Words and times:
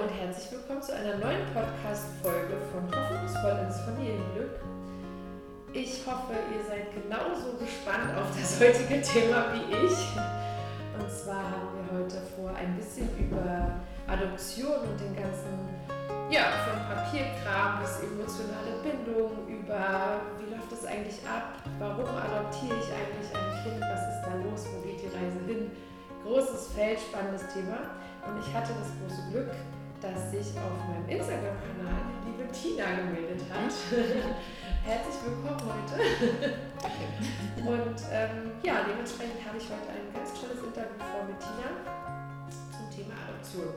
Und 0.00 0.08
herzlich 0.08 0.52
willkommen 0.52 0.80
zu 0.80 0.94
einer 0.96 1.18
neuen 1.18 1.44
Podcast-Folge 1.52 2.56
von 2.72 2.88
Hoffnungsvoll 2.88 3.68
ins 3.68 3.80
Familienglück. 3.84 4.56
Ich 5.74 6.00
hoffe, 6.08 6.32
ihr 6.56 6.64
seid 6.64 6.88
genauso 6.96 7.60
gespannt 7.60 8.16
auf 8.16 8.32
das 8.32 8.56
heutige 8.56 9.02
Thema 9.04 9.52
wie 9.52 9.68
ich. 9.76 10.00
Und 10.96 11.04
zwar 11.12 11.44
haben 11.44 11.68
wir 11.76 12.00
heute 12.00 12.16
vor, 12.32 12.48
ein 12.56 12.74
bisschen 12.80 13.12
über 13.20 13.76
Adoption 14.08 14.88
und 14.88 14.96
den 14.96 15.12
ganzen, 15.12 15.68
ja, 16.32 16.48
von 16.64 16.80
Papierkram 16.88 17.84
bis 17.84 18.00
emotionale 18.00 18.80
Bindung, 18.80 19.36
über 19.52 20.24
wie 20.40 20.48
läuft 20.48 20.72
es 20.72 20.86
eigentlich 20.88 21.20
ab, 21.28 21.60
warum 21.78 22.08
adoptiere 22.08 22.80
ich 22.80 22.88
eigentlich 22.88 23.28
ein 23.36 23.52
Kind, 23.68 23.84
was 23.84 24.00
ist 24.16 24.24
da 24.24 24.32
los, 24.48 24.64
wo 24.72 24.80
geht 24.80 25.04
die 25.04 25.12
Reise 25.12 25.44
hin. 25.44 25.70
Großes 26.24 26.72
Feld, 26.72 26.96
spannendes 27.00 27.44
Thema. 27.52 27.84
Und 28.24 28.40
ich 28.40 28.48
hatte 28.52 28.72
das 28.80 28.88
große 28.96 29.30
Glück, 29.30 29.52
dass 30.00 30.30
sich 30.32 30.56
auf 30.56 30.80
meinem 30.88 31.08
Instagram-Kanal 31.08 32.00
die 32.24 32.32
liebe 32.32 32.48
Tina 32.52 32.88
gemeldet 32.96 33.44
hat. 33.52 33.68
Herzlich 34.84 35.16
willkommen 35.28 35.60
heute. 35.60 36.56
Und 37.60 38.00
ähm, 38.08 38.56
ja, 38.64 38.80
dementsprechend 38.88 39.44
habe 39.44 39.60
ich 39.60 39.68
heute 39.68 39.92
ein 39.92 40.08
ganz 40.16 40.32
tolles 40.32 40.64
Interview 40.64 40.96
vor 41.04 41.28
mit 41.28 41.36
Tina 41.36 41.68
zum 42.72 42.88
Thema 42.88 43.12
Adoption. 43.28 43.76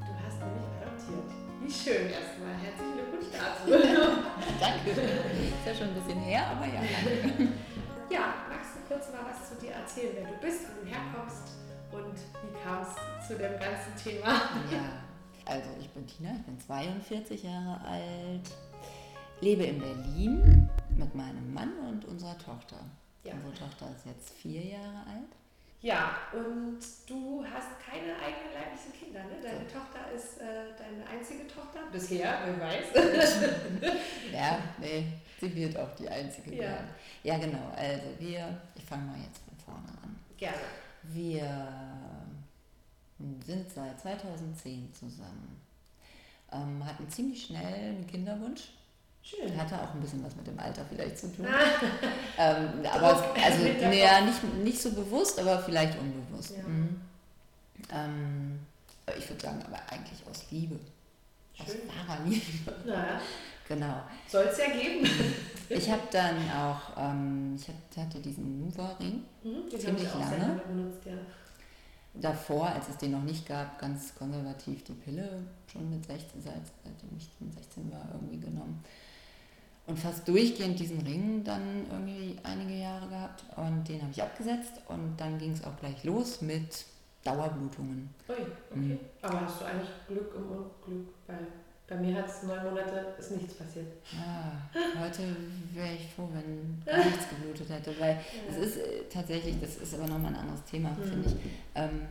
Du 0.00 0.12
hast 0.16 0.40
nämlich 0.40 0.64
adoptiert. 0.80 1.28
Wie 1.60 1.68
schön 1.68 2.08
erstmal. 2.08 2.56
Herzlichen 2.56 2.96
Glückwunsch 2.96 3.28
dazu. 3.28 3.68
Danke. 4.64 4.96
Ist 4.96 5.66
ja 5.68 5.74
schon 5.76 5.92
ein 5.92 5.96
bisschen 6.00 6.24
her, 6.24 6.56
aber 6.56 6.64
ja. 6.72 6.80
Ja, 8.08 8.48
magst 8.48 8.74
du 8.74 8.80
kurz 8.88 9.12
mal 9.12 9.28
was 9.28 9.44
zu 9.44 9.54
dir 9.60 9.76
erzählen, 9.76 10.16
wer 10.16 10.26
du 10.32 10.40
bist, 10.40 10.66
wo 10.72 10.82
du 10.82 10.88
herkommst 10.88 11.60
und 11.92 12.16
wie 12.16 12.52
kam 12.64 12.80
es 12.80 12.96
zu 13.28 13.36
dem 13.36 13.54
ganzen 13.60 13.94
Thema? 13.94 14.50
Ja, 14.66 15.09
also 15.50 15.68
ich 15.80 15.90
bin 15.90 16.06
Tina, 16.06 16.30
ich 16.36 16.42
bin 16.42 16.58
42 16.60 17.42
Jahre 17.42 17.80
alt, 17.84 18.50
lebe 19.40 19.64
in 19.64 19.78
Berlin 19.80 20.68
mit 20.96 21.14
meinem 21.14 21.52
Mann 21.52 21.72
und 21.88 22.04
unserer 22.04 22.38
Tochter. 22.38 22.76
Ja. 23.24 23.32
Unsere 23.34 23.54
Tochter 23.68 23.86
ist 23.96 24.06
jetzt 24.06 24.30
vier 24.30 24.64
Jahre 24.64 24.98
alt. 25.06 25.32
Ja, 25.82 26.14
und 26.34 26.78
du 27.08 27.42
hast 27.42 27.68
keine 27.80 28.12
eigenen 28.14 28.52
leiblichen 28.52 28.92
Kinder, 28.92 29.20
ne? 29.24 29.40
Deine 29.42 29.66
Tochter 29.66 30.12
ist 30.14 30.38
äh, 30.38 30.76
deine 30.78 31.06
einzige 31.08 31.46
Tochter? 31.46 31.80
Bisher, 31.90 32.38
wer 32.44 32.60
weiß. 32.60 32.84
Ja, 34.32 34.58
nee, 34.78 35.06
sie 35.40 35.54
wird 35.54 35.76
auch 35.78 35.94
die 35.94 36.08
einzige 36.08 36.54
Ja. 36.54 36.60
werden. 36.62 36.88
Ja, 37.22 37.38
genau. 37.38 37.72
Also 37.74 38.06
wir, 38.18 38.60
ich 38.76 38.84
fange 38.84 39.06
mal 39.06 39.18
jetzt 39.20 39.40
von 39.44 39.56
vorne 39.74 39.88
an. 40.02 40.16
Gerne. 40.36 40.56
Wir 41.04 41.42
sind 43.44 43.70
seit 43.72 44.00
2010 44.00 44.92
zusammen. 44.94 45.60
Ähm, 46.52 46.84
hatten 46.84 47.08
ziemlich 47.08 47.46
schnell 47.46 47.90
einen 47.90 48.06
Kinderwunsch. 48.06 48.70
Schön. 49.22 49.56
Hatte 49.60 49.80
auch 49.80 49.94
ein 49.94 50.00
bisschen 50.00 50.24
was 50.24 50.34
mit 50.34 50.46
dem 50.46 50.58
Alter 50.58 50.84
vielleicht 50.88 51.18
zu 51.18 51.32
tun. 51.32 51.46
Ähm, 52.38 52.68
aber 52.90 53.34
also, 53.34 53.64
ja, 53.66 54.20
nicht, 54.22 54.42
nicht 54.64 54.80
so 54.80 54.92
bewusst, 54.92 55.38
aber 55.38 55.58
vielleicht 55.58 55.98
unbewusst. 55.98 56.54
Ja. 56.56 56.62
Mhm. 56.66 57.00
Ähm, 57.92 58.58
ich 59.18 59.28
würde 59.28 59.42
sagen, 59.42 59.62
aber 59.66 59.78
eigentlich 59.90 60.26
aus 60.30 60.44
Liebe. 60.50 60.78
Aus 61.58 61.66
Schön. 61.66 61.80
wahrer 61.86 62.24
Liebe. 62.24 62.74
Na, 62.86 63.20
Genau. 63.68 64.02
soll 64.26 64.44
es 64.50 64.58
ja 64.58 64.66
geben. 64.70 65.08
Ich 65.72 65.88
habe 65.88 66.02
dann 66.10 66.34
auch, 66.50 66.80
ähm, 66.98 67.54
ich 67.56 67.68
hatte 67.96 68.18
diesen 68.18 68.58
Nuva-Ring 68.64 69.22
Mhm, 69.44 69.70
Ziemlich 69.70 70.02
lange 70.14 70.60
benutzt, 70.66 71.06
ja. 71.06 71.12
Davor, 72.14 72.68
als 72.68 72.88
es 72.88 72.96
den 72.96 73.12
noch 73.12 73.22
nicht 73.22 73.46
gab, 73.46 73.78
ganz 73.78 74.14
konservativ 74.14 74.84
die 74.84 74.92
Pille 74.92 75.44
schon 75.70 75.90
mit 75.90 76.04
16, 76.04 76.42
seit, 76.42 76.54
seitdem 76.84 77.16
ich 77.16 77.28
dann 77.38 77.52
16 77.52 77.92
war, 77.92 78.08
irgendwie 78.12 78.40
genommen. 78.40 78.82
Und 79.86 79.98
fast 79.98 80.26
durchgehend 80.28 80.78
diesen 80.78 81.00
Ring 81.00 81.42
dann 81.42 81.86
irgendwie 81.90 82.38
einige 82.44 82.74
Jahre 82.74 83.08
gehabt 83.08 83.44
und 83.56 83.88
den 83.88 84.00
habe 84.02 84.12
ich 84.12 84.22
abgesetzt 84.22 84.72
und 84.88 85.16
dann 85.16 85.38
ging 85.38 85.52
es 85.52 85.64
auch 85.64 85.76
gleich 85.78 86.04
los 86.04 86.42
mit 86.42 86.84
Dauerblutungen. 87.24 88.08
Ui, 88.28 88.34
okay. 88.34 88.48
Mhm. 88.74 88.98
Aber 89.22 89.40
hast 89.42 89.60
du 89.60 89.64
eigentlich 89.64 89.90
Glück 90.06 90.32
im 90.34 90.42
Unglück? 90.42 91.08
Weil 91.26 91.46
bei 91.90 91.96
mir 91.96 92.14
hat 92.16 92.28
es 92.28 92.44
neun 92.44 92.62
Monate, 92.64 93.14
ist 93.18 93.32
nichts 93.32 93.54
passiert. 93.54 93.86
Ah, 94.16 94.52
heute 95.04 95.22
wäre 95.74 95.92
ich 95.94 96.06
froh, 96.14 96.28
wenn 96.32 96.80
gar 96.86 97.04
nichts 97.04 97.28
geblutet 97.28 97.68
hätte, 97.68 97.98
weil 98.00 98.18
es 98.48 98.56
ist 98.56 98.76
äh, 98.78 99.02
tatsächlich, 99.12 99.60
das 99.60 99.76
ist 99.76 99.94
aber 99.94 100.06
nochmal 100.06 100.32
ein 100.32 100.40
anderes 100.40 100.62
Thema, 100.64 100.90
Mhm. 100.90 101.02
finde 101.02 101.28
ich. 101.28 101.36
Ähm, 101.74 102.06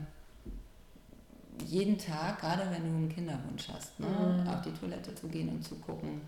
jeden 1.66 1.98
Tag, 1.98 2.40
gerade 2.42 2.64
wenn 2.72 2.82
du 2.84 2.90
einen 2.90 3.10
Kinderwunsch 3.10 3.68
hast, 3.74 4.00
ne, 4.00 4.08
Mhm. 4.08 4.48
auf 4.50 4.62
die 4.62 4.72
Toilette 4.74 5.16
zu 5.16 5.28
gehen 5.28 5.50
und 5.50 5.64
zu 5.64 5.76
gucken, 5.76 6.22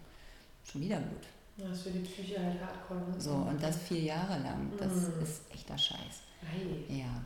schon 0.63 0.81
wieder 0.81 0.97
Blut. 0.97 1.27
Das 1.57 1.71
ist 1.77 1.83
für 1.83 1.89
die 1.91 1.99
Psyche 1.99 2.41
halt 2.43 2.59
hardcore. 2.61 3.01
Ne? 3.01 3.19
So, 3.19 3.33
und 3.33 3.61
das 3.61 3.77
vier 3.77 3.99
Jahre 4.01 4.39
lang, 4.41 4.71
das 4.77 4.93
Mhm. 4.93 5.21
ist 5.21 5.41
echter 5.53 5.77
Scheiß. 5.77 6.21
Ei. 6.43 6.93
Ja, 6.93 7.21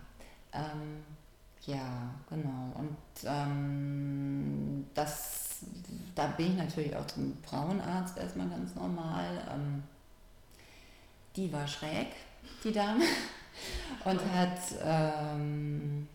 ähm, 0.54 1.04
ja, 1.66 2.10
genau. 2.30 2.74
Und 2.76 2.98
ähm, 3.26 4.86
das, 4.94 5.45
da 6.16 6.28
bin 6.28 6.52
ich 6.52 6.58
natürlich 6.58 6.96
auch 6.96 7.08
zum 7.08 7.38
Frauenarzt 7.44 8.18
erstmal 8.18 8.50
ganz 8.50 8.76
normal. 8.76 9.42
Ähm, 9.54 9.84
die 11.36 11.52
war 11.52 11.68
schräg, 11.68 12.08
die 12.64 12.72
Dame, 12.72 13.04
und 14.06 14.20
hat 14.34 14.58
ähm, 14.84 16.08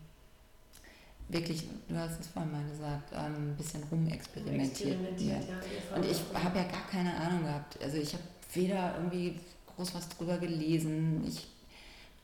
wirklich, 1.29 1.63
du 1.87 1.95
hast 1.95 2.19
es 2.19 2.27
vorhin 2.27 2.51
mal 2.51 2.63
gesagt, 2.69 3.11
ähm, 3.13 3.51
ein 3.51 3.55
bisschen 3.57 3.83
rumexperimentiert. 3.83 4.93
Experimentiert, 4.99 5.43
Ja. 5.49 5.95
Und 5.95 6.05
ich 6.05 6.19
habe 6.33 6.57
ja 6.57 6.63
gar 6.65 6.87
keine 6.89 7.15
Ahnung 7.15 7.43
gehabt. 7.43 7.81
Also 7.83 7.97
ich 7.97 8.13
habe 8.13 8.23
weder 8.53 8.95
irgendwie 8.97 9.39
groß 9.75 9.95
was 9.95 10.09
drüber 10.09 10.37
gelesen. 10.37 11.23
Ich 11.27 11.47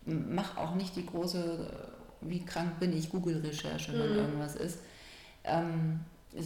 mache 0.05 0.59
auch 0.59 0.75
nicht 0.75 0.95
die 0.95 1.05
große, 1.05 1.69
wie 2.21 2.43
krank 2.43 2.79
bin 2.79 2.97
ich, 2.97 3.09
Google-Recherche, 3.09 3.93
wenn 3.93 4.11
Mhm. 4.13 4.17
irgendwas 4.17 4.55
ist. 4.55 4.79
Ähm, 5.43 5.99
äh, 6.33 6.41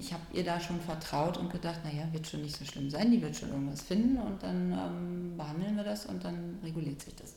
ich 0.00 0.12
habe 0.12 0.22
ihr 0.32 0.44
da 0.44 0.58
schon 0.60 0.80
vertraut 0.80 1.36
und 1.38 1.50
gedacht, 1.50 1.80
naja, 1.84 2.04
wird 2.12 2.26
schon 2.26 2.42
nicht 2.42 2.56
so 2.56 2.64
schlimm 2.64 2.90
sein, 2.90 3.10
die 3.10 3.20
wird 3.22 3.36
schon 3.36 3.50
irgendwas 3.50 3.82
finden 3.82 4.16
und 4.18 4.42
dann 4.42 4.72
ähm, 4.72 5.36
behandeln 5.36 5.76
wir 5.76 5.84
das 5.84 6.06
und 6.06 6.22
dann 6.24 6.58
reguliert 6.62 7.00
sich 7.02 7.14
das. 7.16 7.34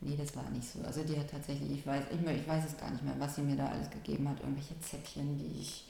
Nee, 0.00 0.16
das 0.16 0.36
war 0.36 0.48
nicht 0.50 0.68
so. 0.68 0.80
Also 0.86 1.02
die 1.04 1.18
hat 1.18 1.30
tatsächlich, 1.30 1.70
ich 1.78 1.86
weiß, 1.86 2.04
ich, 2.10 2.20
ich 2.40 2.48
weiß 2.48 2.64
es 2.66 2.76
gar 2.76 2.90
nicht 2.90 3.02
mehr, 3.02 3.14
was 3.18 3.34
sie 3.36 3.42
mir 3.42 3.56
da 3.56 3.68
alles 3.68 3.88
gegeben 3.90 4.28
hat, 4.28 4.40
irgendwelche 4.40 4.78
Zäpfchen, 4.80 5.38
die 5.38 5.60
ich 5.60 5.86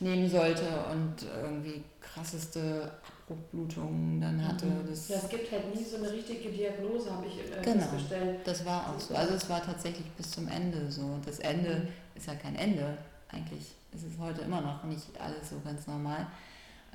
nehmen 0.00 0.28
sollte 0.28 0.66
und 0.92 1.14
irgendwie 1.42 1.82
krasseste 2.00 2.90
Abbruchblutungen 3.22 4.20
dann 4.20 4.46
hatte. 4.46 4.66
Mhm. 4.66 4.86
Das, 4.88 5.08
Ja, 5.08 5.16
es 5.16 5.28
gibt 5.28 5.50
halt 5.50 5.74
nie 5.74 5.84
so 5.84 5.96
eine 5.96 6.10
richtige 6.12 6.50
Diagnose, 6.50 7.10
habe 7.10 7.26
ich 7.26 7.38
äh, 7.40 7.62
Genau. 7.62 7.80
festgestellt. 7.86 8.40
das 8.44 8.64
war 8.64 8.90
auch 8.94 9.00
so. 9.00 9.14
Also 9.14 9.34
es 9.34 9.48
war 9.48 9.62
tatsächlich 9.62 10.06
bis 10.12 10.30
zum 10.30 10.48
Ende 10.48 10.90
so. 10.90 11.02
Und 11.02 11.26
das 11.26 11.38
Ende 11.38 11.88
ist 12.14 12.26
ja 12.26 12.34
kein 12.34 12.56
Ende. 12.56 12.98
Eigentlich 13.28 13.74
ist 13.94 14.04
es 14.04 14.18
heute 14.18 14.42
immer 14.42 14.60
noch 14.60 14.84
nicht 14.84 15.18
alles 15.20 15.50
so 15.50 15.60
ganz 15.64 15.86
normal. 15.86 16.26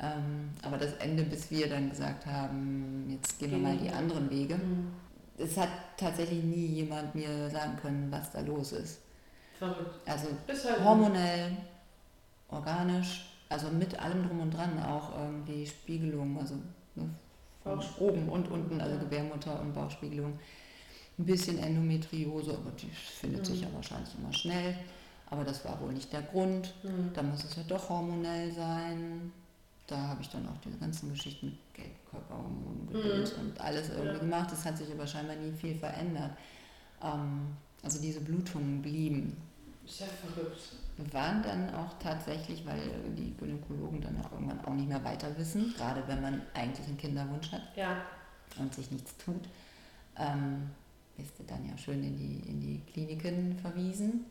Ähm, 0.01 0.49
aber 0.61 0.77
das 0.77 0.93
Ende, 0.93 1.23
bis 1.23 1.51
wir 1.51 1.67
dann 1.69 1.89
gesagt 1.89 2.25
haben, 2.25 3.05
jetzt 3.09 3.37
gehen 3.39 3.51
wir 3.51 3.57
mal 3.57 3.77
die 3.77 3.89
anderen 3.89 4.29
Wege. 4.29 4.55
Mhm. 4.55 4.91
Es 5.37 5.57
hat 5.57 5.69
tatsächlich 5.97 6.43
nie 6.43 6.65
jemand 6.65 7.15
mir 7.15 7.49
sagen 7.49 7.77
können, 7.81 8.11
was 8.11 8.31
da 8.31 8.41
los 8.41 8.71
ist. 8.73 8.99
Verrückt. 9.57 10.07
Also 10.07 10.27
heute. 10.47 10.83
hormonell, 10.83 11.57
organisch, 12.49 13.25
also 13.49 13.69
mit 13.69 13.97
allem 13.99 14.25
drum 14.27 14.39
und 14.41 14.51
dran, 14.51 14.81
auch 14.81 15.17
irgendwie 15.17 15.65
Spiegelung, 15.65 16.37
also 16.39 16.55
ne, 16.95 17.09
oben 17.99 18.29
und 18.29 18.49
unten, 18.49 18.79
also. 18.79 18.97
Gebärmutter 18.99 19.59
und 19.59 19.73
Bauchspiegelung. 19.73 20.39
Ein 21.17 21.25
bisschen 21.25 21.57
Endometriose, 21.59 22.51
aber 22.53 22.71
die 22.71 22.89
findet 22.89 23.45
sich 23.45 23.61
Mhm. 23.61 23.67
ja 23.67 23.73
wahrscheinlich 23.73 24.15
immer 24.17 24.31
schnell. 24.31 24.75
Aber 25.31 25.43
das 25.43 25.63
war 25.65 25.79
wohl 25.81 25.93
nicht 25.93 26.11
der 26.11 26.23
Grund. 26.23 26.73
Mhm. 26.83 27.11
Da 27.13 27.21
muss 27.21 27.43
es 27.43 27.55
ja 27.55 27.63
doch 27.67 27.89
hormonell 27.89 28.51
sein. 28.51 29.31
Da 29.87 29.97
habe 29.97 30.21
ich 30.21 30.29
dann 30.29 30.47
auch 30.47 30.57
diese 30.63 30.77
ganzen 30.77 31.09
Geschichten 31.09 31.47
mit 31.47 31.57
Gelbkörperhormonen 31.73 32.87
gedöns 32.91 33.33
und 33.33 33.59
alles 33.59 33.89
irgendwie 33.89 34.07
Mhm. 34.09 34.13
Ja. 34.15 34.19
gemacht. 34.19 34.51
Das 34.51 34.65
hat 34.65 34.77
sich 34.77 34.91
aber 34.91 35.05
scheinbar 35.07 35.35
nie 35.35 35.51
viel 35.51 35.75
verändert. 35.75 36.31
Ähm, 37.03 37.47
also 37.83 38.01
diese 38.01 38.21
Blutungen 38.21 38.81
blieben. 38.81 39.37
Ist 39.85 40.01
ja 40.01 40.07
verrückt. 40.07 40.59
Waren 41.13 41.41
dann 41.41 41.73
auch 41.73 41.97
tatsächlich, 41.99 42.65
weil 42.65 42.79
die 43.17 43.33
Gynäkologen 43.37 44.01
dann 44.01 44.19
auch 44.23 44.31
irgendwann 44.33 44.63
auch 44.65 44.73
nicht 44.73 44.89
mehr 44.89 45.03
weiter 45.03 45.35
wissen, 45.37 45.73
gerade 45.77 46.03
wenn 46.07 46.21
man 46.21 46.41
eigentlich 46.53 46.85
einen 46.87 46.97
Kinderwunsch 46.97 47.51
hat 47.51 47.61
Ja. 47.75 48.01
und 48.59 48.73
sich 48.73 48.91
nichts 48.91 49.15
tut, 49.17 49.47
ähm, 50.17 50.69
bist 51.17 51.39
du 51.39 51.43
dann 51.43 51.65
ja 51.67 51.75
schön 51.77 52.03
in 52.03 52.17
die, 52.17 52.47
in 52.49 52.59
die 52.59 52.81
Kliniken 52.91 53.57
verwiesen 53.59 54.25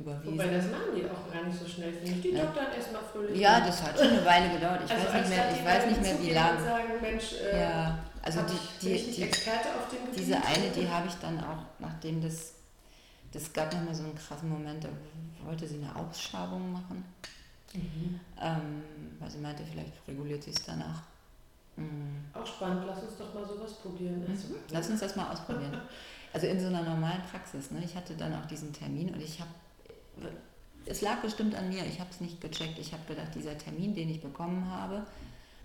überwiesen. 0.00 0.32
Wobei 0.32 0.48
das 0.48 0.64
machen 0.66 0.92
die 0.96 1.04
auch 1.04 1.32
gar 1.32 1.44
nicht 1.44 1.58
so 1.58 1.66
schnell, 1.68 1.92
finde 1.92 2.12
ich. 2.12 2.20
Die 2.22 2.30
Ja. 2.30 2.44
doktern 2.44 2.66
erstmal 2.76 3.02
fröhlich. 3.02 3.38
ja, 3.40 3.60
das 3.60 3.82
hat 3.82 3.98
schon 3.98 4.08
eine 4.08 4.24
Weile 4.24 4.50
gedauert. 4.50 4.80
Ich 4.84 4.90
also 4.92 5.06
weiß 5.06 5.14
nicht 5.14 5.28
mehr, 5.30 5.50
ich 5.50 5.58
die 5.58 5.64
weiß 5.64 5.86
nicht 5.86 6.02
mehr 6.02 6.20
wie 6.22 6.30
lange. 6.32 6.62
Sagen, 6.64 6.88
Mensch, 7.00 7.32
äh, 7.34 7.60
Ja, 7.60 7.98
also 8.22 8.40
die, 8.42 8.86
die, 8.86 9.12
die, 9.12 9.22
Experte 9.22 9.68
auf 9.78 9.88
dem 9.88 10.04
Gebiet? 10.06 10.18
diese 10.20 10.36
eine, 10.36 10.68
die 10.74 10.88
habe 10.88 11.06
ich 11.08 11.14
dann 11.14 11.38
auch, 11.40 11.62
nachdem 11.78 12.20
das 12.22 12.54
Das 13.32 13.52
gab 13.52 13.72
nochmal 13.72 13.94
so 13.94 14.02
einen 14.02 14.16
krassen 14.16 14.48
Moment, 14.48 14.82
da 14.82 14.88
wollte 15.46 15.64
sie 15.64 15.76
eine 15.76 15.94
Ausschabung 15.94 16.72
machen. 16.72 17.04
Mhm. 17.72 18.18
Ähm, 18.40 18.82
weil 19.20 19.30
sie 19.30 19.38
meinte, 19.38 19.62
vielleicht 19.70 19.92
reguliert 20.08 20.42
sie 20.42 20.50
es 20.50 20.64
danach. 20.64 21.02
Mhm. 21.76 22.24
Auch 22.34 22.44
spannend, 22.44 22.82
lass 22.88 23.04
uns 23.04 23.16
doch 23.16 23.32
mal 23.32 23.46
sowas 23.46 23.74
probieren. 23.74 24.18
Mhm. 24.26 24.36
Lass 24.70 24.90
uns 24.90 24.98
das 25.00 25.14
mal 25.16 25.30
ausprobieren. 25.30 25.80
Also 26.32 26.46
in 26.46 26.60
so 26.60 26.68
einer 26.68 26.82
normalen 26.82 27.20
Praxis. 27.28 27.72
Ne? 27.72 27.82
Ich 27.84 27.96
hatte 27.96 28.14
dann 28.14 28.32
auch 28.32 28.46
diesen 28.46 28.72
Termin 28.72 29.12
und 29.12 29.20
ich 29.20 29.40
habe, 29.40 29.50
es 30.86 31.02
lag 31.02 31.20
bestimmt 31.22 31.54
an 31.54 31.68
mir, 31.68 31.84
ich 31.86 32.00
habe 32.00 32.10
es 32.10 32.20
nicht 32.20 32.40
gecheckt. 32.40 32.78
Ich 32.78 32.92
habe 32.92 33.02
gedacht, 33.06 33.34
dieser 33.34 33.56
Termin, 33.56 33.94
den 33.94 34.10
ich 34.10 34.20
bekommen 34.20 34.68
habe, 34.70 35.06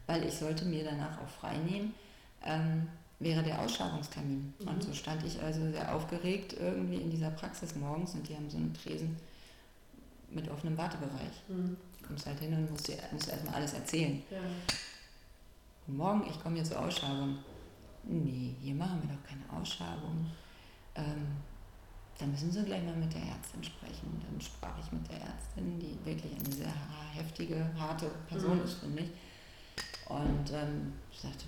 weil 0.08 0.24
ich 0.26 0.34
sollte 0.34 0.66
mir 0.66 0.84
danach 0.84 1.20
auch 1.20 1.28
frei 1.28 1.58
nehmen, 1.58 1.94
ähm, 2.44 2.88
wäre 3.20 3.42
der 3.42 3.60
Ausschabungstermin. 3.62 4.54
Mhm. 4.60 4.68
Und 4.68 4.84
so 4.84 4.94
stand 4.94 5.24
ich 5.26 5.42
also 5.42 5.72
sehr 5.72 5.96
aufgeregt 5.96 6.54
irgendwie 6.60 6.98
in 6.98 7.10
dieser 7.10 7.32
Praxis 7.32 7.76
morgens 7.76 8.14
und 8.14 8.28
die 8.28 8.36
haben 8.36 8.50
so 8.50 8.58
einen 8.58 8.74
Tresen 8.74 9.16
mit 10.30 10.50
offenem 10.50 10.78
Wartebereich. 10.78 11.44
Mhm. 11.48 11.78
Kommst 12.06 12.26
halt 12.26 12.40
hin 12.40 12.54
und 12.54 12.70
musst, 12.70 12.88
dir, 12.88 12.98
musst 13.12 13.30
erstmal 13.30 13.56
alles 13.56 13.74
erzählen. 13.74 14.22
Ja. 14.30 14.38
morgen, 15.88 16.24
ich 16.30 16.40
komme 16.42 16.56
hier 16.56 16.66
zur 16.66 16.80
Ausschabung. 16.80 17.40
Nee, 18.04 18.54
hier 18.62 18.76
machen 18.76 19.02
wir 19.02 19.16
doch 19.16 19.24
keine 19.24 19.60
Ausschabung. 19.60 20.30
Ähm, 20.94 21.38
dann 22.18 22.32
müssen 22.32 22.52
Sie 22.52 22.64
gleich 22.64 22.84
mal 22.84 22.96
mit 22.96 23.14
der 23.14 23.22
Ärztin 23.22 23.64
sprechen. 23.64 24.22
Dann 24.26 24.40
sprach 24.40 24.78
ich 24.80 24.92
mit 24.92 25.08
der 25.10 25.18
Ärztin, 25.18 25.80
die 25.80 25.98
wirklich 26.06 26.32
eine 26.34 26.54
sehr 26.54 26.74
heftige, 27.14 27.70
harte 27.78 28.10
Person 28.28 28.58
mhm. 28.60 28.64
ist, 28.64 28.76
finde 28.76 29.04
ich. 29.04 29.10
Und 30.08 30.52
ähm, 30.54 30.94
ich 31.12 31.20
sagte, 31.20 31.46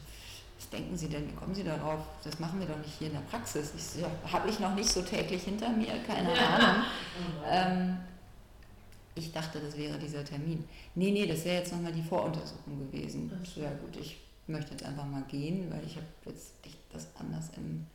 was 0.57 0.69
denken 0.69 0.97
Sie 0.97 1.07
denn, 1.07 1.27
wie 1.29 1.33
kommen 1.35 1.53
Sie 1.53 1.63
darauf? 1.63 2.01
Das 2.23 2.39
machen 2.39 2.59
wir 2.59 2.67
doch 2.67 2.77
nicht 2.77 2.97
hier 2.97 3.07
in 3.07 3.13
der 3.13 3.21
Praxis. 3.21 3.71
Ich 3.75 3.83
so, 3.83 4.05
habe 4.31 4.49
ich 4.49 4.59
noch 4.59 4.73
nicht 4.75 4.89
so 4.89 5.01
täglich 5.01 5.43
hinter 5.43 5.69
mir, 5.69 5.93
keine 6.05 6.31
Ahnung. 6.31 6.83
ähm, 7.49 7.97
ich 9.15 9.31
dachte, 9.31 9.59
das 9.59 9.77
wäre 9.77 9.97
dieser 9.97 10.23
Termin. 10.25 10.67
Nee, 10.95 11.11
nee, 11.11 11.27
das 11.27 11.45
wäre 11.45 11.59
jetzt 11.59 11.71
nochmal 11.71 11.93
die 11.93 12.03
Voruntersuchung 12.03 12.79
gewesen. 12.79 13.31
So, 13.43 13.61
ja 13.61 13.69
gut, 13.69 13.95
ich 13.99 14.17
möchte 14.47 14.71
jetzt 14.71 14.83
einfach 14.83 15.05
mal 15.05 15.23
gehen, 15.23 15.71
weil 15.71 15.83
ich 15.85 15.95
habe 15.95 16.05
jetzt 16.25 16.53
echt 16.63 16.77
das 16.91 17.07
anders 17.19 17.49
im 17.55 17.85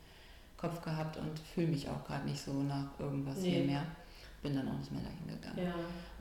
Kopf 0.63 0.81
gehabt 0.81 1.17
und 1.17 1.37
fühle 1.39 1.67
mich 1.67 1.89
auch 1.89 2.05
gerade 2.05 2.25
nicht 2.25 2.41
so 2.41 2.53
nach 2.63 2.97
irgendwas 2.97 3.37
nee. 3.39 3.49
hier 3.49 3.65
mehr. 3.65 3.85
Bin 4.41 4.55
dann 4.55 4.69
auch 4.69 4.77
nicht 4.77 4.91
mehr 4.93 5.01
dahin 5.01 5.27
gegangen. 5.27 5.57
Ja. 5.57 5.73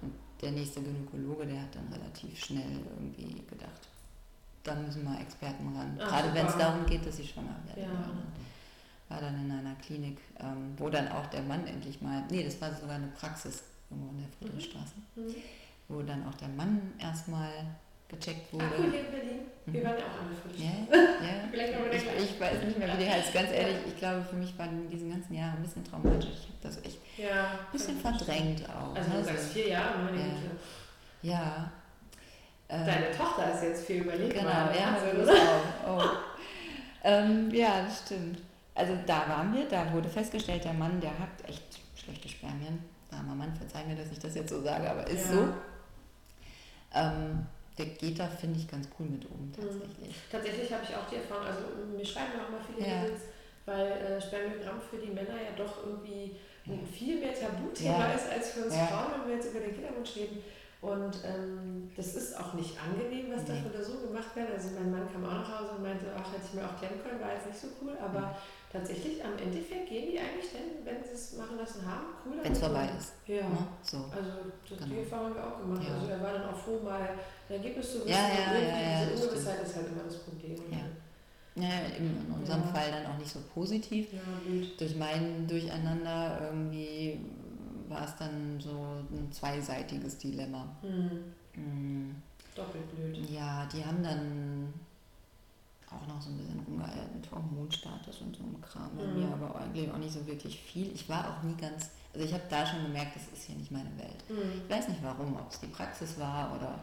Und 0.03 0.13
der 0.41 0.51
nächste 0.51 0.83
Gynäkologe, 0.83 1.47
der 1.47 1.63
hat 1.63 1.75
dann 1.77 1.87
relativ 1.93 2.45
schnell 2.45 2.81
irgendwie 2.91 3.43
gedacht, 3.49 3.89
da 4.65 4.75
müssen 4.75 5.05
mal 5.05 5.21
Experten 5.21 5.77
ran. 5.77 5.97
Ach, 6.01 6.09
Gerade 6.09 6.35
wenn 6.35 6.47
es 6.47 6.57
darum 6.57 6.85
geht, 6.87 7.07
dass 7.07 7.17
sie 7.17 7.27
schwanger 7.27 7.57
werden. 7.67 7.93
Ja. 7.93 8.11
War 9.09 9.21
dann 9.21 9.45
in 9.45 9.53
einer 9.53 9.77
Klinik, 9.77 10.19
ähm, 10.41 10.75
wo 10.77 10.89
dann 10.89 11.09
auch 11.09 11.27
der 11.27 11.43
Mann 11.43 11.65
endlich 11.67 12.01
mal, 12.01 12.25
nee, 12.29 12.43
das 12.43 12.61
war 12.61 12.75
sogar 12.75 12.97
eine 12.97 13.09
Praxis 13.09 13.63
irgendwo 13.91 14.11
in 14.11 14.19
der 14.19 14.29
Friedrichstraße, 14.39 14.95
mhm. 15.15 15.23
mhm. 15.23 15.35
wo 15.89 16.03
dann 16.03 16.27
auch 16.27 16.35
der 16.35 16.49
Mann 16.49 16.81
erstmal 16.99 17.51
gecheckt 18.13 18.53
wurde. 18.53 18.65
Ach, 18.69 18.79
cool, 18.79 18.91
hier 18.91 19.01
in 19.01 19.11
Berlin. 19.11 19.41
Wir 19.67 19.81
mhm. 19.81 19.87
waren 19.87 19.99
ja 19.99 20.05
auch 20.05 20.43
Friedrichstraße. 20.43 20.63
Ja, 20.63 20.97
ja. 21.27 21.49
Vielleicht 21.51 22.19
ich, 22.19 22.25
ich 22.25 22.41
weiß 22.41 22.63
nicht 22.65 22.79
mehr, 22.79 22.89
wie 22.93 23.05
die 23.05 23.11
heißt. 23.11 23.33
Ganz 23.33 23.51
ehrlich, 23.51 23.77
ich 23.87 23.97
glaube, 23.97 24.23
für 24.23 24.37
mich 24.37 24.57
waren 24.59 24.89
diese 24.89 25.09
ganzen 25.09 25.35
Jahre 25.35 25.57
ein 25.57 25.63
bisschen 25.63 25.85
traumatisch. 25.85 26.31
Ich 26.31 26.49
habe 26.49 26.59
das 26.63 26.85
echt 26.85 26.99
ja, 27.17 27.51
ein 27.51 27.73
bisschen 27.73 27.99
verdrängt 27.99 28.69
auch. 28.69 28.95
Also, 28.95 29.11
du 29.11 29.25
sagst 29.25 29.53
vier 29.53 29.69
Jahre, 29.69 29.99
meine 29.99 30.17
Güte. 30.17 30.51
Ja. 31.23 31.71
Ähm, 32.69 32.87
Deine 32.87 33.07
ähm, 33.07 33.17
Tochter 33.17 33.53
ist 33.55 33.63
jetzt 33.63 33.87
viel 33.87 34.03
überlegt. 34.03 34.35
Genau, 34.35 34.49
ja, 34.49 34.97
also, 34.97 35.19
das 35.19 35.29
auch. 35.29 35.99
Oh. 35.99 36.03
ähm, 37.05 37.51
ja, 37.53 37.83
das 37.83 38.03
stimmt. 38.07 38.39
Also 38.75 38.95
da 39.07 39.29
waren 39.29 39.55
wir, 39.55 39.69
da 39.69 39.93
wurde 39.93 40.09
festgestellt, 40.09 40.65
der 40.65 40.73
Mann, 40.73 40.99
der 41.01 41.11
hat 41.19 41.47
echt 41.47 41.81
schlechte 41.95 42.29
Spermien. 42.29 42.79
Armer 43.11 43.35
Mann, 43.35 43.55
verzeih 43.55 43.85
mir, 43.85 43.95
dass 43.95 44.11
ich 44.11 44.19
das 44.19 44.35
jetzt 44.35 44.51
so 44.51 44.63
sage, 44.63 44.91
aber 44.91 45.07
ist 45.07 45.27
ja. 45.27 45.33
so. 45.33 45.49
Ähm, 46.95 47.47
der 47.79 47.87
geht 47.87 48.19
da, 48.19 48.27
finde 48.27 48.59
ich, 48.59 48.69
ganz 48.69 48.89
cool 48.99 49.07
mit 49.07 49.25
um, 49.27 49.51
tatsächlich. 49.53 50.09
Mhm. 50.09 50.31
Tatsächlich 50.31 50.73
habe 50.73 50.85
ich 50.85 50.95
auch 50.95 51.09
die 51.09 51.17
Erfahrung, 51.17 51.47
also 51.47 51.63
mir 51.97 52.05
schreiben 52.05 52.33
auch 52.37 52.51
mal 52.51 52.61
viele 52.61 52.87
ja. 52.87 53.03
Mädels, 53.03 53.23
weil 53.65 53.87
äh, 53.93 54.21
Spermiogramm 54.21 54.81
für 54.81 54.99
die 54.99 55.11
Männer 55.11 55.41
ja 55.41 55.57
doch 55.57 55.87
irgendwie 55.87 56.37
ein 56.67 56.87
viel 56.87 57.19
mehr 57.19 57.35
Tabuthema 57.35 58.07
ja. 58.09 58.15
ist 58.15 58.29
als 58.31 58.51
für 58.51 58.65
uns 58.65 58.75
ja. 58.75 58.87
Frauen, 58.87 59.21
wenn 59.21 59.29
wir 59.29 59.37
jetzt 59.37 59.51
über 59.51 59.61
den 59.61 59.75
Kinderwunsch 59.75 60.17
reden. 60.17 60.43
Und 60.83 61.15
ähm, 61.23 61.91
das 61.97 62.15
ist 62.17 62.39
auch 62.39 62.55
nicht 62.55 62.75
angenehm, 62.75 63.31
was 63.31 63.47
nee. 63.47 63.55
da 63.55 63.63
von 63.63 63.73
der 63.73 63.85
so 63.85 63.99
gemacht 64.03 64.35
wird. 64.35 64.51
Also 64.51 64.71
mein 64.75 64.91
Mann 64.91 65.07
kam 65.13 65.25
auch 65.25 65.47
nach 65.47 65.61
Hause 65.61 65.71
und 65.79 65.83
meinte, 65.83 66.07
ach, 66.11 66.27
hätte 66.33 66.43
ich 66.43 66.55
mir 66.55 66.67
auch 66.67 66.77
klemmen 66.77 67.01
können, 67.03 67.21
war 67.21 67.33
jetzt 67.33 67.47
nicht 67.47 67.61
so 67.61 67.69
cool. 67.81 67.97
Aber 68.03 68.21
mhm. 68.21 68.35
Tatsächlich, 68.73 69.23
am 69.25 69.37
Endeffekt 69.37 69.89
gehen 69.89 70.11
die 70.11 70.19
eigentlich 70.19 70.51
denn, 70.53 70.85
wenn 70.85 71.05
sie 71.05 71.13
es 71.13 71.37
machen 71.37 71.59
lassen 71.59 71.85
haben, 71.85 72.07
cool. 72.25 72.39
Wenn 72.43 72.53
es 72.53 72.59
vorbei 72.59 72.89
ist. 72.97 73.13
Ja, 73.27 73.49
ne? 73.49 73.59
so. 73.83 73.99
also 73.99 74.31
das, 74.69 74.79
genau. 74.79 74.91
die 74.91 74.99
Erfahrung 75.01 75.27
haben 75.27 75.35
wir 75.35 75.47
auch 75.47 75.59
gemacht. 75.61 75.83
Ja. 75.87 75.95
Also 75.95 76.07
er 76.09 76.23
war 76.23 76.33
dann 76.33 76.45
auch 76.49 76.57
froh, 76.57 76.81
mal 76.83 77.01
ein 77.01 77.55
Ergebnis 77.55 77.93
zu 77.93 77.99
wissen. 77.99 78.09
Ja, 78.09 78.29
ja, 78.29 78.59
ja, 78.59 78.81
ja, 78.81 79.07
diese 79.07 79.25
Ungewissheit 79.25 79.63
ist 79.63 79.77
halt 79.77 79.87
immer 79.89 80.05
das 80.05 80.19
Problem. 80.19 80.57
Ja. 80.71 80.79
Ja, 81.55 81.69
in 81.99 82.35
unserem 82.35 82.63
ja. 82.63 82.67
Fall 82.69 82.91
dann 82.91 83.13
auch 83.13 83.19
nicht 83.19 83.31
so 83.31 83.41
positiv. 83.53 84.15
Ja, 84.15 84.21
Durch 84.79 84.97
mein 84.97 85.47
Durcheinander 85.47 86.41
irgendwie 86.47 87.21
war 87.89 88.07
es 88.07 88.17
dann 88.17 88.59
so 88.59 88.71
ein 88.71 89.31
zweiseitiges 89.31 90.17
Dilemma. 90.17 90.75
Mhm. 90.83 91.35
Mhm. 91.55 92.17
Doppelt 92.55 92.97
blöd. 92.97 93.31
Ja, 93.31 93.69
die 93.71 93.85
haben 93.85 94.03
dann 94.03 94.73
auch 95.95 96.07
noch 96.07 96.21
so 96.21 96.31
ein 96.31 96.39
bisschen 96.39 96.61
rumgeeiert 96.61 97.15
mit 97.15 97.31
Hormonstatus 97.31 98.21
und 98.21 98.37
so 98.37 98.43
einem 98.43 98.61
Kram. 98.61 98.91
Bei 98.97 99.05
mhm. 99.05 99.21
mir 99.21 99.33
aber 99.33 99.61
eigentlich 99.61 99.91
auch 99.91 99.99
nicht 99.99 100.13
so 100.13 100.27
wirklich 100.27 100.59
viel. 100.59 100.93
Ich 100.93 101.09
war 101.09 101.29
auch 101.29 101.43
nie 101.43 101.55
ganz, 101.55 101.91
also 102.15 102.27
ich 102.27 102.33
habe 102.33 102.45
da 102.49 102.67
schon 102.67 102.83
gemerkt, 102.83 103.17
das 103.17 103.39
ist 103.39 103.47
hier 103.47 103.57
nicht 103.57 103.71
meine 103.71 103.91
Welt. 103.99 104.25
Mhm. 104.29 104.63
Ich 104.65 104.71
weiß 104.71 104.89
nicht 104.89 105.03
warum, 105.03 105.37
ob 105.37 105.51
es 105.51 105.61
die 105.61 105.67
Praxis 105.67 106.19
war 106.19 106.55
oder 106.57 106.79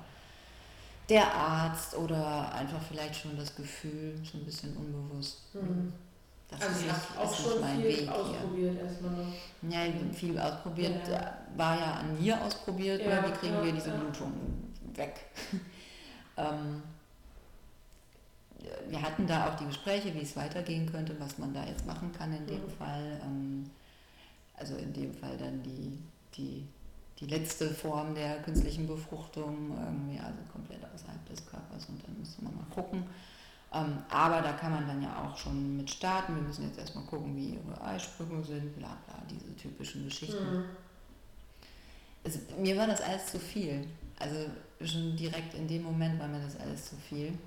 der 1.10 1.34
Arzt 1.34 1.96
oder 1.98 2.54
einfach 2.54 2.82
vielleicht 2.82 3.16
schon 3.16 3.36
das 3.36 3.56
Gefühl, 3.56 4.16
so 4.24 4.38
ein 4.38 4.46
bisschen 4.46 4.76
unbewusst. 4.78 5.42
Mhm. 5.54 5.92
Das 6.50 6.62
also 6.62 6.80
ist 6.80 6.86
nicht, 6.86 7.18
auch 7.18 7.34
schon 7.34 7.62
mein 7.62 7.76
viel 7.76 7.86
Weg 7.86 8.10
ausprobiert 8.10 8.74
hier. 8.74 8.82
erstmal 8.82 9.12
noch. 9.12 9.34
Ja, 9.70 10.14
viel 10.14 10.40
ausprobiert, 10.40 11.08
ja. 11.08 11.38
war 11.56 11.78
ja 11.78 11.94
an 11.94 12.20
mir 12.20 12.42
ausprobiert, 12.44 13.02
ja, 13.02 13.24
wie 13.28 13.32
kriegen 13.32 13.54
ja, 13.54 13.64
wir 13.64 13.72
diese 13.72 13.92
Blutung 13.92 14.34
weg. 14.96 15.26
ähm, 16.38 16.82
wir 18.90 19.02
hatten 19.02 19.28
da 19.28 19.50
auch 19.50 19.56
die 19.56 19.66
Gespräche, 19.66 20.14
wie 20.14 20.22
es 20.22 20.36
weitergehen 20.36 20.90
könnte, 20.92 21.20
was 21.20 21.38
man 21.38 21.54
da 21.54 21.66
jetzt 21.66 21.86
machen 21.86 22.12
kann 22.18 22.34
in 22.34 22.46
dem 22.48 22.64
mhm. 22.64 22.70
Fall. 22.78 23.22
Ähm, 23.24 23.70
also 24.58 24.76
in 24.76 24.92
dem 24.94 25.14
Fall 25.14 25.38
dann 25.38 25.64
die, 25.64 25.98
die, 26.36 26.68
die 27.20 27.28
letzte 27.28 27.70
Form 27.70 28.14
der 28.14 28.42
künstlichen 28.42 28.88
Befruchtung, 28.88 29.78
irgendwie 29.78 30.20
also 30.20 30.40
komplett 30.52 30.80
außerhalb 30.94 31.26
des 31.30 31.46
Körpers 31.46 31.88
und 31.88 32.06
dann 32.06 32.18
müsste 32.20 32.44
man 32.44 32.56
mal 32.56 32.66
gucken 32.74 33.04
ähm, 33.72 34.00
aber 34.10 34.42
da 34.42 34.54
kann 34.54 34.72
man 34.72 34.88
dann 34.88 35.02
ja 35.02 35.24
auch 35.24 35.38
schon 35.38 35.78
mit 35.78 35.90
starten. 35.90 36.36
Wir 36.36 36.42
müssen 36.42 36.66
jetzt 36.66 36.80
erstmal 36.80 37.04
gucken, 37.06 37.36
wie 37.36 37.56
ihre 37.56 37.82
Eisprünge 37.82 38.44
sind, 38.44 38.76
bla 38.78 38.98
bla, 39.06 39.16
diese 39.30 39.56
typischen 39.56 40.06
Geschichten. 40.06 40.58
Mhm. 40.58 40.64
Also, 42.24 42.40
mir 42.58 42.76
war 42.78 42.88
das 42.88 43.02
alles 43.02 43.28
zu 43.28 43.40
viel. 43.40 43.86
Also 44.18 44.50
schon 44.84 45.16
direkt 45.16 45.54
in 45.54 45.68
dem 45.68 45.84
Moment 45.84 46.20
war 46.20 46.28
mir 46.28 46.42
das 46.42 46.60
alles 46.60 46.90
zu 46.90 46.96
viel. 46.96 47.38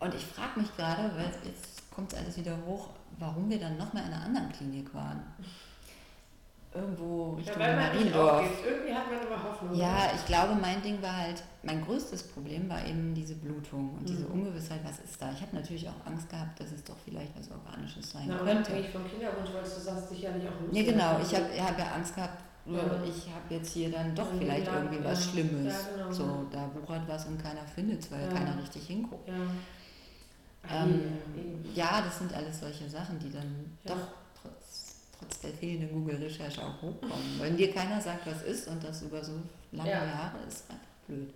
Und 0.00 0.14
ich 0.14 0.24
frage 0.24 0.60
mich 0.60 0.76
gerade, 0.76 1.10
weil 1.16 1.30
jetzt 1.44 1.90
kommt 1.90 2.12
es 2.12 2.18
alles 2.18 2.36
wieder 2.36 2.56
hoch, 2.66 2.90
warum 3.18 3.50
wir 3.50 3.58
dann 3.58 3.76
nochmal 3.76 4.04
in 4.06 4.12
einer 4.12 4.24
anderen 4.24 4.52
Klinik 4.52 4.94
waren 4.94 5.22
irgendwo 6.74 7.34
Richtung 7.34 7.60
ja, 7.60 7.76
Mariendorf. 7.76 8.44
Irgendwie 8.64 8.94
hat 8.94 9.10
man 9.10 9.26
immer 9.26 9.42
Hoffnung. 9.42 9.74
Ja, 9.74 10.10
ich 10.14 10.24
glaube, 10.26 10.54
mein 10.60 10.82
Ding 10.82 11.00
war 11.02 11.16
halt, 11.16 11.42
mein 11.62 11.84
größtes 11.84 12.24
Problem 12.24 12.68
war 12.68 12.84
eben 12.84 13.14
diese 13.14 13.34
Blutung 13.34 13.94
und 13.94 14.02
mhm. 14.02 14.06
diese 14.06 14.26
Ungewissheit, 14.26 14.80
was 14.84 14.98
ist 14.98 15.20
da. 15.20 15.32
Ich 15.32 15.40
habe 15.40 15.56
natürlich 15.56 15.88
auch 15.88 16.06
Angst 16.06 16.28
gehabt, 16.28 16.60
dass 16.60 16.72
es 16.72 16.84
doch 16.84 16.96
vielleicht 17.04 17.32
was 17.38 17.50
Organisches 17.50 18.10
sein 18.10 18.24
Na, 18.28 18.36
könnte. 18.36 18.52
Unabhängig 18.52 18.90
vom 18.90 19.08
Kinderwunsch, 19.08 19.50
weil 19.52 19.62
du 19.62 19.68
sagst 19.68 20.08
sicherlich 20.10 20.44
auch 20.48 20.60
nicht. 20.60 20.72
Nee, 20.72 20.84
genau. 20.84 21.18
Ich 21.20 21.34
habe 21.34 21.46
hab 21.58 21.78
ja 21.78 21.92
Angst 21.94 22.14
gehabt, 22.14 22.42
ja. 22.66 22.78
ich 23.04 23.28
habe 23.32 23.54
jetzt 23.54 23.72
hier 23.72 23.90
dann 23.90 24.14
doch 24.14 24.30
und 24.30 24.38
vielleicht 24.38 24.66
irgendwie 24.66 25.02
was 25.02 25.30
Schlimmes. 25.30 25.72
Ja, 25.72 25.96
genau. 25.96 26.12
So, 26.12 26.46
da 26.52 26.70
wuchert 26.74 27.08
was 27.08 27.26
und 27.26 27.42
keiner 27.42 27.64
findet 27.74 28.00
es, 28.02 28.10
weil 28.12 28.22
ja. 28.22 28.28
keiner 28.28 28.58
richtig 28.58 28.86
hinguckt. 28.86 29.28
Ähm, 30.70 31.18
ja, 31.74 32.00
das 32.02 32.18
sind 32.18 32.32
alles 32.34 32.60
solche 32.60 32.88
Sachen, 32.88 33.18
die 33.18 33.30
dann 33.30 33.76
doch 33.84 34.08
trotz 35.18 35.40
der 35.40 35.50
fehlenden 35.50 35.92
Google-Recherche 35.92 36.62
auch 36.62 36.80
hochkommen. 36.82 37.40
Wenn 37.40 37.56
dir 37.56 37.72
keiner 37.72 38.00
sagt, 38.00 38.26
was 38.26 38.42
ist 38.42 38.68
und 38.68 38.82
das 38.82 39.02
über 39.02 39.22
so 39.22 39.32
lange 39.72 39.90
ja. 39.90 40.04
Jahre 40.04 40.38
ist 40.46 40.70
einfach 40.70 40.86
blöd. 41.06 41.32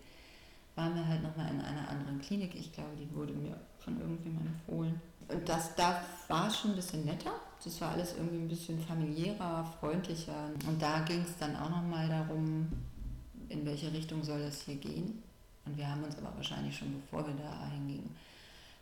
Waren 0.74 0.94
wir 0.94 1.06
halt 1.06 1.22
nochmal 1.22 1.50
in 1.50 1.60
einer 1.60 1.88
anderen 1.88 2.20
Klinik. 2.20 2.54
Ich 2.54 2.72
glaube, 2.72 2.90
die 2.98 3.14
wurde 3.14 3.32
mir 3.32 3.56
von 3.78 4.00
irgendjemandem 4.00 4.54
empfohlen. 4.54 5.00
Und 5.28 5.48
das 5.48 5.74
da 5.74 6.02
war 6.28 6.50
schon 6.50 6.72
ein 6.72 6.76
bisschen 6.76 7.04
netter. 7.04 7.32
Das 7.62 7.80
war 7.80 7.92
alles 7.92 8.14
irgendwie 8.16 8.38
ein 8.38 8.48
bisschen 8.48 8.80
familiärer, 8.80 9.64
freundlicher. 9.80 10.50
Und 10.66 10.80
da 10.80 11.00
ging 11.00 11.22
es 11.22 11.36
dann 11.38 11.56
auch 11.56 11.70
nochmal 11.70 12.08
darum, 12.08 12.68
in 13.48 13.64
welche 13.66 13.92
Richtung 13.92 14.22
soll 14.24 14.40
das 14.40 14.62
hier 14.62 14.76
gehen. 14.76 15.22
Und 15.64 15.76
wir 15.76 15.88
haben 15.88 16.02
uns 16.02 16.16
aber 16.18 16.34
wahrscheinlich 16.36 16.76
schon, 16.76 17.00
bevor 17.00 17.26
wir 17.26 17.34
da 17.34 17.70
hingingen, 17.70 18.16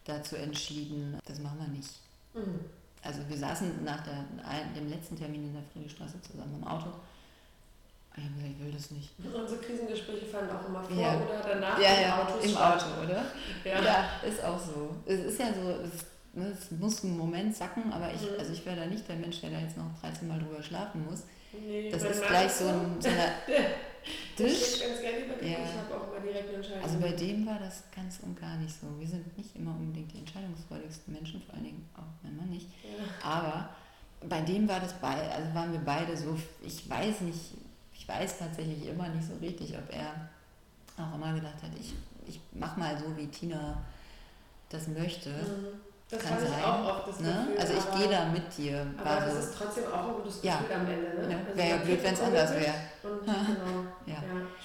dazu 0.05 0.37
entschieden, 0.37 1.19
das 1.27 1.39
machen 1.39 1.59
wir 1.61 1.69
nicht. 1.69 1.91
Mhm 2.35 2.61
also 3.03 3.21
wir 3.29 3.37
saßen 3.39 3.83
nach 3.83 4.03
der, 4.05 4.25
dem 4.77 4.91
letzten 4.91 5.17
Termin 5.17 5.45
in 5.45 5.55
der 5.55 5.63
Friedrichstraße 5.73 6.21
zusammen 6.21 6.57
im 6.61 6.69
Auto. 6.69 6.89
Ich 8.15 8.25
habe 8.25 8.35
gesagt, 8.35 8.53
ich 8.59 8.63
will 8.67 8.73
das 8.73 8.91
nicht. 8.91 9.11
Unsere 9.19 9.59
Krisengespräche 9.59 10.27
fallen 10.27 10.51
auch 10.51 10.69
immer 10.69 10.83
vor 10.83 10.95
Ja. 10.95 11.15
oder 11.17 11.41
danach 11.49 11.81
Ja, 11.81 11.95
im 11.95 12.03
ja, 12.03 12.19
Auto. 12.23 12.39
im. 12.41 12.57
Auto, 12.57 12.85
oder? 13.03 13.25
Ja. 13.65 13.83
Ja, 13.83 14.11
ist 14.29 14.45
auch 14.45 14.59
so. 14.61 14.95
Es 15.07 15.21
ist 15.21 15.39
ja 15.41 15.47
so, 15.47 15.71
es, 15.83 16.05
ne, 16.35 16.49
es 16.53 16.71
muss 16.73 17.03
einen 17.05 17.17
Moment 17.17 17.57
sacken, 17.57 17.91
aber 17.91 18.13
ich, 18.13 18.21
Mhm. 18.21 18.39
also 18.39 18.53
ich 18.53 18.67
wäre 18.67 18.77
da 18.81 18.85
nicht 18.87 19.09
der 19.09 19.17
Mensch, 19.17 19.41
der 19.41 19.49
da 19.51 19.59
jetzt 19.61 19.79
noch 19.79 19.99
13 20.03 20.29
Mal 20.29 20.39
drüber 20.39 20.63
schlafen 20.63 21.07
muss. 21.09 21.23
Nee, 21.59 21.91
Das 21.91 22.03
ist 22.03 22.23
gleich 22.27 22.53
so 22.53 22.69
ein, 22.69 22.97
so 23.01 23.09
eine 23.09 23.33
Der 24.41 24.49
Tisch. 24.49 24.77
schläft 24.77 24.89
ganz 24.89 25.01
gerne 25.01 25.19
über 25.25 25.35
den. 25.35 25.53
Ja. 25.53 25.59
Ich 25.59 25.73
habe 25.73 25.95
auch 25.95 26.09
immer 26.11 26.21
direkt 26.21 26.49
eine 26.49 26.57
Entscheidung. 26.57 26.83
Also 26.83 26.99
bei 26.99 27.13
dem 27.13 27.47
war 27.47 27.59
das 27.59 27.85
ganz 27.95 28.21
und 28.21 28.41
gar 28.41 28.57
nicht 28.57 28.75
so. 28.75 28.87
Wir 28.99 29.07
sind 29.07 29.37
nicht 29.37 29.55
immer 29.57 29.73
unbedingt 29.73 30.13
die 30.13 30.19
entscheidungsfreudigsten 30.19 31.13
Menschen, 31.13 31.43
vor 31.43 31.55
allen 31.55 31.65
Dingen 31.65 31.89
auch 31.97 32.09
mein 32.23 32.37
Mann 32.37 32.51
nicht. 32.51 32.69
ja. 32.83 33.29
Aber 33.29 33.71
bei 34.29 34.41
dem 34.43 34.69
war 34.69 34.81
das 34.81 34.93
bei, 34.95 35.31
also 35.31 35.55
waren 35.55 35.73
wir 35.73 35.81
beide 35.81 36.17
so, 36.17 36.37
ich 36.63 36.89
weiß 36.89 37.23
nicht, 37.23 37.55
ich 37.95 38.09
weiß 38.09 38.39
tatsächlich 38.39 38.87
immer 38.87 39.09
nicht 39.09 39.27
so 39.27 39.35
richtig, 39.37 39.77
ob 39.77 39.93
er 39.93 40.29
auch 40.99 41.15
immer 41.15 41.33
gedacht 41.35 41.63
hat, 41.63 41.71
ich, 41.79 41.95
ich 42.27 42.41
mach 42.53 42.77
mal 42.77 42.99
so, 42.99 43.17
wie 43.17 43.27
Tina 43.29 43.83
das 44.69 44.89
möchte. 44.89 45.31
Mhm. 45.31 45.90
Das 46.11 46.23
Kann 46.23 46.39
ich 46.43 46.49
sein, 46.49 46.61
das 47.07 47.21
Ne? 47.21 47.47
Gefühl. 47.47 47.59
Also 47.61 47.73
ich 47.75 47.99
gehe 48.01 48.11
da 48.11 48.25
mit 48.27 48.57
dir. 48.59 48.87
Aber 48.99 49.11
War 49.11 49.21
das 49.21 49.35
ist 49.45 49.55
trotzdem 49.57 49.85
auch 49.93 50.09
ein 50.09 50.15
gutes 50.17 50.43
Gefühl 50.43 50.51
Ja. 50.51 50.77
am 50.77 50.87
Ende. 50.87 51.27
Ne? 51.27 51.31
ja, 51.33 51.39
Also 51.47 51.57
wäre 51.57 51.69
ja 51.69 51.77
blöd, 51.77 52.03
wenn 52.03 52.15
es 52.15 52.21
anders 52.21 52.51
wäre. 52.51 52.75
Genau. 53.03 53.33
Ja. 54.07 54.15
Ja, 54.15 54.23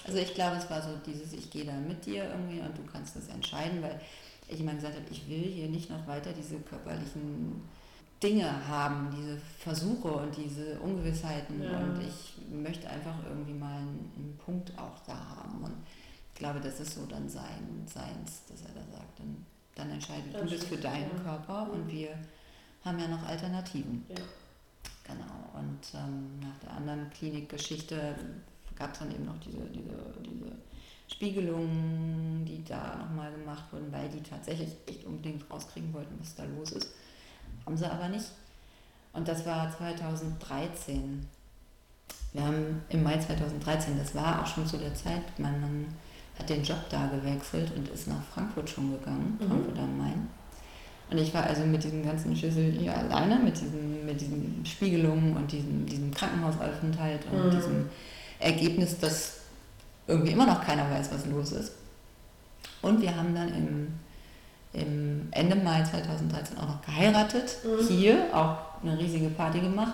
Also 0.07 0.17
ich 0.17 0.33
glaube, 0.33 0.55
es 0.57 0.69
war 0.69 0.81
so 0.81 0.89
dieses, 1.05 1.33
ich 1.33 1.49
gehe 1.51 1.65
da 1.65 1.73
mit 1.73 2.03
dir 2.05 2.23
irgendwie 2.25 2.59
und 2.61 2.75
du 2.77 2.83
kannst 2.91 3.15
das 3.15 3.27
entscheiden, 3.27 3.81
weil 3.83 3.99
ich 4.47 4.59
immer 4.59 4.73
gesagt 4.73 4.95
habe, 4.95 5.05
ich 5.11 5.27
will 5.29 5.43
hier 5.43 5.67
nicht 5.69 5.89
noch 5.89 6.07
weiter 6.07 6.31
diese 6.33 6.57
körperlichen 6.61 7.61
Dinge 8.23 8.67
haben, 8.67 9.09
diese 9.15 9.37
Versuche 9.59 10.07
und 10.07 10.35
diese 10.35 10.79
Ungewissheiten 10.79 11.61
Ja. 11.61 11.77
und 11.77 12.01
ich 12.01 12.37
möchte 12.49 12.89
einfach 12.89 13.15
irgendwie 13.27 13.53
mal 13.53 13.75
einen, 13.75 14.11
einen 14.15 14.39
Punkt 14.43 14.71
auch 14.79 14.99
da 15.05 15.13
haben 15.13 15.63
und 15.63 15.73
ich 16.33 16.39
glaube, 16.39 16.59
das 16.59 16.79
ist 16.79 16.95
so 16.95 17.05
dann 17.05 17.29
sein 17.29 17.85
Seins, 17.85 18.41
dass 18.49 18.61
er 18.61 18.73
da 18.73 18.81
sagt, 18.97 19.19
dann, 19.19 19.45
dann 19.75 19.91
entscheide 19.91 20.29
Dann 20.31 20.47
du 20.47 20.55
das 20.55 20.65
für 20.65 20.77
deinen 20.77 21.11
ja. 21.17 21.23
Körper 21.23 21.69
und 21.71 21.85
Mhm. 21.85 21.91
wir 21.91 22.09
haben 22.83 22.99
ja 22.99 23.07
noch 23.07 23.23
Alternativen. 23.27 24.05
Ja. 24.09 24.15
Genau. 25.03 25.59
Und 25.59 25.81
ähm, 25.93 26.39
nach 26.39 26.57
der 26.63 26.71
anderen 26.77 27.09
Klinikgeschichte 27.11 28.15
gab 28.75 28.93
es 28.93 28.99
dann 28.99 29.11
eben 29.11 29.25
noch 29.25 29.39
diese, 29.39 29.59
diese, 29.69 30.13
diese 30.23 30.51
Spiegelungen, 31.07 32.43
die 32.45 32.63
da 32.63 32.95
nochmal 32.95 33.31
gemacht 33.31 33.65
wurden, 33.71 33.91
weil 33.91 34.09
die 34.09 34.21
tatsächlich 34.21 34.69
echt 34.87 35.05
unbedingt 35.05 35.49
rauskriegen 35.51 35.93
wollten, 35.93 36.17
was 36.19 36.35
da 36.35 36.43
los 36.45 36.71
ist. 36.71 36.89
Haben 37.65 37.77
sie 37.77 37.89
aber 37.89 38.09
nicht. 38.09 38.25
Und 39.13 39.27
das 39.27 39.45
war 39.45 39.75
2013. 39.77 41.25
Wir 42.33 42.43
haben 42.43 42.81
im 42.89 43.03
Mai 43.03 43.17
2013, 43.17 43.97
das 43.97 44.13
war 44.13 44.41
auch 44.41 44.47
schon 44.47 44.67
zu 44.67 44.77
der 44.77 44.93
Zeit, 44.93 45.21
mein 45.37 45.61
Mann 45.61 45.85
hat 46.37 46.49
den 46.49 46.63
Job 46.63 46.77
da 46.89 47.07
gewechselt 47.07 47.71
und 47.75 47.87
ist 47.89 48.07
nach 48.07 48.21
Frankfurt 48.33 48.69
schon 48.69 48.91
gegangen, 48.91 49.37
Mhm. 49.41 49.47
Frankfurt 49.47 49.79
am 49.79 49.97
Main. 49.97 50.27
Und 51.09 51.17
ich 51.19 51.33
war 51.33 51.43
also 51.43 51.63
mit 51.65 51.83
diesem 51.83 52.03
ganzen 52.03 52.35
Schüssel 52.35 52.71
hier 52.71 52.97
alleine, 52.97 53.37
mit 53.37 53.55
diesen, 53.59 54.05
mit 54.05 54.19
diesen 54.19 54.65
Spiegelungen 54.65 55.35
und 55.37 55.51
diesem, 55.51 55.85
diesem 55.85 56.11
Krankenhausaufenthalt 56.11 57.21
und 57.31 57.45
Mhm. 57.47 57.51
diesem 57.51 57.89
Ergebnis, 58.39 58.97
dass 58.99 59.33
irgendwie 60.07 60.31
immer 60.31 60.45
noch 60.47 60.63
keiner 60.65 60.89
weiß, 60.89 61.11
was 61.13 61.25
los 61.27 61.51
ist. 61.51 61.73
Und 62.81 63.01
wir 63.01 63.15
haben 63.15 63.33
dann 63.33 63.49
im, 63.53 63.87
im 64.73 65.27
Ende 65.31 65.55
Mai 65.55 65.83
2013 65.83 66.57
auch 66.57 66.67
noch 66.67 66.81
geheiratet, 66.85 67.55
Mhm. 67.63 67.87
hier 67.87 68.25
auch 68.33 68.57
eine 68.83 68.97
riesige 68.97 69.29
Party 69.29 69.59
gemacht 69.59 69.93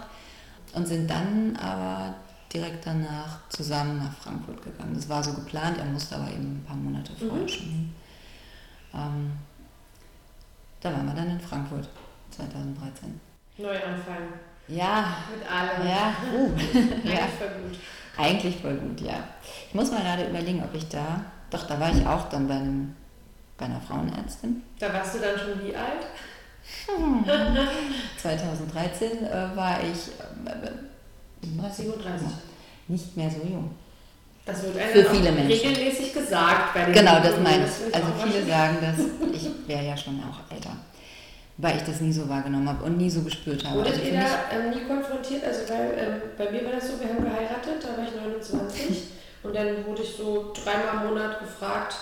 und 0.74 0.88
sind 0.88 1.10
dann 1.10 1.55
aber 1.57 2.15
direkt 2.53 2.86
danach 2.86 3.39
zusammen 3.50 3.98
nach 4.00 4.13
Frankfurt 4.13 4.62
gegangen. 4.63 4.93
Das 4.93 5.08
war 5.08 5.24
so 5.24 5.34
geplant, 5.34 5.77
er 5.77 5.86
musste 5.86 6.15
aber 6.15 6.27
eben 6.29 6.58
ein 6.58 6.63
paar 6.67 6.75
Monate 6.75 7.13
vorher 7.15 7.43
Mhm. 7.43 7.48
schon 7.48 7.65
hin. 7.67 7.96
Ähm, 8.93 9.31
da 10.81 10.91
waren 10.91 11.05
wir 11.08 11.13
dann 11.13 11.29
in 11.31 11.39
Frankfurt 11.39 11.88
2013. 12.31 13.20
Neuanfang. 13.58 14.34
Ja, 14.67 15.17
Mit 15.38 15.50
allem. 15.51 15.88
ja, 15.88 16.15
uh, 16.34 16.51
ja, 17.08 17.22
Eigentlich 17.22 17.36
voll 17.38 17.50
gut. 17.50 17.79
eigentlich 18.17 18.58
voll 18.62 18.75
gut, 18.75 19.01
ja. 19.01 19.15
Ich 19.70 19.74
muss 19.75 19.91
mal 19.91 20.01
gerade 20.01 20.27
überlegen, 20.27 20.63
ob 20.63 20.74
ich 20.74 20.88
da, 20.89 21.24
doch, 21.50 21.67
da 21.67 21.79
war 21.79 21.91
ich 21.96 22.05
auch 22.05 22.29
dann 22.29 22.48
bei, 22.48 22.55
einem, 22.55 22.96
bei 23.58 23.65
einer 23.65 23.81
Frauenärztin. 23.81 24.63
Da 24.79 24.93
warst 24.93 25.15
du 25.15 25.20
dann 25.20 25.38
schon 25.38 25.63
wie 25.65 25.75
alt? 25.75 26.05
2013 28.22 29.25
äh, 29.25 29.55
war 29.55 29.79
ich 29.81 30.10
äh, 30.46 30.72
37. 31.43 32.27
nicht 32.88 33.17
mehr 33.17 33.29
so 33.29 33.38
jung. 33.48 33.71
Das 34.45 34.63
wird 34.63 34.75
einem 34.77 34.91
Für 34.91 35.05
viele 35.05 35.31
Menschen. 35.31 35.69
regelmäßig 35.69 36.13
gesagt 36.13 36.74
bei 36.74 36.86
den 36.86 36.93
Genau, 36.93 37.19
das 37.21 37.39
meine 37.39 37.63
ich. 37.65 37.95
Also 37.95 38.07
viele 38.24 38.45
sagen, 38.45 38.77
dass 38.81 38.98
ich 39.36 39.50
wäre 39.67 39.86
ja 39.86 39.95
schon 39.95 40.19
auch 40.19 40.51
älter, 40.53 40.71
weil 41.57 41.77
ich 41.77 41.83
das 41.83 42.01
nie 42.01 42.12
so 42.12 42.27
wahrgenommen 42.27 42.67
habe 42.67 42.83
und 42.86 42.98
nie 42.98 43.10
so 43.10 43.21
gespürt 43.21 43.63
habe. 43.65 43.77
Wurdet 43.77 43.93
Also 43.93 44.05
ihr 44.05 44.13
da 44.19 44.25
ähm, 44.57 44.69
nie 44.71 44.83
konfrontiert? 44.88 45.43
Also 45.45 45.69
weil 45.69 45.93
ähm, 45.95 46.21
bei 46.38 46.51
mir 46.51 46.65
war 46.65 46.71
das 46.74 46.88
so, 46.88 47.00
wir 47.00 47.07
haben 47.10 47.24
geheiratet, 47.24 47.83
da 47.83 47.95
war 47.98 48.03
ich 48.07 48.15
29 48.15 49.03
und 49.43 49.55
dann 49.55 49.86
wurde 49.86 50.01
ich 50.01 50.15
so 50.15 50.51
dreimal 50.53 51.03
im 51.05 51.10
Monat 51.10 51.39
gefragt, 51.39 51.95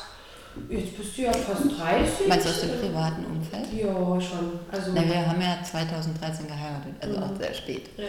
jetzt 0.70 0.98
bist 0.98 1.18
du 1.18 1.22
ja 1.24 1.34
fast 1.34 1.64
30. 1.78 2.28
meinst 2.28 2.46
du 2.46 2.50
aus 2.52 2.62
dem 2.62 2.80
privaten 2.80 3.26
Umfeld? 3.26 3.68
Ja, 3.74 3.94
schon. 4.22 4.60
Also, 4.72 4.92
Na, 4.96 5.04
wir 5.06 5.28
haben 5.28 5.42
ja 5.42 5.58
2013 5.62 6.48
geheiratet, 6.48 6.94
also 7.02 7.18
Mhm. 7.18 7.24
auch 7.24 7.38
sehr 7.38 7.54
spät. 7.54 7.90
ja. 7.98 8.06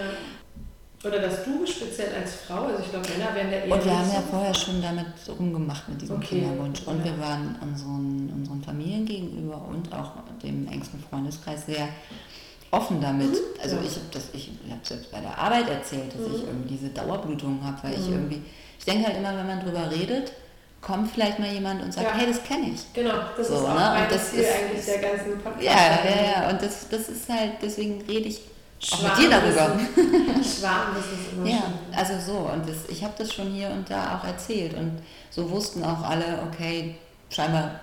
Oder 1.03 1.19
dass 1.21 1.45
du 1.45 1.67
speziell 1.67 2.15
als 2.15 2.35
Frau, 2.47 2.65
also 2.67 2.83
ich 2.83 2.91
glaube, 2.91 3.09
Männer 3.09 3.35
werden 3.35 3.51
ja 3.51 3.59
eher 3.59 3.73
Und 3.75 3.85
wir 3.85 3.99
haben 3.99 4.13
ja 4.13 4.21
vorher 4.31 4.55
schon 4.55 4.83
damit 4.83 5.07
rumgemacht 5.29 5.89
mit 5.89 6.03
diesem 6.03 6.17
Okay. 6.17 6.41
Kinderwunsch. 6.41 6.83
Und 6.85 6.99
Ja. 6.99 7.05
wir 7.07 7.21
waren 7.21 7.57
unseren, 7.63 8.31
unseren 8.37 8.63
Familien 8.63 9.07
gegenüber 9.07 9.65
und 9.67 9.91
auch 9.95 10.13
dem 10.43 10.69
engsten 10.69 11.03
Freundeskreis 11.09 11.65
sehr 11.67 11.89
offen 12.71 13.01
damit. 13.01 13.31
Also 13.63 13.77
Ja. 13.77 13.83
ich 13.83 13.93
habe 13.97 14.07
das, 14.13 14.25
ich 14.35 14.51
habe 14.69 14.81
selbst 14.83 15.11
bei 15.11 15.21
der 15.21 15.37
Arbeit 15.39 15.71
erzählt, 15.71 16.13
dass 16.15 16.21
ich 16.37 16.43
Mhm. 16.43 16.49
irgendwie 16.49 16.69
diese 16.77 16.89
Dauerblutungen 16.91 17.65
habe, 17.65 17.79
weil 17.83 17.95
ich 17.95 18.07
Mhm. 18.07 18.13
irgendwie, 18.13 18.43
ich 18.79 18.85
denke 18.85 19.07
halt 19.07 19.17
immer, 19.17 19.35
wenn 19.37 19.47
man 19.47 19.61
drüber 19.61 19.91
redet, 19.91 20.33
kommt 20.83 21.11
vielleicht 21.11 21.39
mal 21.39 21.51
jemand 21.51 21.83
und 21.83 21.93
sagt, 21.95 22.09
Ja. 22.09 22.15
hey, 22.15 22.27
das 22.27 22.43
kenne 22.45 22.71
ich. 22.75 22.93
Genau, 22.93 23.15
das 23.37 23.49
So, 23.49 23.55
ist 23.55 23.61
auch 23.61 23.69
ne? 23.69 23.75
mein 23.81 24.03
Und 24.05 24.13
das 24.13 24.31
Ziel 24.31 24.41
ist- 24.41 24.49
eigentlich 24.55 24.85
der 24.85 24.99
ganzen 24.99 25.39
Podcast. 25.41 25.63
Ja, 25.65 25.73
ja, 26.05 26.43
ja. 26.43 26.51
Und 26.51 26.61
das, 26.63 26.89
das 26.91 27.09
ist 27.09 27.29
halt, 27.29 27.53
deswegen 27.63 28.03
rede 28.03 28.29
ich 28.29 28.41
auch 28.93 29.03
mit 29.03 29.19
dir 29.19 29.31
darüber. 29.31 29.79
Schwarmwissen 30.43 31.13
ist 31.13 31.33
immer 31.35 31.47
Ja, 31.47 31.63
also 31.95 32.19
so. 32.19 32.39
Und 32.39 32.69
das, 32.69 32.89
ich 32.89 33.03
habe 33.05 33.15
das 33.19 33.33
schon 33.33 33.53
hier 33.53 33.71
und 33.71 33.89
da 33.91 34.19
auch 34.19 34.25
erzählt. 34.25 34.75
Und 34.75 35.01
so 35.31 35.51
wussten 35.51 35.83
auch 35.85 36.03
alle, 36.03 36.43
okay, 36.47 36.97
scheinbar 37.29 37.81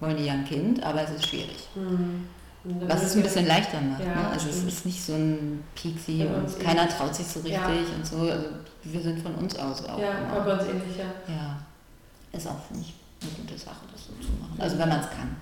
wollen 0.00 0.16
die 0.16 0.24
ja 0.24 0.32
ein 0.32 0.44
Kind, 0.44 0.82
aber 0.82 1.02
es 1.02 1.10
ist 1.10 1.26
schwierig. 1.28 1.68
Hm. 1.74 2.26
Dann 2.62 2.88
Was 2.88 3.02
es 3.02 3.16
ein 3.16 3.22
bisschen 3.22 3.46
leichter 3.46 3.80
macht. 3.80 4.00
Ja, 4.00 4.14
ne? 4.14 4.28
Also 4.32 4.48
es 4.48 4.56
stimmt. 4.56 4.72
ist 4.72 4.86
nicht 4.86 5.02
so 5.02 5.14
ein 5.14 5.64
Ja, 6.06 6.26
und 6.26 6.34
und 6.44 6.60
keiner 6.60 6.88
traut 6.88 7.14
sich 7.14 7.26
so 7.26 7.40
richtig 7.40 7.58
Ja. 7.58 7.68
und 7.68 8.06
so. 8.06 8.18
Also 8.18 8.46
wir 8.84 9.00
sind 9.00 9.20
von 9.22 9.34
uns 9.36 9.58
aus 9.58 9.84
auch. 9.86 9.98
Ja, 9.98 10.12
aber 10.30 10.54
uns 10.54 10.64
ähnlich, 10.64 10.96
ja. 10.98 11.32
ja. 11.32 11.58
Ist 12.32 12.46
auch, 12.46 12.60
finde 12.68 12.82
ich, 12.82 12.94
eine 13.22 13.30
gute 13.32 13.58
Sache, 13.58 13.80
das 13.92 14.06
so 14.06 14.12
zu 14.12 14.32
machen. 14.40 14.56
Also 14.58 14.78
wenn 14.78 14.88
man 14.88 15.00
es 15.00 15.08
kann. 15.10 15.36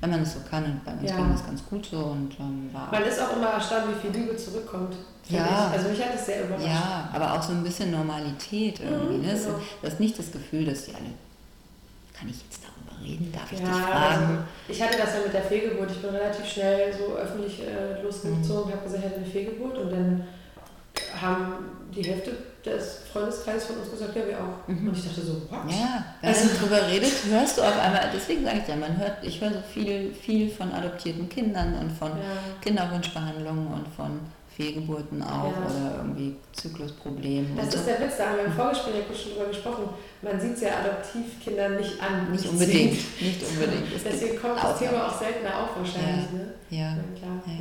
Wenn 0.00 0.10
man 0.10 0.20
es 0.22 0.34
so 0.34 0.40
kann 0.50 0.64
und 0.64 0.84
bei 0.84 0.92
uns 0.92 1.10
Ja. 1.10 1.16
ging 1.16 1.30
das 1.32 1.46
ganz 1.46 1.64
gut 1.64 1.86
so 1.86 1.96
und 1.98 2.30
ähm, 2.38 2.68
war 2.72 2.88
Man 2.92 3.02
ist 3.04 3.20
auch 3.20 3.36
immer 3.36 3.48
erstaunt, 3.48 3.84
wie 3.88 4.00
viel 4.08 4.20
Liebe 4.20 4.36
zurückkommt. 4.36 4.94
Ja. 5.28 5.70
Ich. 5.72 5.78
Also 5.78 5.88
mich 5.88 6.04
hat 6.04 6.14
das 6.14 6.26
sehr 6.26 6.44
überrascht. 6.44 6.66
Ja, 6.66 7.08
aber 7.12 7.32
auch 7.32 7.42
so 7.42 7.52
ein 7.52 7.62
bisschen 7.64 7.90
Normalität 7.90 8.80
irgendwie. 8.80 9.14
Mhm, 9.16 9.22
ne? 9.26 9.32
genau. 9.32 9.58
Du 9.80 9.86
hast 9.88 10.00
nicht 10.00 10.18
das 10.18 10.30
Gefühl, 10.30 10.66
dass 10.66 10.84
die 10.84 10.94
alle, 10.94 11.06
kann 12.12 12.28
ich 12.28 12.42
jetzt 12.42 12.60
darüber 12.62 13.02
reden? 13.02 13.32
Darf 13.32 13.50
ich 13.50 13.60
Ja, 13.60 13.64
dich 13.66 13.74
also 13.74 13.90
fragen? 13.90 14.38
ich 14.68 14.82
hatte 14.82 14.98
das 14.98 15.14
ja 15.14 15.20
mit 15.24 15.32
der 15.32 15.42
Fehlgeburt. 15.42 15.90
Ich 15.90 16.02
bin 16.02 16.10
relativ 16.10 16.44
schnell 16.46 16.92
so 16.92 17.14
öffentlich 17.16 17.62
äh, 17.62 17.98
Mhm. 17.98 18.04
losgezogen, 18.04 18.72
habe 18.72 18.82
gesagt, 18.84 19.02
ich 19.04 19.10
hatte 19.10 19.16
eine 19.22 19.26
Fehlgeburt 19.26 19.78
und 19.78 19.90
dann 19.90 20.24
haben 21.24 21.54
die 21.94 22.02
Hälfte 22.02 22.32
des 22.64 23.00
Freundeskreises 23.12 23.64
von 23.66 23.76
uns 23.76 23.90
gesagt, 23.90 24.16
ja, 24.16 24.26
wir 24.26 24.36
auch. 24.38 24.66
Mhm. 24.68 24.88
Und 24.88 24.96
ich 24.96 25.04
dachte 25.04 25.20
so, 25.20 25.34
what? 25.50 25.70
Ja, 25.70 26.04
wenn 26.20 26.30
Also- 26.30 26.46
man 26.46 26.56
drüber 26.58 26.86
redet, 26.88 27.12
hörst 27.28 27.58
du 27.58 27.62
auf 27.62 27.78
einmal, 27.80 28.10
deswegen 28.14 28.44
sage 28.44 28.60
ich 28.62 28.68
ja, 28.68 28.76
man 28.76 28.96
hört, 28.96 29.18
ich 29.22 29.40
höre 29.40 29.52
so 29.52 29.62
viel, 29.72 30.12
viel 30.14 30.50
von 30.50 30.72
adoptierten 30.72 31.28
Kindern 31.28 31.74
und 31.74 31.90
von 31.92 32.08
Ja. 32.10 32.24
Kinderwunschbehandlungen 32.62 33.66
und 33.68 33.86
von 33.94 34.20
Fehlgeburten 34.56 35.20
auch 35.22 35.52
Ja. 35.52 35.66
oder 35.66 35.94
irgendwie 35.98 36.36
Zyklusproblemen 36.52 37.56
Das 37.56 37.74
ist 37.74 37.86
der 37.86 38.00
Witz, 38.00 38.16
da 38.18 38.26
haben 38.28 38.36
wir 38.38 38.44
im 38.46 38.52
Vorgespräch 38.52 38.94
ja 38.94 39.14
schon 39.16 39.32
drüber 39.32 39.46
gesprochen. 39.48 39.88
Man 40.22 40.40
sieht 40.40 40.54
es 40.54 40.60
ja 40.62 40.68
Adoptivkindern 40.80 41.76
nicht 41.76 42.00
an. 42.00 42.30
Nicht 42.30 42.42
sieht. 42.42 42.50
unbedingt, 42.52 43.20
nicht 43.20 43.42
unbedingt. 43.42 43.86
Deswegen 44.04 44.40
kommt 44.40 44.62
das. 44.62 44.78
Thema 44.78 45.06
auch 45.08 45.18
seltener 45.18 45.58
auf 45.62 45.70
wahrscheinlich. 45.76 46.30
Ne? 46.32 46.54
Ja. 46.70 46.78
Ja, 46.78 46.94
klar. 47.18 47.42
Ja. 47.46 47.52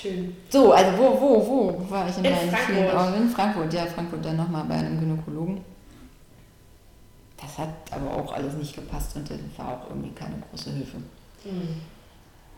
Schön. 0.00 0.36
So, 0.50 0.72
also 0.72 0.98
wo, 0.98 1.20
wo, 1.20 1.46
wo 1.48 1.90
war 1.90 2.08
ich 2.08 2.18
in, 2.18 2.24
In 2.24 2.32
meinen 2.32 2.50
Frankfurt. 2.50 2.76
vielen 2.76 2.90
Augen? 2.90 3.14
In 3.14 3.28
Frankfurt, 3.30 3.72
ja, 3.72 3.86
Frankfurt 3.86 4.24
dann 4.24 4.36
nochmal 4.36 4.64
bei 4.64 4.74
einem 4.74 5.00
Gynäkologen. 5.00 5.60
Das 7.36 7.58
hat 7.58 7.70
aber 7.90 8.14
auch 8.14 8.32
alles 8.32 8.54
nicht 8.54 8.74
gepasst 8.74 9.16
und 9.16 9.30
das 9.30 9.38
war 9.56 9.74
auch 9.74 9.90
irgendwie 9.90 10.10
keine 10.10 10.36
große 10.50 10.70
Hilfe. 10.70 10.96
Hm. 11.42 11.80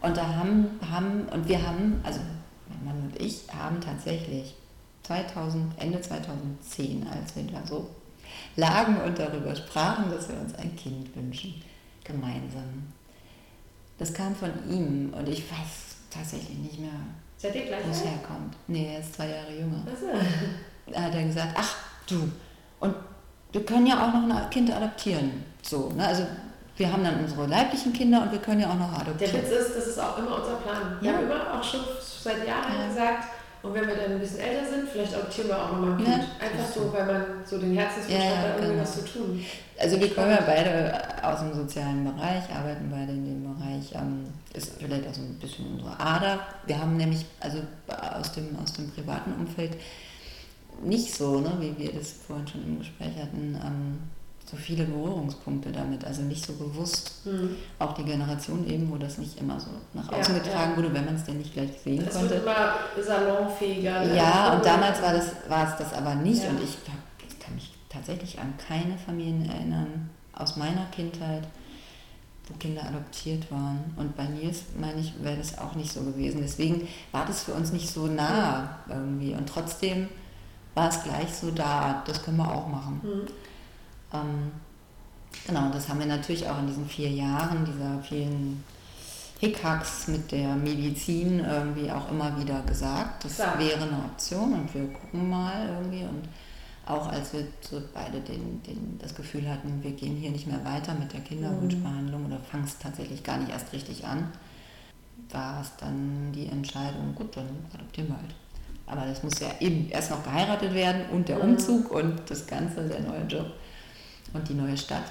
Und 0.01 0.17
da 0.17 0.27
haben, 0.27 0.79
haben, 0.89 1.29
und 1.33 1.49
wir 1.49 1.61
haben, 1.67 2.01
also 2.05 2.21
mein 2.69 2.85
Mann 2.85 3.05
und 3.05 3.21
ich 3.21 3.43
haben 3.53 3.81
tatsächlich 3.81 4.55
2000, 5.03 5.81
Ende 5.81 6.01
2010, 6.01 7.07
als 7.09 7.35
wir 7.35 7.45
da 7.45 7.67
so 7.67 7.89
lagen 8.57 9.01
und 9.01 9.19
darüber 9.19 9.57
sprachen, 9.57 10.11
dass 10.11 10.29
wir 10.29 10.39
uns 10.39 10.55
ein 10.55 10.77
Kind 10.77 11.15
wünschen, 11.17 11.55
gemeinsam. 12.05 12.93
Das 13.99 14.13
kam 14.15 14.35
von 14.35 14.51
ihm 14.71 15.13
und 15.13 15.29
ich 15.29 15.51
weiß 15.51 15.97
tatsächlich 16.11 16.59
nicht 16.59 16.79
mehr, 16.79 16.91
Seid 17.39 17.55
ihr 17.55 17.67
gleich 17.67 17.87
wo 17.87 17.91
es 17.91 18.05
herkommt. 18.05 18.55
Nee, 18.67 18.91
er 18.95 19.01
ist 19.01 19.15
zwei 19.15 19.29
Jahre 19.29 19.53
jünger. 19.53 19.83
Achso. 19.91 20.07
Da 20.93 21.03
hat 21.03 21.15
er 21.15 21.23
gesagt, 21.23 21.55
ach 21.55 21.75
du, 22.09 22.31
und 22.81 22.95
wir 23.53 23.65
können 23.67 23.87
ja 23.87 23.95
auch 24.09 24.15
noch 24.15 24.35
ein 24.37 24.49
Kind 24.51 24.75
adoptieren. 24.75 25.45
So, 25.63 25.91
ne? 25.95 26.07
Also 26.07 26.23
wir 26.79 26.91
haben 26.91 27.05
dann 27.05 27.21
unsere 27.21 27.47
leiblichen 27.47 27.93
Kinder 27.93 28.23
und 28.23 28.33
wir 28.33 28.39
können 28.39 28.61
ja 28.63 28.71
auch 28.71 28.75
noch 28.75 28.91
Der 28.95 29.03
adoptieren. 29.03 29.35
Witz 29.43 29.51
ist, 29.51 29.77
das 29.77 29.87
ist 29.89 29.99
auch 29.99 30.17
immer 30.17 30.37
unser 30.37 30.55
Plan. 30.57 30.97
Wir 31.01 31.11
Ja. 31.11 31.17
haben 31.19 31.25
immer 31.27 31.53
auch 31.61 31.63
schon 31.63 31.81
seit 32.23 32.39
Jahren 32.47 32.73
Ja. 32.81 32.89
gesagt, 32.89 33.29
und 33.69 33.75
wenn 33.75 33.87
wir 33.87 33.95
dann 33.97 34.13
ein 34.13 34.19
bisschen 34.21 34.41
älter 34.41 34.67
sind, 34.67 34.89
vielleicht 34.89 35.15
adoptieren 35.15 35.49
wir 35.49 35.63
auch 35.63 35.73
nochmal 35.73 35.93
ein 35.93 35.99
Ja, 36.01 36.05
Kind. 36.19 36.25
Einfach 36.41 36.75
so, 36.75 36.93
weil 36.93 37.07
man 37.07 37.25
so 37.45 37.59
den 37.59 37.75
Herzenswunsch 37.75 38.19
Ja, 38.19 38.25
ja, 38.25 38.37
hat, 38.37 38.45
da 38.45 38.49
irgendwie 38.55 38.69
genau. 38.71 38.83
was 38.83 38.95
zu 38.95 39.05
tun. 39.05 39.45
Also 39.79 40.01
wir 40.01 40.15
kommen 40.15 40.31
ja 40.31 40.43
beide 40.47 41.25
aus 41.25 41.41
dem 41.41 41.55
sozialen 41.55 42.05
Bereich, 42.05 42.45
arbeiten 42.53 42.89
beide 42.91 43.13
in 43.13 43.25
dem 43.25 43.43
Bereich, 43.55 43.95
ähm, 43.95 44.25
ist 44.55 44.73
vielleicht 44.79 45.07
auch 45.07 45.15
so 45.15 45.21
ein 45.21 45.39
bisschen 45.39 45.67
unsere 45.75 46.01
Ader. 46.01 46.41
Wir 46.67 46.81
haben 46.81 46.97
nämlich 46.97 47.25
also 47.41 47.59
aus 48.19 48.33
dem, 48.33 48.57
aus 48.63 48.73
dem 48.73 48.91
privaten 48.91 49.35
Umfeld 49.35 49.77
nicht 50.83 51.15
so, 51.15 51.41
ne, 51.41 51.53
wie 51.61 51.77
wir 51.79 51.93
das 51.93 52.13
vorhin 52.27 52.49
schon 52.49 52.65
im 52.65 52.79
Gespräch 52.79 53.17
hatten, 53.21 53.61
ähm, 53.65 53.99
so 54.51 54.57
viele 54.57 54.85
Berührungspunkte 54.85 55.71
damit, 55.73 56.05
also 56.05 56.23
nicht 56.23 56.45
so 56.45 56.55
bewusst. 56.55 57.13
Hm. 57.25 57.57
Auch 57.79 57.93
die 57.95 58.05
Generation 58.05 58.67
eben, 58.69 58.91
wo 58.91 58.97
das 58.97 59.19
nicht 59.19 59.39
immer 59.41 59.61
so 59.61 59.69
nach 59.95 60.09
außen 60.11 60.35
Ja, 60.37 60.43
getragen 60.43 60.77
wurde, 60.77 60.93
wenn 60.95 61.05
man 61.05 61.17
es 61.17 61.25
denn 61.25 61.39
nicht 61.39 61.53
gleich 61.53 61.71
sehen 61.85 62.05
Es 62.07 62.15
konnte. 62.15 62.31
wird 62.31 62.43
immer 62.45 62.75
salonfähiger. 63.05 64.05
ne? 64.05 64.17
Ja, 64.17 64.55
und 64.55 64.65
damals 64.65 65.03
war, 65.03 65.13
das, 65.13 65.33
war 65.49 65.69
es 65.71 65.77
das 65.77 65.93
aber 65.93 66.15
nicht 66.15 66.43
Ja. 66.45 66.51
und 66.51 66.63
ich, 66.63 66.79
ich 67.29 67.39
kann 67.39 67.55
mich 67.55 67.73
tatsächlich 67.89 68.39
an 68.39 68.55
keine 68.57 68.97
Familien 68.99 69.49
erinnern 69.51 70.09
aus 70.35 70.57
meiner 70.57 70.87
Kindheit, 70.87 71.43
wo 72.49 72.55
Kinder 72.59 72.83
adoptiert 72.85 73.51
waren. 73.51 73.93
Und 73.97 74.17
bei 74.17 74.25
Nils, 74.25 74.63
meine 74.81 75.01
ich, 75.01 75.13
wäre 75.23 75.37
das 75.37 75.59
auch 75.59 75.75
nicht 75.75 75.93
so 75.93 76.01
gewesen. 76.01 76.41
Deswegen 76.43 76.89
war 77.13 77.27
das 77.27 77.43
für 77.45 77.53
uns 77.53 77.73
nicht 77.73 77.91
so 77.91 78.07
nah 78.07 78.79
irgendwie 78.89 79.35
und 79.35 79.47
trotzdem 79.49 80.09
war 80.75 80.89
es 80.89 81.03
gleich 81.03 81.35
so 81.35 81.51
da, 81.51 82.03
das 82.07 82.23
können 82.23 82.37
wir 82.39 82.51
auch 82.51 82.69
machen. 82.69 83.01
Hm. 83.03 83.21
Ähm, 84.13 84.53
genau, 85.47 85.67
und 85.67 85.75
das 85.75 85.89
haben 85.89 86.01
wir 86.01 86.07
natürlich 86.07 86.49
auch 86.49 86.59
in 86.59 86.67
diesen 86.67 86.89
vier 86.89 87.11
Jahren, 87.11 87.65
dieser 87.65 88.01
vielen 88.03 88.65
Hickhacks 89.41 90.09
mit 90.09 90.33
der 90.33 90.57
Medizin 90.57 91.41
irgendwie 91.41 91.91
auch 91.91 92.11
immer 92.11 92.39
wieder 92.41 92.61
gesagt. 92.63 93.25
Das 93.25 93.37
Klar. 93.37 93.59
wäre 93.59 93.83
eine 93.83 93.99
Option 94.11 94.53
und 94.53 94.75
wir 94.75 94.89
gucken 94.89 95.31
mal 95.31 95.69
irgendwie. 95.69 96.03
Und 96.03 96.29
auch 96.87 97.07
als 97.09 97.33
wir 97.33 97.47
beide 97.95 98.21
den, 98.21 98.63
den, 98.63 98.99
das 98.99 99.15
Gefühl 99.15 99.49
hatten, 99.49 99.83
wir 99.83 99.93
gehen 99.93 100.17
hier 100.17 100.31
nicht 100.31 100.47
mehr 100.47 100.65
weiter 100.65 100.95
mit 100.95 101.13
der 101.13 101.21
Kinderwunschbehandlung 101.21 102.27
oder 102.27 102.39
fangen 102.39 102.65
es 102.65 102.79
tatsächlich 102.79 103.23
gar 103.23 103.37
nicht 103.37 103.51
erst 103.51 103.73
richtig 103.73 104.05
an, 104.05 104.33
war 105.31 105.61
es 105.61 105.71
dann 105.77 106.33
die 106.33 106.47
Entscheidung, 106.47 107.15
gut, 107.15 107.37
dann 107.37 107.47
adoptieren 107.73 108.09
wir 108.09 108.17
halt. 108.17 108.35
Aber 108.87 109.07
das 109.07 109.23
muss 109.23 109.39
ja 109.39 109.49
eben 109.61 109.89
erst 109.91 110.11
noch 110.11 110.25
geheiratet 110.25 110.73
werden 110.73 111.03
und 111.13 111.29
der. 111.29 111.43
Umzug 111.43 111.91
und 111.91 112.23
das 112.29 112.47
Ganze, 112.47 112.89
der 112.89 113.01
neue 113.01 113.25
Job 113.29 113.53
und 114.35 114.49
die 114.49 114.55
neue 114.55 114.77
Stadt. 114.77 115.03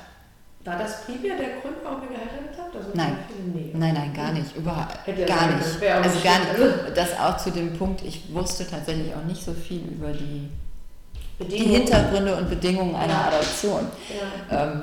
War 0.65 0.77
das 0.77 1.05
primär 1.05 1.37
der 1.37 1.61
Grund, 1.61 1.75
warum 1.83 2.01
ihr 2.03 2.09
geheiratet 2.09 2.57
habt? 2.57 2.75
Also 2.75 2.89
Nein. 2.93 3.17
Nein, 3.73 3.93
nein, 3.93 4.13
gar 4.13 4.33
nicht, 4.33 4.53
überhaupt 4.55 4.97
Hätte 5.07 5.25
gar 5.25 5.47
nicht. 5.47 5.65
Also 5.65 6.19
gar 6.21 6.39
nicht. 6.39 6.97
Das 6.97 7.17
auch 7.19 7.37
zu 7.37 7.51
dem 7.51 7.77
Punkt, 7.77 8.01
ich 8.03 8.33
wusste 8.33 8.67
tatsächlich 8.67 9.13
auch 9.15 9.23
nicht 9.25 9.41
so 9.41 9.53
viel 9.53 9.81
über 9.87 10.11
die, 10.11 10.49
die. 11.39 11.55
Hintergründe 11.57 12.35
und 12.35 12.49
Bedingungen 12.49 12.95
einer 12.95 13.13
Ja. 13.13 13.27
Adoption. 13.29 13.87
Ja. 14.51 14.63
Ähm, 14.63 14.81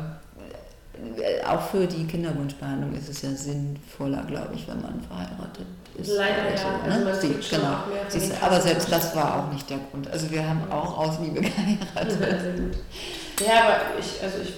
äh, 1.19 1.45
auch 1.45 1.61
für 1.61 1.87
die 1.87 2.07
Kinderwunschbehandlung 2.07 2.95
ist 2.95 3.09
es 3.11 3.21
ja 3.23 3.31
sinnvoller, 3.31 4.23
glaube 4.23 4.55
ich, 4.55 4.67
wenn 4.67 4.81
man 4.81 5.01
verheiratet 5.03 5.67
ist. 5.99 6.09
Leider 6.17 6.43
oder 6.47 6.51
ja. 6.51 6.57
so, 6.57 6.67
Also 6.91 6.99
ne? 6.99 7.05
man 7.05 7.21
Sie- 7.21 7.29
kriegt 7.29 7.45
schon 7.45 7.59
genau. 7.59 7.77
Siehst 8.09 8.43
aber 8.43 8.61
selbst 8.61 8.91
das 8.91 9.15
war 9.15 9.37
auch 9.49 9.53
nicht 9.53 9.69
der 9.69 9.79
Grund. 9.91 10.11
Also 10.11 10.31
wir 10.31 10.49
haben 10.49 10.63
auch 10.71 10.97
aus 10.99 11.19
Liebe 11.21 11.41
geheiratet. 11.43 12.77
Ja, 13.41 13.65
aber 13.65 13.99
ich, 13.99 14.23
also 14.23 14.39
ich 14.43 14.53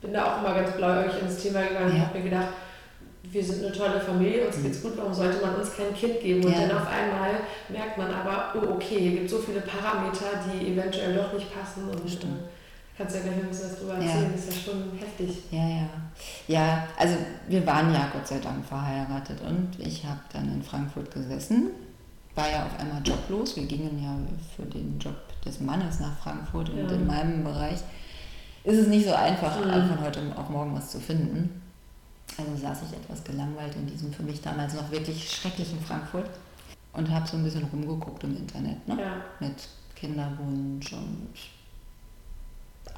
bin 0.00 0.12
da 0.12 0.24
auch 0.34 0.38
immer 0.40 0.54
ganz 0.54 0.72
blauäugig 0.76 1.20
ins 1.20 1.42
Thema 1.42 1.62
gegangen 1.62 1.92
und 1.92 2.00
habe 2.00 2.18
mir 2.18 2.24
gedacht, 2.24 2.48
wir 3.24 3.42
sind 3.44 3.64
eine 3.64 3.72
tolle 3.74 4.00
Familie, 4.00 4.46
uns 4.46 4.56
Mhm. 4.58 4.62
geht's 4.64 4.82
gut, 4.82 4.92
warum 4.96 5.14
sollte 5.14 5.40
man 5.44 5.54
uns 5.54 5.74
kein 5.76 5.94
Kind 5.94 6.20
geben? 6.20 6.44
Und 6.44 6.52
Ja. 6.52 6.66
dann 6.66 6.78
auf 6.78 6.86
einmal 6.88 7.30
merkt 7.68 7.96
man 7.98 8.12
aber, 8.12 8.52
oh 8.56 8.74
okay, 8.74 8.98
hier 8.98 9.10
gibt 9.12 9.26
es 9.26 9.30
so 9.32 9.38
viele 9.38 9.60
Parameter, 9.60 10.26
die 10.52 10.72
eventuell 10.72 11.14
doch 11.14 11.32
nicht 11.32 11.46
passen 11.54 11.88
und 11.88 12.08
Stimmt. 12.10 12.40
äh, 12.40 12.98
kannst 12.98 13.14
ja 13.16 13.22
gleich 13.22 13.34
ein 13.36 13.48
bisschen 13.48 13.70
was 13.70 13.78
drüber 13.78 13.94
Ja. 13.94 14.00
erzählen, 14.02 14.34
ist 14.34 14.46
ja 14.52 14.72
schon 14.72 14.92
heftig. 14.98 15.42
Ja, 15.50 15.68
ja. 15.68 15.88
Ja, 16.48 16.88
also 16.98 17.14
wir 17.48 17.64
waren 17.66 17.92
ja 17.94 18.08
Gott 18.12 18.26
sei 18.26 18.38
Dank 18.38 18.64
verheiratet 18.66 19.40
und 19.40 19.70
ich 19.78 20.04
habe 20.04 20.20
dann 20.32 20.52
in 20.52 20.62
Frankfurt 20.62 21.10
gesessen, 21.12 21.70
war 22.34 22.50
ja 22.50 22.64
auf 22.66 22.78
einmal 22.80 23.00
joblos. 23.04 23.56
Wir 23.56 23.64
gingen 23.66 24.02
ja 24.02 24.14
für 24.56 24.62
den 24.68 24.98
Job 24.98 25.14
des 25.44 25.60
Mannes 25.60 26.00
nach 26.00 26.18
Frankfurt 26.18 26.70
und 26.70 26.78
Ja. 26.88 26.94
in 26.96 27.06
meinem 27.06 27.44
Bereich 27.44 27.78
ist 28.64 28.78
es 28.78 28.86
nicht 28.88 29.06
so 29.06 29.14
einfach, 29.14 29.56
Mhm. 29.58 29.88
von 29.88 30.00
heute 30.00 30.20
auf 30.36 30.48
morgen 30.48 30.74
was 30.74 30.90
zu 30.90 31.00
finden. 31.00 31.60
Also 32.38 32.56
saß 32.56 32.78
ich 32.88 32.96
etwas 32.96 33.22
gelangweilt 33.24 33.74
in 33.74 33.86
diesem 33.86 34.12
für 34.12 34.22
mich 34.22 34.40
damals 34.40 34.74
noch 34.74 34.90
wirklich 34.90 35.30
schrecklichen 35.30 35.80
Frankfurt 35.80 36.30
und 36.94 37.10
habe 37.10 37.26
so 37.28 37.36
ein 37.36 37.44
bisschen 37.44 37.64
rumgeguckt 37.64 38.24
im 38.24 38.36
Internet 38.36 38.86
ne? 38.88 38.96
Ja. 39.00 39.16
mit 39.40 39.54
Kinderwunsch 39.94 40.92
und 40.92 41.28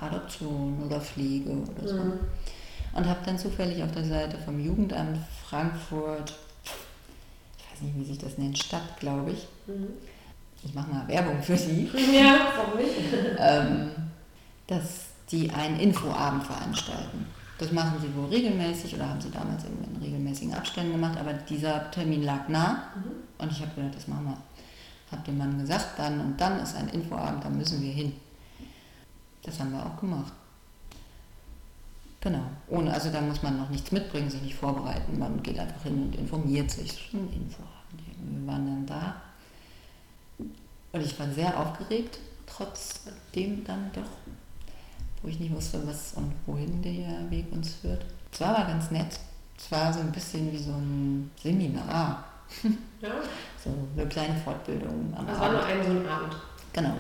Adoption 0.01 0.83
oder 0.85 1.01
Pflege 1.01 1.51
oder 1.51 1.89
so. 1.89 1.97
Mhm. 1.97 2.13
Und 2.93 3.07
habe 3.09 3.21
dann 3.27 3.39
zufällig 3.39 3.83
auf 3.83 3.91
der 3.93 4.05
Seite 4.05 4.39
vom 4.39 4.61
Jugendamt 4.65 5.19
Frankfurt, 5.49 6.33
ich 7.59 7.73
weiß 7.73 7.83
nicht, 7.83 7.97
wie 7.99 8.05
sich 8.05 8.19
das 8.19 8.39
nennt, 8.39 8.57
Stadt, 8.59 8.99
glaube 9.01 9.33
ich. 9.33 9.49
Mhm. 9.67 9.89
Ich 10.63 10.75
mache 10.75 10.91
mal 10.91 11.07
Werbung 11.09 11.43
für 11.43 11.57
die, 11.57 11.91
Ja, 12.17 12.53
warum 12.57 12.79
nicht? 12.79 12.93
ähm, 13.39 13.91
dass 14.69 15.07
die 15.35 15.51
einen 15.51 15.81
Infoabend 15.81 16.45
veranstalten. 16.45 17.27
Das 17.59 17.73
machen 17.73 17.95
sie 18.01 18.15
wohl 18.17 18.27
regelmäßig 18.27 18.95
oder 18.95 19.09
haben 19.09 19.21
sie 19.21 19.31
damals 19.31 19.65
in 19.65 20.03
regelmäßigen 20.03 20.55
Abständen 20.55 20.93
gemacht, 20.93 21.19
aber 21.19 21.33
dieser 21.33 21.91
Termin 21.91 22.23
lag 22.23 22.49
nah 22.49 22.89
Mhm. 22.95 23.11
und 23.39 23.53
ich 23.53 23.61
habe 23.61 23.73
gedacht, 23.75 23.97
das 23.97 24.09
machen 24.09 24.27
wir. 24.27 24.37
Habe 25.13 25.23
dem 25.27 25.39
Mann 25.39 25.59
gesagt, 25.59 25.99
dann 25.99 26.21
und 26.21 26.41
dann 26.41 26.61
ist 26.61 26.77
ein 26.77 26.89
Infoabend, 26.89 27.45
da 27.45 27.49
müssen 27.51 27.81
wir 27.83 27.93
hin. 27.93 28.13
Das 29.43 29.59
haben 29.61 29.73
wir 29.73 29.85
auch 29.85 30.01
gemacht. 30.01 30.33
Genau. 32.21 32.45
Ohne, 32.69 32.93
also 32.93 33.11
da 33.11 33.21
muss 33.21 33.43
man 33.43 33.59
noch 33.59 33.69
nichts 33.69 33.93
mitbringen, 33.93 34.31
sich 34.31 34.41
nicht 34.41 34.55
vorbereiten. 34.55 35.19
Man 35.19 35.43
geht 35.43 35.59
einfach 35.59 35.83
hin 35.83 36.05
und 36.05 36.17
informiert 36.17 36.71
sich. 36.71 37.11
Ein 37.13 37.29
Infoabend. 37.33 38.01
Wir 38.19 38.47
waren 38.47 38.67
dann 38.67 38.87
da. 38.87 39.17
Und 40.93 41.01
ich 41.01 41.19
war 41.19 41.29
sehr 41.31 41.59
aufgeregt, 41.61 42.19
trotzdem 42.47 43.63
dann 43.65 43.91
doch, 43.93 44.09
wo 45.25 45.29
ich 45.31 45.41
nicht 45.41 45.55
wusste, 45.55 45.81
was 45.87 46.13
und 46.15 46.33
wohin 46.47 46.83
der 46.83 47.31
Weg 47.31 47.47
uns 47.51 47.75
führt. 47.81 48.05
Es 48.31 48.41
war 48.41 48.59
aber 48.59 48.67
ganz 48.69 48.91
nett. 48.91 49.19
Es 49.59 49.71
war 49.73 49.91
so 49.93 50.01
ein 50.01 50.13
bisschen 50.13 50.53
wie 50.53 50.59
so 50.59 50.73
ein 50.73 51.31
Seminar. 51.43 52.25
Ja, 53.01 53.11
So 53.63 53.71
eine 53.97 54.07
kleine 54.09 54.35
Fortbildung 54.37 55.13
am 55.17 55.27
das 55.27 55.39
war 55.41 55.51
nur 55.51 55.61
Abend. 55.61 55.73
ein 55.73 55.83
so 55.85 55.91
ein 55.91 56.07
Abend. 56.09 56.37
Genau. 56.73 56.93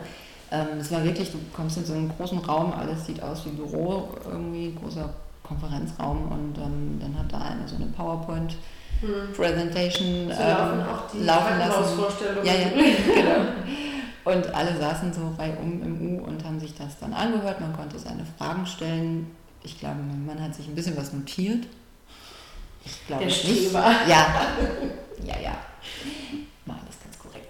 Ähm, 0.50 0.78
es 0.80 0.90
war 0.90 1.02
wirklich, 1.04 1.30
du 1.32 1.38
kommst 1.54 1.76
in 1.78 1.84
so 1.84 1.92
einen 1.94 2.08
großen 2.10 2.38
Raum, 2.38 2.72
alles 2.72 3.06
sieht 3.06 3.22
aus 3.22 3.44
wie 3.46 3.50
Büro, 3.50 4.08
irgendwie 4.30 4.74
großer 4.74 5.08
Konferenzraum 5.42 6.30
und 6.32 6.58
ähm, 6.58 6.98
dann 7.00 7.16
hat 7.18 7.30
da 7.32 7.38
eine 7.38 7.66
so 7.68 7.76
eine 7.76 7.86
PowerPoint-Presentation 7.86 10.26
Mhm. 10.26 10.32
So 10.32 10.42
laufen 10.42 10.80
ähm, 10.80 10.86
auch 10.88 11.02
die 11.12 11.18
laufen 11.20 11.58
lassen. 11.58 11.98
Ja, 12.44 12.54
ja, 12.54 12.68
genau. 12.68 13.44
Und 14.24 14.54
alle 14.54 14.76
saßen 14.76 15.12
so 15.12 15.34
reihum 15.38 15.82
im 15.82 16.00
U 16.00 16.24
und 16.24 16.42
haben 16.44 16.58
sich 16.58 16.74
das 16.74 16.98
dann 16.98 17.12
angehört. 17.12 17.60
Man 17.60 17.74
konnte 17.74 17.98
seine 17.98 18.24
Fragen 18.38 18.66
stellen. 18.66 19.30
Ich 19.62 19.78
glaube, 19.78 19.96
mein 19.96 20.24
Mann 20.26 20.42
hat 20.42 20.54
sich 20.54 20.66
ein 20.66 20.74
bisschen 20.74 20.96
was 20.96 21.12
notiert. 21.12 21.66
Ich 22.84 23.06
glaube 23.06 23.24
Der 23.24 23.28
nicht. 23.28 23.40
Streber. 23.40 23.84
Ja, 24.08 24.26
ja, 25.24 25.40
ja. 25.40 25.56
Mal 26.64 26.78
das 26.86 27.00
ganz 27.02 27.18
korrekt. 27.18 27.48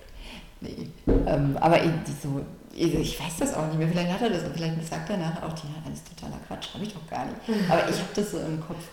Nee. 0.61 0.89
Ähm, 1.27 1.57
aber 1.61 1.81
so, 2.23 2.45
ich, 2.73 3.21
weiß 3.21 3.37
das 3.39 3.55
auch 3.55 3.67
nicht 3.67 3.79
mehr. 3.79 3.89
Vielleicht 3.89 4.13
hat 4.13 4.23
er 4.23 4.31
das, 4.31 4.43
vielleicht 4.53 4.87
sagt 4.87 5.11
er 5.11 5.17
nachher 5.17 5.47
auch, 5.47 5.53
die 5.53 5.69
hat 5.69 5.87
alles 5.87 6.03
totaler 6.05 6.39
Quatsch, 6.47 6.75
habe 6.75 6.85
ich 6.85 6.93
doch 6.93 7.07
gar 7.09 7.25
nicht. 7.27 7.37
Aber 7.69 7.89
ich 7.89 7.97
habe 7.97 8.09
das 8.15 8.31
so 8.31 8.39
im 8.39 8.61
Kopf. 8.61 8.85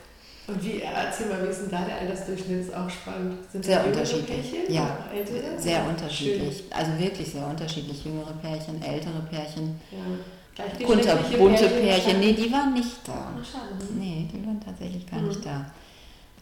Und 0.47 0.63
wie, 0.63 0.81
erzähl 0.81 1.27
mal, 1.27 1.43
wie 1.43 1.47
ist 1.49 1.61
denn 1.61 1.71
da 1.71 1.81
der 1.85 1.99
Altersdurchschnitt? 1.99 2.61
Ist 2.61 2.73
auch 2.75 2.89
spannend. 2.89 3.37
Sind 3.51 3.63
Sehr 3.63 3.85
unterschiedlich. 3.85 4.51
Pärchen 4.51 4.73
Ja, 4.73 4.97
ältere? 5.13 5.57
sehr 5.59 5.85
unterschiedlich. 5.87 6.63
Also 6.71 6.97
wirklich 6.99 7.31
sehr 7.31 7.47
unterschiedlich. 7.47 8.03
Jüngere 8.03 8.33
Pärchen, 8.41 8.81
ältere 8.81 9.19
Pärchen, 9.29 9.79
Ja. 9.91 9.97
Gleichgeschlechtliche 10.53 11.37
bunte 11.37 11.67
Pärchen. 11.69 12.03
schade. 12.03 12.17
Nee, 12.19 12.33
die 12.33 12.51
waren 12.51 12.73
nicht 12.73 13.07
da. 13.07 13.13
Ah, 13.13 13.43
schade. 13.43 13.93
Nee, 13.97 14.27
die 14.33 14.45
waren 14.45 14.59
tatsächlich 14.59 15.09
gar 15.09 15.19
Mhm. 15.21 15.27
nicht 15.29 15.45
da. 15.45 15.65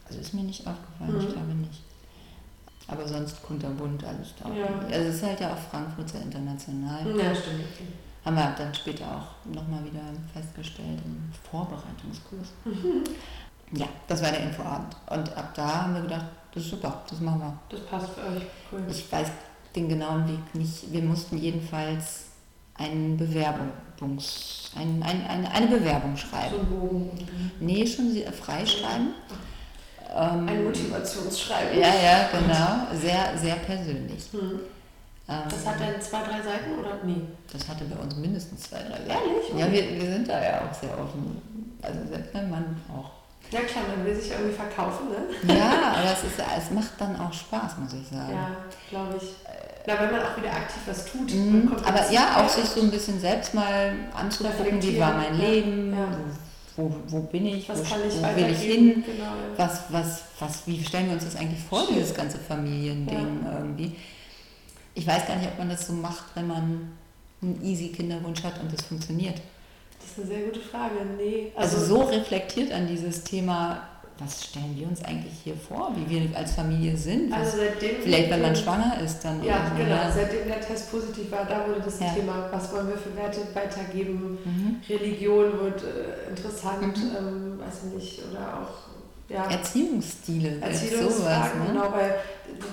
Also 0.08 0.20
ist 0.20 0.34
mir 0.34 0.42
nicht 0.42 0.66
aufgefallen, 0.66 1.14
Mhm. 1.14 1.20
ich 1.28 1.32
glaube 1.32 1.54
nicht. 1.54 1.82
Aber 2.88 3.06
sonst 3.06 3.40
kunterbunt 3.44 4.02
alles 4.02 4.34
da. 4.42 4.48
Ja. 4.52 4.66
Also 4.90 5.08
es 5.10 5.14
ist 5.16 5.22
halt 5.22 5.38
ja 5.40 5.52
auch 5.52 5.70
Frankfurt 5.70 6.08
sehr 6.08 6.22
international. 6.22 7.06
Ja, 7.16 7.32
stimmt. 7.32 7.62
Haben 8.24 8.34
wir 8.36 8.54
dann 8.58 8.74
später 8.74 9.04
auch 9.06 9.46
nochmal 9.54 9.84
wieder 9.84 10.00
festgestellt 10.34 10.98
im 11.04 11.30
Vorbereitungskurs. 11.48 12.48
Mhm. 12.64 13.04
Ja, 13.72 13.86
das 14.08 14.22
war 14.22 14.30
der 14.30 14.40
Infoabend. 14.44 14.96
Und 15.08 15.36
ab 15.36 15.52
da 15.54 15.82
haben 15.84 15.94
wir 15.94 16.02
gedacht, 16.02 16.26
das 16.52 16.64
ist 16.64 16.70
super, 16.70 17.02
das 17.08 17.20
machen 17.20 17.40
wir. 17.40 17.58
Das 17.68 17.86
passt 17.86 18.08
für 18.14 18.20
euch. 18.36 18.42
Cool. 18.72 18.82
Ich 18.90 19.10
weiß 19.10 19.28
den 19.76 19.88
genauen 19.88 20.26
Weg 20.28 20.54
nicht. 20.54 20.92
Wir 20.92 21.02
mussten 21.02 21.38
jedenfalls 21.38 22.24
einen 22.74 23.16
Bewerbungs, 23.16 24.70
ein, 24.76 25.02
ein, 25.02 25.24
eine, 25.26 25.50
eine 25.52 25.66
Bewerbung 25.66 26.16
schreiben. 26.16 26.54
So 26.56 26.64
Bogen. 26.76 27.10
Nee, 27.60 27.86
schon 27.86 28.10
sie- 28.10 28.24
freischreiben. 28.24 29.14
Ähm, 30.12 30.48
Ein 30.48 30.64
Motivationsschreiben. 30.64 31.78
ja, 31.78 31.88
ja, 31.94 32.28
genau. 32.32 32.98
Sehr, 33.00 33.38
sehr 33.38 33.54
persönlich. 33.56 34.24
Hm. 34.32 34.60
Das 35.26 35.64
hat 35.64 35.78
dann 35.78 36.00
zwei, 36.00 36.24
drei 36.24 36.42
Seiten 36.42 36.76
oder? 36.80 36.98
Nee. 37.04 37.20
das 37.52 37.68
hatte 37.68 37.84
bei 37.84 37.94
uns 38.02 38.16
mindestens 38.16 38.62
zwei, 38.62 38.78
drei 38.78 38.96
Seiten. 38.98 39.08
Ehrlich? 39.08 39.48
Ja, 39.56 39.70
wir, 39.70 40.00
wir 40.00 40.12
sind 40.14 40.28
da 40.28 40.42
ja 40.42 40.60
auch 40.68 40.74
sehr 40.74 40.90
offen. 40.98 41.40
Also 41.80 42.00
selbst 42.08 42.34
mein 42.34 42.50
Mann 42.50 42.76
auch. 42.92 43.12
Ja 43.50 43.60
klar, 43.60 43.84
man 43.94 44.06
will 44.06 44.14
sich 44.14 44.30
irgendwie 44.30 44.52
verkaufen, 44.54 45.06
ne? 45.08 45.54
Ja, 45.54 45.92
aber 45.96 46.12
es, 46.12 46.22
ist, 46.24 46.38
es 46.38 46.70
macht 46.70 46.92
dann 46.98 47.18
auch 47.20 47.32
Spaß, 47.32 47.78
muss 47.78 47.92
ich 47.92 48.06
sagen. 48.08 48.32
Ja, 48.32 48.50
glaube 48.90 49.16
ich. 49.20 49.28
Na, 49.86 49.94
wenn 49.98 50.10
man 50.12 50.20
auch 50.22 50.36
wieder 50.36 50.52
aktiv 50.52 50.82
was 50.86 51.06
tut. 51.06 51.32
Mhm, 51.34 51.72
aber 51.84 52.10
ja, 52.12 52.36
auch 52.36 52.48
sich 52.48 52.64
so 52.66 52.82
ein 52.82 52.90
bisschen 52.90 53.18
selbst 53.18 53.54
mal 53.54 53.92
anzugucken, 54.14 54.80
wie 54.82 55.00
war 55.00 55.14
mein 55.14 55.34
Leben, 55.38 55.92
ja. 55.92 56.06
Wo, 56.76 56.94
wo, 57.08 57.20
bin 57.22 57.46
ich, 57.46 57.68
Was 57.68 57.80
wo, 57.80 57.94
kann 57.94 58.00
ich 58.06 58.14
wo 58.22 58.36
will 58.36 58.52
ich 58.52 58.60
hin, 58.60 59.04
Genau. 59.04 59.24
ja. 59.24 59.32
was, 59.56 59.80
was, 59.88 60.22
was, 60.38 60.66
wie 60.66 60.82
stellen 60.84 61.06
wir 61.06 61.14
uns 61.14 61.24
das 61.24 61.36
eigentlich 61.36 61.62
vor, 61.64 61.82
Stimmt. 61.82 61.98
dieses 61.98 62.14
ganze 62.14 62.38
Familiending 62.38 63.44
irgendwie. 63.52 63.96
Ich 64.94 65.06
weiß 65.06 65.26
gar 65.26 65.36
nicht, 65.36 65.48
ob 65.48 65.58
man 65.58 65.68
das 65.70 65.86
so 65.86 65.92
macht, 65.94 66.24
wenn 66.34 66.46
man 66.46 66.92
einen 67.42 67.60
easy 67.64 67.88
Kinderwunsch 67.88 68.42
hat 68.44 68.60
und 68.60 68.72
das 68.72 68.82
funktioniert. 68.82 69.40
Eine 70.20 70.28
sehr 70.28 70.40
gute 70.46 70.60
Frage. 70.60 70.94
Nee. 71.16 71.52
Also, 71.56 71.78
so 71.78 72.02
reflektiert 72.02 72.72
an 72.72 72.86
dieses 72.86 73.24
Thema, 73.24 73.82
was 74.18 74.44
stellen 74.44 74.76
wir 74.76 74.86
uns 74.86 75.02
eigentlich 75.02 75.32
hier 75.44 75.54
vor, 75.56 75.92
wie 75.96 76.08
wir 76.10 76.36
als 76.36 76.52
Familie 76.52 76.94
sind. 76.96 77.30
Was, 77.30 77.38
also 77.38 77.58
seitdem 77.58 78.02
vielleicht, 78.02 78.30
wenn 78.30 78.42
man 78.42 78.54
schwanger 78.54 79.00
ist, 79.02 79.20
dann. 79.24 79.42
Ja, 79.42 79.70
genau. 79.76 79.88
ja. 79.88 80.10
Seitdem 80.12 80.46
der 80.46 80.60
Test 80.60 80.90
positiv 80.90 81.30
war, 81.32 81.46
da 81.46 81.66
wurde 81.66 81.80
das 81.82 81.98
Ja. 82.00 82.08
Thema. 82.12 82.48
Was 82.50 82.70
wollen 82.72 82.88
wir 82.88 82.98
für 82.98 83.16
Werte 83.16 83.40
weitergeben? 83.54 84.38
Mhm. 84.44 84.76
Religion 84.88 85.58
wird 85.60 85.82
äh, 85.82 86.28
interessant, 86.30 86.98
Mhm. 86.98 87.16
ähm, 87.18 87.60
weiß 87.60 87.74
ich 87.88 87.94
nicht, 87.94 88.22
oder 88.30 88.60
auch 88.62 88.90
ja, 89.34 89.44
Erziehungsstile, 89.50 90.56
sowas. 90.56 90.82
Erziehungsfragen, 90.82 91.60
Ne? 91.60 91.66
genau, 91.68 91.92
weil 91.92 92.14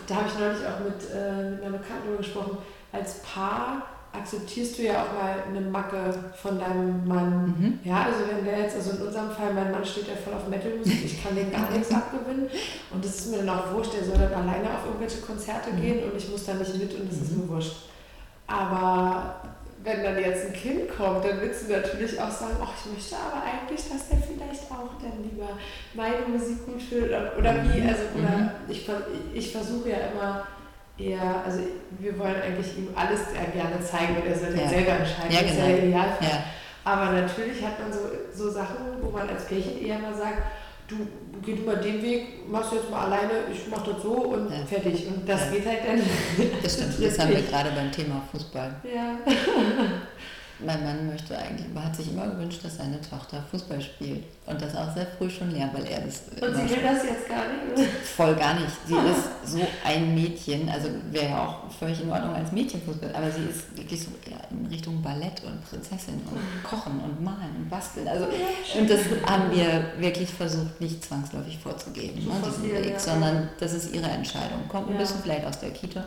da 0.07 0.15
habe 0.15 0.25
ich 0.27 0.39
neulich 0.39 0.65
auch 0.65 0.79
mit, 0.83 0.95
äh, 1.15 1.51
mit 1.51 1.61
einer 1.63 1.77
Bekannten 1.77 2.17
gesprochen. 2.17 2.57
Als 2.91 3.19
Paar 3.19 3.83
akzeptierst 4.13 4.77
du 4.77 4.83
ja 4.83 5.03
auch 5.03 5.13
mal 5.13 5.35
eine 5.47 5.61
Macke 5.61 5.97
von 6.41 6.59
deinem 6.59 7.07
Mann. 7.07 7.45
Mhm. 7.57 7.79
Ja, 7.83 8.03
also 8.05 8.19
wenn 8.29 8.43
der 8.45 8.59
jetzt, 8.59 8.75
also 8.75 8.91
in 8.91 9.07
unserem 9.07 9.29
Fall, 9.31 9.53
mein 9.53 9.71
Mann 9.71 9.85
steht 9.85 10.07
ja 10.07 10.15
voll 10.15 10.33
auf 10.33 10.47
Metalmusik, 10.47 11.05
ich 11.05 11.23
kann 11.23 11.35
dem 11.35 11.51
gar 11.51 11.69
nichts 11.71 11.91
abgewinnen 11.93 12.49
und 12.91 13.03
das 13.05 13.15
ist 13.15 13.31
mir 13.31 13.37
dann 13.39 13.49
auch 13.49 13.73
wurscht, 13.73 13.93
der 13.93 14.03
soll 14.05 14.17
dann 14.17 14.33
alleine 14.33 14.69
auf 14.69 14.85
irgendwelche 14.85 15.21
Konzerte 15.21 15.71
Mhm. 15.71 15.81
gehen 15.81 16.03
und 16.11 16.17
ich 16.17 16.29
muss 16.29 16.45
da 16.45 16.53
nicht 16.55 16.75
mit 16.77 16.93
und 16.99 17.11
das 17.11 17.19
ist 17.21 17.31
Mhm. 17.31 17.41
mir 17.43 17.49
wurscht. 17.49 17.75
Aber 18.47 19.35
wenn 19.83 20.03
dann 20.03 20.17
jetzt 20.17 20.47
ein 20.47 20.53
Kind 20.53 20.89
kommt, 20.97 21.23
dann 21.23 21.39
willst 21.39 21.67
du 21.67 21.73
natürlich 21.73 22.19
auch 22.19 22.31
sagen, 22.31 22.55
ach, 22.61 22.71
ich 22.85 22.93
möchte 22.93 23.15
aber 23.15 23.43
eigentlich, 23.43 23.87
dass 23.89 24.09
der 24.09 24.17
vielleicht 24.19 24.71
auch 24.71 24.99
dann 25.01 25.23
lieber 25.23 25.49
meine 25.93 26.27
Musik 26.27 26.65
gut 26.65 26.81
findet 26.81 27.09
oder, 27.09 27.31
oder 27.37 27.53
wie, 27.63 27.81
also 27.87 28.01
oder 28.17 28.37
Mhm. 28.37 28.49
ich, 28.69 28.89
ich 29.33 29.51
versuche 29.51 29.89
ja 29.89 29.97
immer 30.13 30.47
eher, 30.97 31.43
also 31.45 31.59
wir 31.99 32.17
wollen 32.19 32.35
eigentlich 32.41 32.77
ihm 32.77 32.89
alles 32.95 33.19
sehr 33.31 33.45
gerne 33.53 33.79
zeigen 33.83 34.17
und 34.17 34.27
er 34.27 34.37
soll 34.37 34.49
dann 34.49 34.59
Ja. 34.61 34.67
selber 34.69 34.91
entscheiden, 34.93 35.31
Ja, 35.31 35.41
das 35.41 35.51
ist 35.51 35.57
genau. 35.57 35.67
ja 35.69 35.77
Idealfall. 35.77 36.27
Ja, 36.27 36.43
Aber 36.83 37.11
natürlich 37.11 37.61
hat 37.63 37.79
man 37.79 37.91
so, 37.93 37.99
so 38.33 38.49
Sachen, 38.51 38.77
wo 39.01 39.09
man 39.11 39.29
als 39.29 39.45
Pärchen 39.45 39.83
eher 39.85 39.99
mal 39.99 40.13
sagt, 40.15 40.41
du 40.87 40.95
geh 41.43 41.53
du 41.55 41.63
mal 41.63 41.75
den 41.77 42.01
Weg, 42.01 42.49
machst 42.49 42.71
du 42.71 42.77
jetzt 42.77 42.89
mal 42.89 43.05
alleine, 43.05 43.31
ich 43.51 43.67
mach 43.69 43.83
das 43.85 44.01
so 44.01 44.11
und 44.13 44.49
Ja. 44.49 44.65
fertig. 44.65 45.05
Und 45.07 45.27
das 45.27 45.45
Ja. 45.45 45.51
geht 45.51 45.65
halt 45.67 45.79
dann. 45.85 46.01
das 46.63 46.73
stimmt. 46.73 46.93
Das 47.01 47.19
haben 47.19 47.29
wir 47.29 47.41
gerade 47.41 47.71
beim 47.71 47.91
Thema 47.91 48.21
Fußball. 48.31 48.75
Ja. 48.83 49.17
Mein 50.59 50.83
Mann 50.83 51.07
möchte 51.07 51.37
eigentlich, 51.37 51.65
hat 51.75 51.95
sich 51.95 52.11
immer 52.11 52.27
gewünscht, 52.27 52.63
dass 52.63 52.77
seine 52.77 52.99
Tochter 53.01 53.43
Fußball 53.51 53.79
spielt. 53.79 54.23
Und 54.45 54.61
das 54.61 54.75
auch 54.75 54.91
sehr 54.93 55.05
früh 55.05 55.29
schon 55.29 55.51
lernt, 55.51 55.73
weil 55.73 55.85
er 55.85 56.01
das 56.01 56.21
Und 56.41 56.55
sie 56.55 56.75
will 56.75 56.83
das 56.83 57.03
jetzt 57.03 57.27
gar 57.27 57.43
nicht. 57.75 57.89
voll 58.15 58.35
gar 58.35 58.55
nicht. 58.55 58.71
Sie 58.87 58.95
ist 58.95 59.51
so 59.51 59.59
ein 59.85 60.15
Mädchen, 60.15 60.67
also 60.69 60.89
wäre 61.11 61.29
ja 61.29 61.45
auch 61.45 61.71
völlig 61.71 62.01
in 62.01 62.09
Ordnung 62.09 62.33
als 62.33 62.51
Mädchenfußball, 62.51 63.13
aber 63.13 63.29
sie 63.29 63.43
ist 63.43 63.77
wirklich 63.77 64.01
so 64.03 64.09
eher 64.29 64.39
in 64.49 64.65
Richtung 64.67 65.01
Ballett 65.01 65.43
und 65.45 65.63
Prinzessin 65.69 66.15
und 66.15 66.63
Kochen 66.63 66.99
und 67.01 67.23
Malen 67.23 67.55
und 67.57 67.69
Basteln. 67.69 68.07
Also, 68.07 68.25
und 68.25 68.89
das 68.89 69.01
haben 69.25 69.51
wir 69.51 69.91
wirklich 69.99 70.29
versucht, 70.29 70.81
nicht 70.81 71.03
zwangsläufig 71.03 71.57
vorzugeben, 71.59 72.21
Zu 72.21 72.29
ne, 72.29 72.35
diesen 72.45 72.71
Weg, 72.71 72.99
sondern 72.99 73.49
das 73.59 73.73
ist 73.73 73.93
ihre 73.93 74.09
Entscheidung. 74.09 74.67
Kommt 74.69 74.89
ein 74.89 74.97
bisschen 74.97 75.21
vielleicht 75.21 75.45
aus 75.45 75.59
der 75.59 75.71
Kita. 75.71 76.05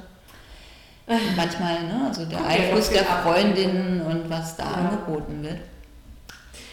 Manchmal, 1.37 1.83
ne, 1.85 2.03
also 2.09 2.25
der 2.25 2.38
ja 2.38 2.44
Einfluss 2.46 2.90
der. 2.90 3.05
Freundinnen 3.05 4.01
und 4.03 4.31
was 4.31 4.57
da 4.57 4.64
Ja. 4.64 4.70
angeboten 4.73 5.42
wird. 5.42 5.59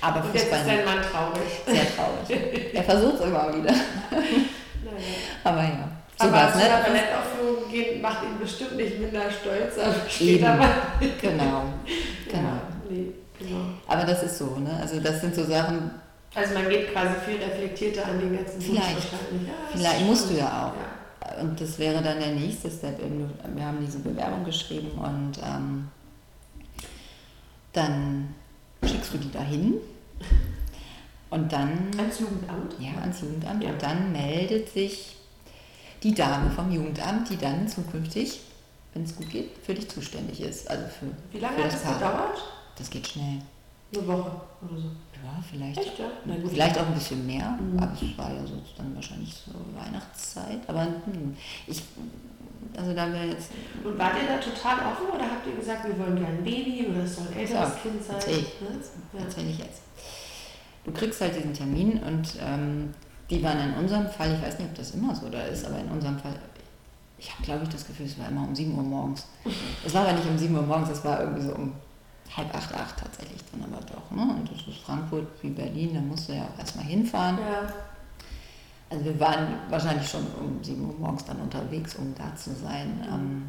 Aber 0.02 0.22
Und 0.24 0.34
jetzt 0.34 0.44
Fußball 0.44 0.60
ist 0.62 0.68
dein 0.68 0.86
Mann 0.86 1.02
traurig. 1.02 1.62
sehr 1.66 1.96
traurig. 1.96 2.74
Er 2.76 2.84
versucht 2.84 3.16
es 3.16 3.22
immer 3.22 3.48
wieder. 3.56 3.74
Aber 5.44 5.62
ja, 5.64 5.90
so 6.20 6.28
Aber 6.28 6.52
zu 6.52 6.58
ne? 6.60 6.64
Ballettaufführung 6.86 7.72
gehen 7.72 8.02
macht 8.02 8.24
ihn 8.24 8.40
bestimmt 8.40 8.76
nicht 8.78 9.00
minder 9.00 9.22
stolz, 9.32 9.78
aber 9.78 9.96
später 10.10 10.56
mal. 10.56 10.70
Genau, 11.00 11.14
genau. 12.30 12.40
Ja, 12.44 12.62
nee, 12.90 13.08
genau. 13.40 13.62
Aber 13.88 14.04
das 14.04 14.24
ist 14.24 14.38
so, 14.38 14.46
ne? 14.58 14.78
Also 14.82 15.00
das 15.00 15.22
sind 15.22 15.34
so 15.36 15.44
Sachen, 15.44 15.92
Also 16.36 16.54
man 16.54 16.70
geht 16.70 16.92
quasi 16.94 17.14
viel 17.26 17.38
reflektierter 17.44 18.06
an 18.06 18.20
den 18.20 18.36
ganzen 18.38 18.56
Wunsch 18.56 18.66
Vielleicht. 18.66 19.12
wahrscheinlich. 19.12 19.48
Ja, 19.48 19.54
vielleicht 19.72 20.02
musst 20.06 20.30
du 20.30 20.34
ja 20.36 20.46
auch. 20.48 20.76
Ja. 20.76 20.88
Und 21.42 21.60
das 21.62 21.78
wäre 21.80 22.02
dann 22.04 22.20
der 22.20 22.34
nächste 22.36 22.70
Step. 22.70 23.00
Wir 23.00 23.66
haben 23.66 23.78
diese 23.86 24.00
Bewerbung 24.00 24.44
geschrieben 24.46 24.92
und 24.98 25.38
ähm, 25.44 25.88
dann 27.74 28.34
schickst 28.86 29.14
du 29.14 29.18
die 29.18 29.32
dahin 29.32 29.76
und 31.30 31.52
dann 31.52 31.92
Ans 31.98 32.20
Jugendamt? 32.20 32.76
ja, 32.80 33.00
ans 33.02 33.22
Jugendamt 33.22 33.64
Ja. 33.64 33.72
und 33.72 33.82
dann 33.82 34.12
meldet 34.12 34.70
sich 34.70 35.16
die 36.04 36.14
Dame 36.14 36.50
vom 36.52 36.72
Jugendamt, 36.72 37.30
die 37.30 37.38
dann 37.38 37.68
zukünftig, 37.68 38.42
wenn 38.94 39.04
es 39.04 39.16
gut 39.16 39.30
geht, 39.30 39.50
für 39.64 39.74
dich 39.74 39.90
zuständig 39.90 40.42
ist. 40.42 40.70
Also 40.70 40.86
für, 40.88 41.08
Wie 41.32 41.40
lange 41.40 41.58
für 41.58 41.64
hat 41.64 41.74
das 41.74 41.82
das 41.82 41.92
Paar. 41.92 42.00
gedauert? 42.00 42.44
Das 42.78 42.90
geht 42.90 43.08
schnell. 43.08 43.42
Eine 43.96 44.08
Woche 44.08 44.32
oder 44.62 44.80
so. 44.82 44.90
Ja, 45.24 45.44
vielleicht. 45.50 45.78
Echt, 45.80 46.00
ja? 46.00 46.06
Gut. 46.36 46.52
Vielleicht 46.52 46.78
auch 46.78 46.88
ein 46.88 46.94
bisschen 46.94 47.26
mehr, 47.26 47.58
Mhm. 47.60 47.80
aber 47.80 47.92
es 47.94 48.18
war 48.18 48.34
ja 48.34 48.46
so 48.46 48.62
dann 48.78 48.94
wahrscheinlich 48.96 49.34
so 49.34 49.52
Weihnachtszeit. 49.78 50.60
Aber 50.68 50.84
hm, 50.84 51.36
ich, 51.68 51.82
also 52.78 52.94
da 52.94 53.12
wäre 53.12 53.28
jetzt, 53.28 53.52
Und 53.84 53.98
wart 53.98 54.14
ihr 54.22 54.28
da 54.28 54.38
total 54.38 54.92
offen 54.92 55.08
oder 55.14 55.24
habt 55.24 55.46
ihr 55.48 55.56
gesagt, 55.56 55.88
wir 55.88 55.98
wollen 56.00 56.16
gerne 56.16 56.38
ein 56.38 56.44
Baby 56.44 56.88
oder 56.90 57.04
es 57.04 57.16
soll 57.16 57.28
ein 57.28 57.38
älteres 57.40 57.70
So, 57.74 57.80
Kind 57.90 58.04
sein? 58.04 58.16
erzähl 58.16 58.40
ich. 58.40 58.62
Ne? 58.62 59.20
Ja. 59.20 59.50
ich 59.52 59.58
jetzt. 59.60 59.82
Du 60.86 60.92
kriegst 60.92 61.20
halt 61.22 61.36
diesen 61.36 61.54
Termin 61.54 62.00
und 62.04 62.28
ähm, 62.42 62.94
die 63.30 63.44
waren 63.44 63.60
in 63.60 63.74
unserem 63.74 64.08
Fall, 64.10 64.34
ich 64.36 64.42
weiß 64.42 64.58
nicht, 64.60 64.70
ob 64.70 64.76
das 64.76 64.92
immer 64.92 65.14
so 65.14 65.28
da 65.30 65.42
ist, 65.44 65.66
aber 65.66 65.80
in 65.80 65.90
unserem 65.90 66.18
Fall, 66.18 66.34
ich 67.20 67.30
habe 67.34 67.44
glaube 67.44 67.64
ich 67.64 67.70
das 67.70 67.86
Gefühl, 67.86 68.06
es 68.06 68.18
war 68.18 68.30
immer 68.30 68.44
um 68.44 68.56
7 68.56 68.74
Uhr 68.78 68.84
morgens. 68.84 69.26
Es 69.86 69.94
war 69.94 70.04
aber 70.08 70.14
nicht 70.14 70.28
um 70.28 70.38
7 70.38 70.56
Uhr 70.56 70.62
morgens, 70.62 70.90
es 70.90 71.04
war 71.04 71.20
irgendwie 71.22 71.42
so 71.44 71.54
um 71.56 71.74
halb 72.36 72.54
acht, 72.56 72.74
acht 72.74 72.98
tatsächlich 72.98 73.42
dann 73.52 73.64
aber 73.64 73.82
doch. 73.86 74.12
Ne? 74.12 74.22
Und 74.22 74.50
das 74.52 74.60
ist 74.68 74.77
Frankfurt 74.88 75.28
wie 75.42 75.50
Berlin, 75.50 75.94
da 75.94 76.00
musst 76.02 76.30
du 76.30 76.34
ja 76.34 76.44
auch 76.46 76.58
erstmal 76.58 76.86
hinfahren. 76.86 77.38
Ja. 77.38 77.72
Also 78.90 79.04
wir 79.04 79.20
waren 79.20 79.48
wahrscheinlich 79.70 80.10
schon 80.10 80.26
um 80.40 80.64
7 80.64 80.82
Uhr 80.86 80.96
morgens 80.98 81.26
dann 81.26 81.42
unterwegs, 81.42 81.96
um 81.96 82.16
da 82.16 82.34
zu 82.36 82.56
sein. 82.56 83.06
Ähm, 83.12 83.44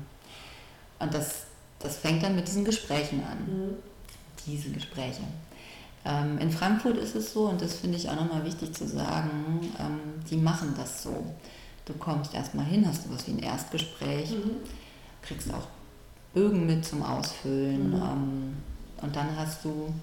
und 0.98 1.14
das, 1.14 1.44
das 1.79 1.96
fängt 1.98 2.24
dann 2.24 2.35
mit 2.35 2.48
diesen 2.48 2.64
Gesprächen 2.64 3.22
an, 3.22 3.38
Mhm. 3.46 3.74
diese 4.46 4.70
Gespräche. 4.70 5.22
Ähm, 6.05 6.38
in 6.38 6.51
Frankfurt 6.51 6.96
ist 6.96 7.14
es 7.14 7.33
so, 7.33 7.44
und 7.48 7.61
das 7.62 7.74
finde 7.77 7.96
ich 7.98 8.09
auch 8.09 8.16
nochmal 8.16 8.44
wichtig 8.44 8.72
zu 8.74 8.88
sagen, 8.88 9.61
ähm, 9.79 10.01
die 10.29 10.37
machen 10.38 10.74
das 10.77 11.05
so. 11.05 11.24
Du 11.85 11.92
kommst 11.94 12.35
erstmal 12.35 12.64
hin, 12.66 12.85
hast 12.87 13.07
du 13.07 13.14
was 13.14 13.27
wie 13.29 13.33
ein 13.33 13.38
Erstgespräch, 13.38 14.31
Mhm. 14.33 14.51
kriegst 15.22 15.55
auch 15.55 15.68
Bögen 16.35 16.66
mit 16.66 16.85
zum 16.85 17.03
Ausfüllen 17.05 17.90
Mhm. 17.92 18.57
und 19.03 19.14
dann 19.14 19.37
hast 19.37 19.64
du 19.64 19.94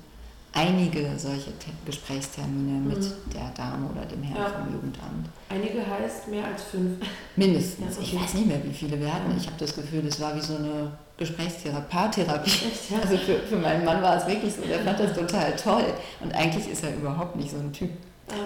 einige 0.55 1.07
solche 1.19 1.51
Te 1.59 1.69
Gesprächstermine 1.85 2.79
mit 2.79 2.97
Mhm. 2.99 3.11
der 3.33 3.49
Dame 3.55 3.87
oder 3.89 4.05
dem 4.05 4.23
Herrn 4.23 4.37
Ja. 4.41 4.49
vom 4.49 4.73
Jugendamt. 4.73 5.29
Einige 5.49 5.85
heißt 5.85 6.27
mehr 6.29 6.45
als 6.45 6.63
fünf. 6.63 6.97
Mindestens. 7.35 7.97
Ja, 7.97 8.01
Ich 8.01 8.13
okay. 8.13 8.23
weiß 8.23 8.33
nicht 8.35 8.47
mehr, 8.47 8.63
wie 8.63 8.73
viele 8.73 8.99
wir 8.99 9.13
hatten. 9.13 9.35
Ich 9.37 9.45
habe 9.45 9.57
das 9.59 9.75
Gefühl, 9.75 10.01
das 10.01 10.19
war 10.19 10.35
wie 10.35 10.41
so 10.41 10.55
eine 10.55 10.91
Gesprächstherapie, 11.17 11.87
Paartherapie. 11.89 12.51
Ja? 12.89 12.97
Also 13.01 13.17
für, 13.17 13.39
für 13.39 13.57
meinen 13.57 13.85
Mann 13.85 14.01
war 14.01 14.17
es 14.17 14.25
wirklich 14.27 14.53
so, 14.55 14.61
der 14.63 14.79
fand 14.79 14.99
das 14.99 15.13
total 15.13 15.55
toll. 15.55 15.85
Und 16.21 16.33
eigentlich 16.33 16.67
ist 16.69 16.83
er 16.83 16.95
überhaupt 16.95 17.35
nicht 17.35 17.51
so 17.51 17.57
ein 17.57 17.71
Typ. 17.71 17.91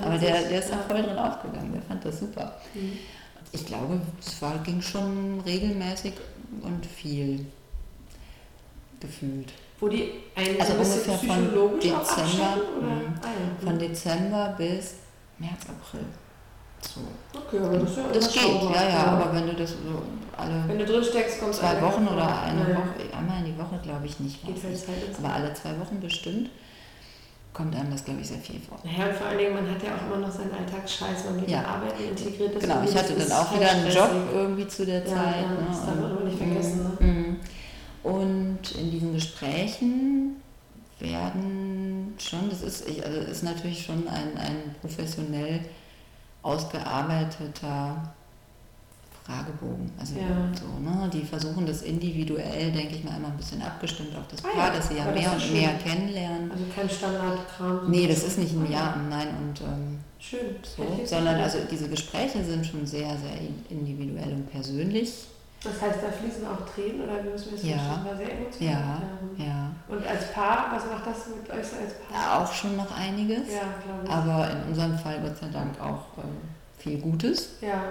Aber 0.04 0.18
der, 0.18 0.42
der 0.44 0.60
ist 0.60 0.72
da 0.72 0.78
voll 0.78 1.02
drin 1.02 1.18
aufgegangen, 1.18 1.72
der 1.72 1.82
fand 1.84 2.04
das 2.04 2.20
super. 2.20 2.54
Mhm. 2.74 2.98
Ich 3.52 3.66
glaube, 3.66 4.02
es 4.20 4.42
war, 4.42 4.58
ging 4.60 4.82
schon 4.82 5.40
regelmäßig 5.46 6.14
und 6.62 6.86
viel 6.86 7.46
gefühlt. 9.00 9.54
Wo 9.80 9.88
die 9.88 10.12
ein 10.36 10.60
Also 10.60 10.74
bisschen 10.74 11.02
ungefähr 11.12 11.34
von 11.36 11.48
auch 11.58 11.80
Dezember, 11.80 12.56
mhm. 12.82 13.14
Ah, 13.22 13.28
ja. 13.28 13.66
Von 13.68 13.80
Dezember 13.80 14.56
bis 14.58 14.94
März, 15.38 15.62
April. 15.70 16.06
So. 16.82 17.02
Okay, 17.38 17.60
aber 17.64 17.78
das 17.80 17.90
ist 17.92 17.98
ja 17.98 18.04
Das 18.14 18.34
geht, 18.34 18.44
überschaubar. 18.44 18.76
ja, 18.84 18.90
ja, 18.90 19.04
aber 19.08 19.34
wenn 19.36 19.48
du 19.48 19.54
das 19.54 19.72
so 19.72 20.02
alle 20.38 20.64
Wenn 20.68 20.80
du 20.80 20.86
drin 20.86 21.04
steckst, 21.04 21.40
kommst 21.42 21.60
zwei 21.60 21.82
Wochen 21.82 22.08
oder 22.08 22.42
eine 22.42 22.62
Ja, 22.62 22.70
ja. 22.70 22.76
Woche, 22.78 23.18
einmal 23.18 23.40
in 23.40 23.46
die 23.54 23.58
Woche 23.58 23.80
glaube 23.84 24.06
ich 24.06 24.20
nicht. 24.20 24.46
Geht 24.46 24.64
halt 24.64 24.74
ins 25.10 25.20
Aber 25.24 25.34
alle 25.34 25.54
zwei 25.54 25.72
Wochen 25.80 26.00
bestimmt 26.00 26.50
kommt 27.52 27.76
einem 27.76 27.92
das, 27.92 28.06
glaube 28.06 28.22
ich, 28.22 28.28
sehr 28.28 28.38
viel 28.38 28.60
vor. 28.62 28.78
Naja, 28.86 29.08
und 29.10 29.16
vor 29.18 29.28
allen 29.28 29.38
Dingen, 29.40 29.54
man 29.56 29.70
hat 29.70 29.82
ja 29.84 29.90
auch 29.96 30.06
immer 30.16 30.26
noch 30.28 30.32
seinen 30.34 30.52
Alltagsscheiß, 30.54 31.26
man 31.26 31.40
geht 31.40 31.50
Ja. 31.50 31.62
ja. 31.64 31.68
arbeiten, 31.68 32.04
integriert 32.10 32.56
das. 32.56 32.62
Genau, 32.64 32.82
ich 32.88 32.96
hatte 32.96 33.14
dann 33.14 33.32
auch 33.32 33.50
halt 33.52 33.60
wieder 33.60 33.72
einen. 33.72 33.92
Job 33.92 34.10
irgendwie 34.34 34.68
zu 34.68 34.86
der 34.86 35.00
Ja, 35.00 35.06
Zeit. 35.06 35.42
ja, 35.42 35.50
ne, 35.50 35.66
das 35.68 35.86
darf 35.86 35.96
man 35.96 36.12
aber 36.12 36.24
nicht 36.24 36.38
vergessen, 36.38 36.84
ne? 37.00 37.06
Mhm. 37.06 37.36
Und 38.04 38.60
in 38.80 38.92
diesen 38.92 39.14
Gesprächen 39.14 40.42
werden 41.00 42.14
schon, 42.30 42.50
das 42.50 42.62
ist, 42.62 42.88
ich- 42.88 43.04
also 43.06 43.20
ist 43.20 43.44
natürlich 43.44 43.84
schon 43.86 44.08
ein, 44.08 44.38
ein 44.38 44.76
professionell 44.82 45.60
ausgearbeiteter 46.42 48.14
Fragebogen. 49.26 49.92
Also 50.00 50.16
Ja. 50.16 50.52
so, 50.60 50.80
ne? 50.80 51.10
Die 51.14 51.22
versuchen 51.24 51.66
das 51.66 51.82
individuell, 51.84 52.72
denke 52.72 52.96
ich 52.96 53.04
mal, 53.04 53.18
immer 53.18 53.28
ein 53.28 53.38
bisschen 53.38 53.62
abgestimmt 53.62 54.16
auf 54.16 54.24
das 54.28 54.44
Ah 54.44 54.48
Paar, 54.50 54.68
ja, 54.68 54.74
dass 54.76 54.88
sie 54.90 54.96
ja 54.96 55.04
aber 55.04 55.12
mehr 55.14 55.32
und 55.32 55.42
schön. 55.42 55.54
mehr 55.54 55.74
kennenlernen. 55.78 56.52
Also 56.52 56.64
kein 56.76 56.90
Standardkram. 56.90 57.90
Nee, 57.92 58.08
das 58.08 58.24
ist 58.24 58.40
nicht 58.40 58.54
ein 58.54 58.72
Ja 58.72 58.94
und 58.94 59.10
Nein 59.10 59.28
und 59.28 59.62
ähm, 59.62 60.00
Schön. 60.20 60.56
so, 60.64 60.84
sondern 61.06 61.36
also 61.40 61.60
diese 61.70 61.88
Gespräche 61.90 62.44
sind 62.44 62.66
schon 62.66 62.86
sehr, 62.88 63.10
sehr 63.10 63.38
individuell 63.70 64.34
und 64.34 64.50
persönlich. 64.52 65.28
Das 65.64 65.74
heißt, 65.82 66.00
da 66.02 66.10
fließen 66.10 66.48
auch 66.48 66.74
Tränen 66.74 67.02
oder 67.02 67.22
wie 67.24 67.30
müssen 67.30 67.52
wir 67.52 67.58
das 67.58 67.66
Ja. 67.66 68.06
War 68.06 68.16
sehr 68.16 68.32
emotional. 68.32 68.72
Ja, 68.72 69.02
Ähm, 69.38 69.46
ja. 69.46 69.72
Und 69.94 70.08
als 70.08 70.32
Paar, 70.32 70.68
was 70.74 70.86
macht 70.86 71.06
das 71.06 71.28
mit 71.28 71.50
euch 71.50 71.68
so 71.68 71.76
als 71.76 71.94
Paar? 72.10 72.42
Auch 72.42 72.54
schon 72.54 72.78
noch 72.78 72.98
einiges. 72.98 73.48
Ja, 73.50 73.68
glaube 73.84 74.04
ich. 74.06 74.10
Aber 74.10 74.50
in 74.52 74.70
unserem 74.70 74.98
Fall 74.98 75.20
Gott 75.22 75.38
sei 75.38 75.48
Dank 75.50 75.80
auch 75.82 76.18
äh, 76.18 76.82
viel 76.82 77.00
Gutes. 77.00 77.50
Ja, 77.62 77.82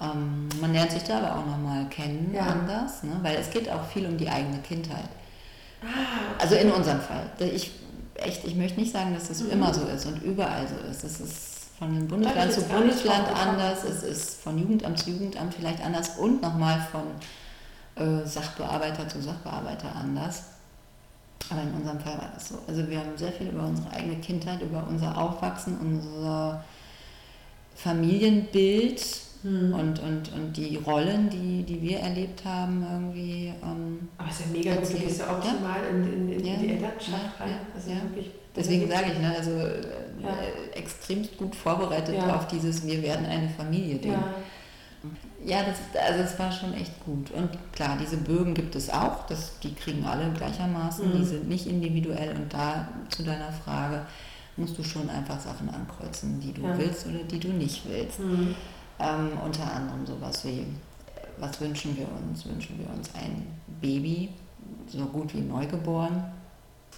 Ähm, 0.00 0.48
man 0.60 0.72
lernt 0.72 0.90
sich 0.92 1.02
da 1.04 1.18
aber 1.18 1.36
auch 1.38 1.46
nochmal 1.46 1.84
kennen 1.88 2.32
Ja. 2.34 2.42
anders, 2.46 3.02
ne? 3.04 3.16
weil 3.22 3.36
es 3.36 3.50
geht 3.50 3.68
auch 3.70 3.84
viel 3.86 4.06
um 4.06 4.16
die 4.16 4.28
eigene 4.28 4.58
Kindheit. 4.58 5.08
Ah, 5.82 5.86
Also 6.40 6.54
in 6.56 6.70
unserem 6.70 7.00
Fall. 7.00 7.26
Ich, 7.38 7.72
echt, 8.14 8.44
ich 8.44 8.54
möchte 8.56 8.78
nicht 8.80 8.92
sagen, 8.92 9.14
dass 9.14 9.28
das 9.28 9.40
Mhm. 9.40 9.50
immer 9.50 9.72
so 9.74 9.84
ist 9.86 10.06
und 10.06 10.22
überall 10.22 10.66
so 10.66 10.76
ist. 10.90 11.04
Es 11.04 11.20
ist 11.20 11.53
von 11.78 12.06
Bundesland 12.06 12.52
zu 12.52 12.62
Bundesland 12.62 13.28
anders, 13.34 13.84
es 13.84 14.02
ist 14.02 14.40
von 14.42 14.58
Jugendamt 14.58 14.98
zu 14.98 15.10
Jugendamt 15.10 15.54
vielleicht 15.54 15.84
anders 15.84 16.18
und 16.18 16.40
nochmal 16.42 16.80
von 16.92 17.02
äh, 17.96 18.26
Sachbearbeiter 18.26 19.08
zu 19.08 19.20
Sachbearbeiter 19.20 19.94
anders. 19.94 20.42
Aber 21.50 21.62
in 21.62 21.72
unserem 21.72 22.00
Fall 22.00 22.16
war 22.16 22.30
das 22.34 22.48
so. 22.48 22.58
Also 22.66 22.88
wir 22.88 22.98
haben 22.98 23.10
sehr 23.16 23.32
viel 23.32 23.48
über 23.48 23.64
unsere 23.64 23.90
eigene 23.90 24.16
Kindheit, 24.16 24.62
über 24.62 24.86
unser 24.88 25.18
Aufwachsen, 25.18 25.76
unser 25.78 26.64
Familienbild 27.74 29.04
hm. 29.42 29.74
und, 29.74 29.98
und, 30.00 30.32
und 30.32 30.56
die 30.56 30.76
Rollen, 30.76 31.28
die, 31.28 31.62
die 31.64 31.82
wir 31.82 31.98
erlebt 31.98 32.44
haben, 32.46 32.86
irgendwie. 32.90 33.52
Ähm, 33.62 34.08
Aber 34.16 34.30
es 34.30 34.40
ist 34.40 34.46
ja 34.46 34.52
mega 34.52 34.70
gut, 34.74 34.78
du 34.84 34.86
Erzählt. 34.86 35.06
gehst 35.08 35.20
ja 35.20 35.30
optimal 35.30 35.80
in, 35.90 36.12
in, 36.12 36.32
in 36.32 36.46
Ja. 36.46 36.54
die 36.56 36.68
Elternschaft 36.70 37.10
Ja, 37.12 37.44
rein. 37.44 37.50
ja, 37.50 37.56
Also 37.74 37.90
ja. 37.90 37.96
deswegen 38.56 38.88
sage 38.88 39.12
ich, 39.12 39.18
ne, 39.18 39.34
also 39.36 39.50
äh, 39.50 39.82
Ja. 40.24 40.30
äh, 40.74 40.78
extremst 40.78 41.36
gut 41.36 41.54
vorbereitet 41.54 42.14
Ja. 42.16 42.36
auf 42.36 42.46
dieses 42.48 42.86
Wir 42.86 43.02
werden 43.02 43.26
eine 43.26 43.48
Familie. 43.48 43.96
Ding. 43.96 44.12
Ja, 44.12 44.24
Ja, 45.46 45.62
das, 45.62 45.76
also 46.02 46.22
es 46.22 46.38
war 46.38 46.50
schon 46.50 46.72
echt 46.72 47.04
gut. 47.04 47.30
Und 47.32 47.50
klar, 47.72 47.98
diese 48.00 48.16
Bögen 48.16 48.54
gibt 48.54 48.74
es 48.76 48.88
auch, 48.88 49.26
das, 49.26 49.58
die 49.62 49.74
kriegen 49.74 50.02
alle 50.06 50.30
gleichermaßen, 50.32 51.10
Mhm. 51.12 51.18
die 51.18 51.24
sind 51.24 51.48
nicht 51.48 51.66
individuell 51.66 52.34
und 52.34 52.50
da 52.52 52.88
zu 53.10 53.22
deiner 53.22 53.52
Frage 53.52 54.00
musst 54.56 54.78
du 54.78 54.82
schon 54.84 55.10
einfach 55.10 55.38
Sachen 55.38 55.68
ankreuzen, 55.68 56.40
die 56.40 56.52
du 56.54 56.62
Ja. 56.62 56.78
willst 56.78 57.06
oder 57.06 57.22
die 57.24 57.38
du 57.40 57.48
nicht 57.48 57.82
willst. 57.86 58.18
hm. 58.18 58.54
Ähm, 58.98 59.32
unter 59.44 59.70
anderem 59.70 60.06
sowas 60.06 60.44
wie, 60.46 60.64
was 61.38 61.60
wünschen 61.60 61.94
wir 61.98 62.06
uns? 62.10 62.46
Wünschen 62.46 62.78
wir 62.78 62.88
uns 62.96 63.10
ein 63.14 63.44
Baby, 63.82 64.30
so 64.86 65.04
gut 65.06 65.34
wie 65.34 65.40
neugeboren, 65.40 66.24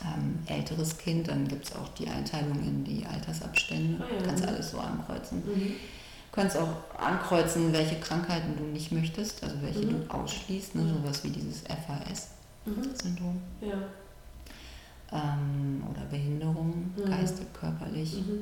ähm, 0.03 0.39
älteres 0.47 0.99
Kind, 0.99 1.29
dann 1.29 1.47
gibt 1.49 1.67
es 1.67 1.75
auch 1.77 1.89
die 1.91 2.09
Einteilung 2.09 2.61
in 2.63 2.85
die 2.85 3.05
Altersabstände, 3.07 4.03
Ah 4.05 4.07
ja. 4.19 4.23
kannst 4.27 4.47
alles 4.47 4.71
so 4.71 4.79
ankreuzen. 4.79 5.39
Mhm. 5.39 5.73
Du 6.33 6.43
kannst 6.43 6.57
auch 6.59 6.69
ankreuzen, 6.99 7.73
welche 7.73 7.97
Krankheiten 8.01 8.57
du 8.59 8.65
nicht 8.65 8.93
möchtest, 8.93 9.43
also 9.43 9.57
welche 9.63 9.81
Mhm. 9.87 10.07
du 10.09 10.15
ausschließt, 10.15 10.75
ne? 10.75 10.83
Sowas 10.87 11.25
wie 11.25 11.31
dieses 11.31 11.63
FAS-Syndrom 11.63 13.41
Mhm. 13.61 13.69
Ja. 13.69 13.75
ähm, 15.13 15.83
oder 15.91 16.03
Behinderungen, 16.11 16.93
Mhm. 16.97 17.11
geistig, 17.11 17.47
körperlich. 17.59 18.15
Mhm. 18.15 18.41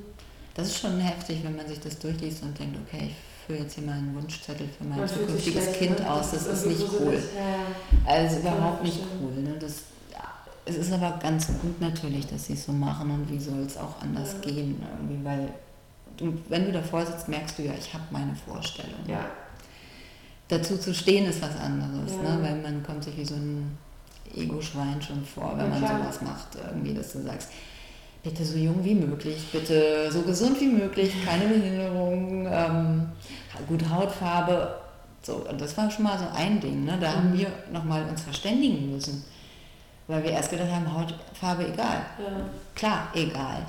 Das 0.54 0.68
ist 0.68 0.78
schon 0.80 0.98
heftig, 1.00 1.42
wenn 1.44 1.56
man 1.56 1.66
sich 1.68 1.80
das 1.80 1.98
durchliest 1.98 2.42
und 2.42 2.58
denkt, 2.58 2.78
okay, 2.86 3.08
ich 3.10 3.16
fülle 3.46 3.60
jetzt 3.60 3.74
hier 3.74 3.84
mal 3.84 3.92
einen 3.92 4.14
Wunschzettel 4.14 4.68
für 4.68 4.84
mein 4.84 5.06
zukünftiges 5.06 5.72
Kind 5.72 6.00
aus, 6.06 6.30
das 6.30 6.46
ist 6.46 6.64
irgendwie 6.64 6.82
nicht 6.84 6.92
cool. 7.00 7.22
Also 8.06 8.38
überhaupt 8.38 8.82
nicht 8.82 9.00
cool. 9.20 9.32
Ne? 9.42 9.56
Das, 9.60 9.82
es 10.66 10.76
ist 10.76 10.92
aber 10.92 11.18
ganz 11.22 11.46
gut 11.60 11.80
natürlich, 11.80 12.26
dass 12.26 12.46
sie 12.46 12.54
es 12.54 12.64
so 12.64 12.72
machen 12.72 13.10
und 13.10 13.30
wie 13.30 13.38
soll 13.38 13.60
es 13.60 13.76
auch 13.76 14.00
anders 14.00 14.34
Ja. 14.34 14.50
gehen, 14.50 14.82
irgendwie, 14.98 15.24
weil 15.24 15.48
du, 16.16 16.32
wenn 16.48 16.64
du 16.66 16.72
davor 16.72 17.04
sitzt, 17.04 17.28
merkst 17.28 17.58
du 17.58 17.62
ja, 17.64 17.72
ich 17.78 17.92
habe 17.92 18.04
meine 18.10 18.34
Vorstellung. 18.34 19.00
ja. 19.06 19.24
Dazu 20.48 20.76
zu 20.76 20.92
stehen 20.92 21.24
ist 21.26 21.40
was 21.40 21.56
anderes, 21.58 22.12
Ja. 22.22 22.36
ne? 22.36 22.42
weil 22.42 22.56
man 22.60 22.82
kommt 22.82 23.02
sich 23.02 23.16
wie 23.16 23.24
so 23.24 23.34
ein 23.34 23.78
Ego-Schwein 24.36 25.00
schon 25.00 25.24
vor, 25.24 25.54
wenn 25.56 25.70
man 25.70 25.80
sowas 25.80 26.20
macht, 26.20 26.48
irgendwie, 26.70 26.92
dass 26.92 27.12
du 27.12 27.22
sagst, 27.22 27.48
bitte 28.22 28.44
so 28.44 28.56
jung 28.58 28.84
wie 28.84 28.94
möglich, 28.94 29.42
bitte 29.52 30.10
so 30.12 30.20
gesund 30.22 30.60
wie 30.60 30.68
möglich, 30.68 31.12
keine 31.24 31.46
Behinderung, 31.46 32.46
ähm, 32.50 33.06
gute 33.66 33.88
Hautfarbe. 33.88 34.76
So, 35.22 35.46
und 35.48 35.58
das 35.58 35.76
war 35.78 35.90
schon 35.90 36.04
mal 36.04 36.18
so 36.18 36.26
ein 36.36 36.60
Ding, 36.60 36.84
ne? 36.84 36.98
da 37.00 37.14
haben 37.14 37.30
Mhm. 37.32 37.38
wir 37.38 37.46
nochmal 37.72 38.04
uns 38.10 38.20
verständigen 38.22 38.92
müssen, 38.92 39.24
weil 40.06 40.22
wir 40.22 40.30
erst 40.32 40.50
gedacht 40.50 40.70
haben, 40.70 40.92
Hautfarbe 40.92 41.68
egal. 41.72 42.04
ja. 42.18 42.40
Klar, 42.74 43.08
egal. 43.14 43.64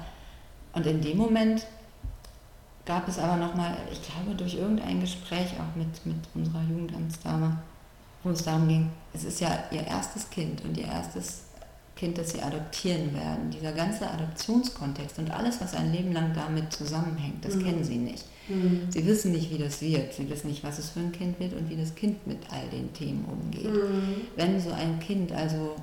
Und 0.73 0.85
in 0.85 1.01
dem 1.01 1.17
Moment 1.17 1.65
gab 2.85 3.07
es 3.07 3.17
aber 3.17 3.37
nochmal, 3.37 3.75
ich 3.91 4.01
glaube, 4.01 4.35
durch 4.37 4.55
irgendein 4.55 4.99
Gespräch 5.01 5.47
auch 5.59 5.75
mit, 5.75 6.05
mit 6.05 6.17
unserer 6.33 6.61
Jugendamtsdame, 6.69 7.57
wo 8.23 8.29
es 8.31 8.43
darum 8.43 8.67
ging, 8.67 8.89
es 9.13 9.23
ist 9.23 9.39
ja 9.39 9.63
ihr 9.71 9.85
erstes 9.87 10.29
Kind 10.29 10.63
und 10.65 10.77
ihr 10.77 10.87
erstes 10.87 11.43
Kind, 11.95 12.17
das 12.17 12.31
sie 12.31 12.41
adoptieren 12.41 13.13
werden. 13.13 13.49
Dieser 13.51 13.71
ganze 13.71 14.09
Adoptionskontext 14.09 15.17
und 15.19 15.31
alles, 15.31 15.61
was 15.61 15.73
ein 15.73 15.93
Leben 15.93 16.11
lang 16.11 16.33
damit 16.33 16.73
zusammenhängt, 16.73 17.45
das 17.45 17.55
Mhm. 17.55 17.63
kennen 17.63 17.83
sie 17.85 17.97
nicht. 17.97 18.25
Mhm. 18.49 18.87
Sie 18.89 19.05
wissen 19.07 19.31
nicht, 19.31 19.49
wie 19.51 19.57
das 19.57 19.81
wird. 19.81 20.13
Sie 20.13 20.29
wissen 20.29 20.47
nicht, 20.49 20.63
was 20.63 20.77
es 20.77 20.89
für 20.89 20.99
ein 20.99 21.11
Kind 21.13 21.39
wird 21.39 21.53
und 21.53 21.69
wie 21.69 21.77
das 21.77 21.95
Kind 21.95 22.27
mit 22.27 22.39
all 22.51 22.67
den 22.69 22.91
Themen 22.93 23.23
umgeht. 23.25 23.71
Mhm. 23.73 24.21
Wenn 24.35 24.59
so 24.59 24.71
ein 24.73 24.99
Kind 24.99 25.31
also 25.31 25.75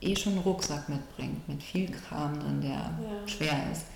eh 0.00 0.14
schon 0.16 0.32
einen 0.34 0.42
Rucksack 0.42 0.88
mitbringt, 0.88 1.48
mit 1.48 1.62
viel 1.62 1.90
Kram 1.90 2.38
drin, 2.38 2.60
der 2.60 2.70
Ja. 2.70 3.26
schwer 3.26 3.72
ist, 3.72 3.86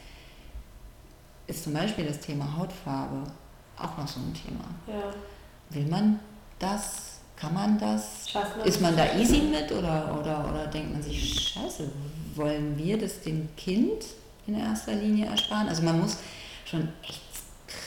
ist 1.47 1.65
zum 1.65 1.73
Beispiel 1.75 2.07
das 2.07 2.21
Thema 2.21 2.57
Hautfarbe 2.57 3.23
auch 3.77 3.97
noch 3.99 4.09
so 4.09 4.21
ein 4.21 4.35
Thema. 4.35 4.65
Ja. 4.87 5.13
Will 5.71 5.87
man 5.87 6.21
das? 6.59 7.19
Kann 7.37 7.55
man 7.55 7.79
das? 7.79 8.35
Man 8.35 8.67
Ist 8.67 8.81
man 8.83 8.97
da 8.97 9.15
easy 9.17 9.39
mit 9.41 9.73
oder, 9.73 10.15
oder, 10.21 10.47
oder 10.51 10.67
denkt 10.67 10.93
man 10.93 11.03
sich, 11.03 11.49
scheiße, 11.55 11.91
wollen 12.35 12.77
wir 12.77 12.99
das 12.99 13.23
dem 13.23 13.49
Kind 13.57 14.05
in 14.47 14.59
erster 14.59 14.93
Linie 14.95 15.27
ersparen? 15.27 15.69
Also 15.69 15.83
man 15.83 16.01
muss 16.01 16.19
schon 16.67 16.87
echt 17.03 17.30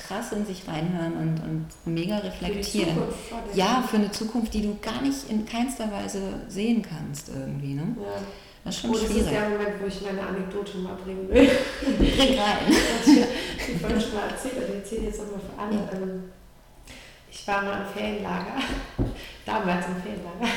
krass 0.07 0.31
in 0.31 0.45
sich 0.45 0.63
reinhören 0.67 1.13
und, 1.13 1.39
und 1.41 1.93
mega 1.93 2.17
Für 2.17 2.25
reflektieren. 2.27 2.95
Vordenken. 2.95 3.57
Ja, 3.57 3.83
für 3.89 3.97
eine 3.97 4.11
Zukunft, 4.11 4.53
die 4.53 4.61
du 4.61 4.77
gar 4.81 5.01
nicht 5.01 5.29
in 5.29 5.45
keinster 5.45 5.91
Weise 5.91 6.21
sehen 6.47 6.81
kannst 6.81 7.29
irgendwie. 7.29 7.73
Ne? 7.75 7.95
ja. 7.99 8.21
Das 8.65 8.75
ist 8.75 8.81
schon 8.81 8.91
Oh, 8.91 8.93
das 8.93 9.03
ist 9.03 9.11
schwierig. 9.11 9.29
der 9.29 9.49
Moment, 9.49 9.69
wo 9.81 9.87
ich 9.87 10.01
meine 10.01 10.21
Anekdote 10.25 10.77
mal 10.77 10.95
bringen 10.95 11.27
will. 11.29 11.51
Bring 11.97 12.39
rein. 12.39 12.57
Ich 13.65 13.79
vorhin 13.81 13.99
schon 14.01 14.13
mal 14.15 14.27
erzählt, 14.29 14.53
ich 14.69 14.75
erzähle 14.75 15.01
jetzt 15.07 15.19
nochmal 15.19 15.39
für 15.39 15.61
alle. 15.61 16.01
Ähm, 16.03 16.23
Ich 17.31 17.47
war 17.47 17.61
mal 17.63 17.81
im 17.81 17.87
Ferienlager, 17.93 18.55
damals 19.45 19.85
im 19.87 19.95
Ferienlager, 20.01 20.47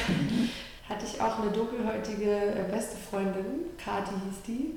hatte 0.88 1.04
ich 1.04 1.20
auch 1.20 1.40
eine 1.40 1.50
dunkelhäutige 1.50 2.30
äh, 2.30 2.70
beste 2.70 2.96
Freundin, 3.10 3.44
Kati 3.82 4.10
hieß 4.12 4.42
die. 4.46 4.74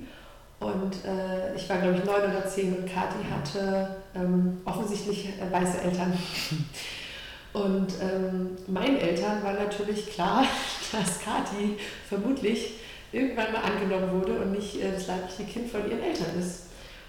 Und 0.60 1.06
äh, 1.06 1.56
ich 1.56 1.70
war, 1.70 1.78
glaube 1.78 1.98
ich, 1.98 2.04
neun 2.04 2.30
oder 2.30 2.46
zehn 2.46 2.76
und 2.76 2.86
Kati 2.86 3.24
hatte 3.32 3.96
ähm, 4.14 4.62
offensichtlich 4.66 5.30
äh, 5.30 5.52
weiße 5.52 5.82
Eltern. 5.82 6.18
Und 7.52 7.94
ähm, 8.00 8.58
meinen 8.68 8.98
Eltern 8.98 9.44
war 9.44 9.54
natürlich 9.54 10.12
klar, 10.12 10.46
dass 10.92 11.20
Kati 11.20 11.78
vermutlich 12.08 12.74
irgendwann 13.12 13.52
mal 13.52 13.64
angenommen 13.64 14.22
wurde 14.22 14.40
und 14.40 14.52
nicht 14.52 14.80
äh, 14.82 14.92
das 14.92 15.08
leibliche 15.08 15.44
Kind 15.46 15.72
von 15.72 15.90
ihren 15.90 16.04
Eltern 16.04 16.40
ist. 16.40 16.66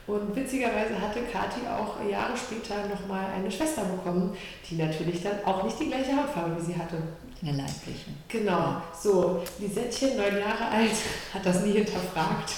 Und 0.07 0.35
witzigerweise 0.35 1.01
hatte 1.01 1.21
Kathi 1.31 1.61
auch 1.69 2.03
Jahre 2.11 2.35
später 2.37 2.89
nochmal 2.89 3.27
eine 3.37 3.51
Schwester 3.51 3.85
bekommen, 3.85 4.37
die 4.69 4.77
natürlich 4.77 5.23
dann 5.23 5.45
auch 5.45 5.63
nicht 5.63 5.79
die 5.79 5.89
gleiche 5.89 6.17
Hautfarbe 6.17 6.57
wie 6.57 6.73
sie 6.73 6.77
hatte. 6.77 6.97
Eine 7.43 7.59
leibliche. 7.59 8.11
Genau, 8.29 8.83
so. 8.99 9.43
Lisettchen, 9.59 10.17
neun 10.17 10.39
Jahre 10.39 10.67
alt, 10.69 10.91
hat 11.35 11.45
das 11.45 11.63
nie 11.63 11.73
hinterfragt. 11.73 12.55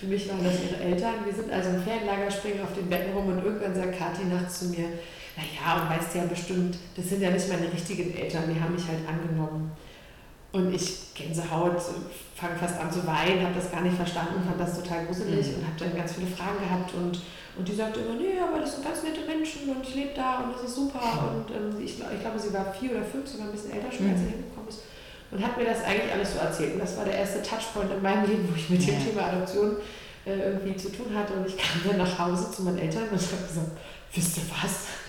Für 0.00 0.06
mich 0.06 0.28
waren 0.28 0.42
das 0.42 0.54
ihre 0.62 0.82
Eltern. 0.82 1.14
Wir 1.24 1.34
sind 1.34 1.52
also 1.52 1.70
im 1.70 1.82
Ferienlager, 1.82 2.30
springen 2.30 2.62
auf 2.62 2.74
den 2.74 2.88
Betten 2.88 3.12
rum 3.12 3.28
und 3.28 3.44
irgendwann 3.44 3.74
sagt 3.74 3.98
Kathi 3.98 4.24
nachts 4.24 4.60
zu 4.60 4.64
mir, 4.66 4.88
naja, 5.36 5.82
und 5.82 5.90
weißt 5.90 6.14
ja 6.14 6.24
bestimmt, 6.24 6.76
das 6.96 7.08
sind 7.08 7.22
ja 7.22 7.30
nicht 7.30 7.48
meine 7.48 7.72
richtigen 7.72 8.14
Eltern, 8.14 8.52
die 8.52 8.60
haben 8.60 8.74
mich 8.74 8.86
halt 8.86 9.06
angenommen. 9.06 9.70
Und 10.52 10.74
ich, 10.74 11.14
Gänsehaut, 11.14 11.80
fange 12.34 12.56
fast 12.58 12.80
an 12.80 12.90
zu 12.90 13.06
weinen, 13.06 13.44
habe 13.44 13.54
das 13.54 13.70
gar 13.70 13.82
nicht 13.82 13.94
verstanden, 13.94 14.42
fand 14.44 14.58
das 14.58 14.82
total 14.82 15.06
gruselig 15.06 15.46
mhm. 15.46 15.54
und 15.54 15.66
habe 15.66 15.78
dann 15.78 15.96
ganz 15.96 16.12
viele 16.14 16.26
Fragen 16.26 16.58
gehabt. 16.58 16.92
Und, 16.94 17.22
und 17.56 17.68
die 17.68 17.74
sagte 17.74 18.00
immer, 18.00 18.14
nee, 18.14 18.34
aber 18.40 18.58
das 18.58 18.74
sind 18.74 18.84
ganz 18.84 19.04
nette 19.04 19.20
Menschen 19.28 19.70
und 19.70 19.86
ich 19.86 19.94
lebe 19.94 20.10
da 20.16 20.40
und 20.40 20.52
das 20.52 20.64
ist 20.64 20.74
super. 20.74 21.30
Und 21.30 21.54
ähm, 21.54 21.78
ich, 21.78 22.00
ich 22.00 22.20
glaube, 22.20 22.38
sie 22.38 22.52
war 22.52 22.74
vier 22.74 22.90
oder 22.90 23.04
fünf, 23.04 23.28
sogar 23.28 23.46
ein 23.46 23.52
bisschen 23.52 23.70
älter 23.70 23.92
schon, 23.92 24.10
als 24.10 24.18
sie 24.18 24.26
mhm. 24.26 24.42
hingekommen 24.42 24.68
ist. 24.68 24.80
Und 25.30 25.44
hat 25.44 25.56
mir 25.56 25.64
das 25.64 25.84
eigentlich 25.84 26.12
alles 26.12 26.32
so 26.34 26.38
erzählt. 26.40 26.74
Und 26.74 26.80
das 26.80 26.96
war 26.96 27.04
der 27.04 27.14
erste 27.14 27.42
Touchpoint 27.42 27.92
in 27.92 28.02
meinem 28.02 28.28
Leben, 28.28 28.48
wo 28.50 28.56
ich 28.56 28.68
mit 28.68 28.86
dem 28.86 29.04
Thema 29.04 29.28
Adoption 29.28 29.76
äh, 30.26 30.38
irgendwie 30.38 30.76
zu 30.76 30.90
tun 30.90 31.14
hatte. 31.14 31.34
Und 31.34 31.46
ich 31.46 31.56
kam 31.56 31.80
dann 31.86 31.98
nach 31.98 32.18
Hause 32.18 32.50
zu 32.50 32.62
meinen 32.62 32.78
Eltern 32.78 33.04
und 33.04 33.12
habe 33.12 33.46
gesagt, 33.46 33.70
wisst 34.12 34.36
ihr 34.38 34.42
was? 34.62 35.00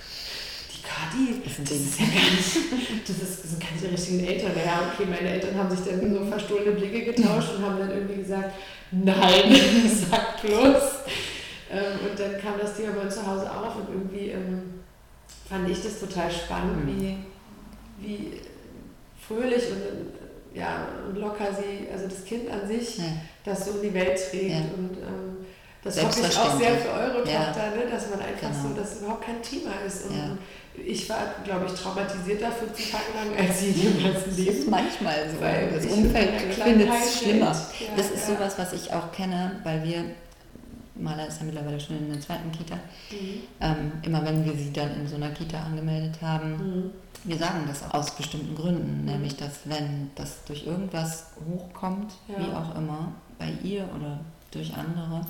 die, 1.13 1.41
das, 1.43 1.57
das 1.57 1.71
ist 1.71 1.99
ja 1.99 2.05
gar 2.05 2.31
nicht, 2.31 3.09
das, 3.09 3.17
ist, 3.17 3.43
das 3.43 3.51
sind 3.51 3.61
keine 3.61 3.93
richtigen 3.93 4.25
Eltern. 4.25 4.51
Ja, 4.65 4.91
okay, 4.93 5.07
meine 5.09 5.29
Eltern 5.29 5.55
haben 5.57 5.69
sich 5.69 5.85
dann 5.85 6.13
so 6.13 6.25
verstohlene 6.25 6.71
Blicke 6.71 7.13
getauscht 7.13 7.55
und 7.55 7.65
haben 7.65 7.79
dann 7.79 7.91
irgendwie 7.91 8.21
gesagt, 8.21 8.53
nein, 8.91 9.55
sag 10.09 10.41
bloß. 10.41 10.83
Ähm, 11.71 12.09
und 12.09 12.19
dann 12.19 12.41
kam 12.41 12.59
das 12.59 12.75
Thema 12.75 12.93
bei 12.93 13.01
uns 13.01 13.15
zu 13.15 13.25
Hause 13.25 13.49
auf 13.49 13.75
und 13.75 13.89
irgendwie 13.89 14.29
ähm, 14.29 14.81
fand 15.47 15.69
ich 15.69 15.81
das 15.81 15.99
total 15.99 16.31
spannend, 16.31 16.85
mhm. 16.85 17.17
wie, 17.99 18.07
wie 18.07 18.31
fröhlich 19.31 19.63
und, 19.71 20.57
ja, 20.57 20.87
und 21.07 21.17
locker 21.17 21.47
sie, 21.53 21.87
also 21.91 22.07
das 22.07 22.25
Kind 22.25 22.49
an 22.49 22.67
sich, 22.67 22.97
ja. 22.97 23.05
das 23.45 23.65
so 23.65 23.71
in 23.71 23.81
die 23.83 23.93
Welt 23.93 24.19
trägt. 24.29 24.51
Ja. 24.51 24.57
Und 24.77 24.97
ähm, 24.97 25.45
das 25.83 26.03
hoffe 26.03 26.21
ich 26.21 26.37
auch 26.37 26.59
sehr 26.59 26.75
für 26.77 26.89
eure. 26.89 27.23
Tochter, 27.23 27.71
ne, 27.75 27.89
dass 27.89 28.09
man 28.09 28.19
einfach 28.19 28.51
genau. 28.51 28.69
so, 28.69 28.79
dass 28.79 28.93
es 28.93 29.01
überhaupt 29.01 29.25
kein 29.25 29.41
Thema 29.41 29.71
ist. 29.85 30.05
Und, 30.05 30.37
ich 30.85 31.09
war, 31.09 31.35
glaube 31.43 31.65
ich, 31.65 31.73
traumatisierter 31.73 32.51
15 32.51 32.91
Tage 32.91 33.03
lang 33.15 33.37
als 33.47 33.59
sie 33.59 33.71
ihrem 33.71 34.03
ganzen 34.03 34.35
Leben. 34.35 34.47
Das 34.47 34.55
ist 34.55 34.69
manchmal 34.69 35.29
so. 35.29 35.41
Weil 35.41 35.71
das 35.71 35.85
Umfeld 35.85 36.53
findet 36.53 36.89
es 36.89 37.19
schlimmer. 37.19 37.55
Das 37.95 38.11
ist 38.11 38.27
sowas, 38.27 38.57
was 38.57 38.73
ich 38.73 38.91
auch 38.93 39.11
kenne, 39.11 39.59
weil 39.63 39.83
wir, 39.83 40.05
Maler 40.95 41.27
ist 41.27 41.39
ja 41.39 41.45
mittlerweile 41.45 41.79
schon 41.79 41.97
in 41.97 42.11
der 42.11 42.21
zweiten 42.21 42.51
Kita, 42.51 42.75
mhm. 42.75 43.41
ähm, 43.59 43.91
immer 44.03 44.23
wenn 44.23 44.45
wir 44.45 44.53
sie 44.53 44.71
dann 44.71 44.95
in 45.01 45.07
so 45.07 45.15
einer 45.15 45.31
Kita 45.31 45.59
angemeldet 45.59 46.21
haben, 46.21 46.51
mhm. 46.51 46.91
Wir 47.23 47.37
sagen 47.37 47.65
das 47.67 47.83
aus 47.91 48.11
bestimmten 48.11 48.55
Gründen, 48.55 49.01
mhm. 49.01 49.05
nämlich 49.05 49.35
dass 49.37 49.59
wenn 49.65 50.11
das 50.15 50.43
durch 50.45 50.65
irgendwas 50.65 51.27
hochkommt, 51.49 52.11
ja. 52.27 52.35
wie 52.39 52.51
auch 52.51 52.75
immer, 52.75 53.11
bei 53.37 53.51
ihr 53.63 53.87
oder 53.95 54.19
durch 54.51 54.73
andere, 54.73 55.25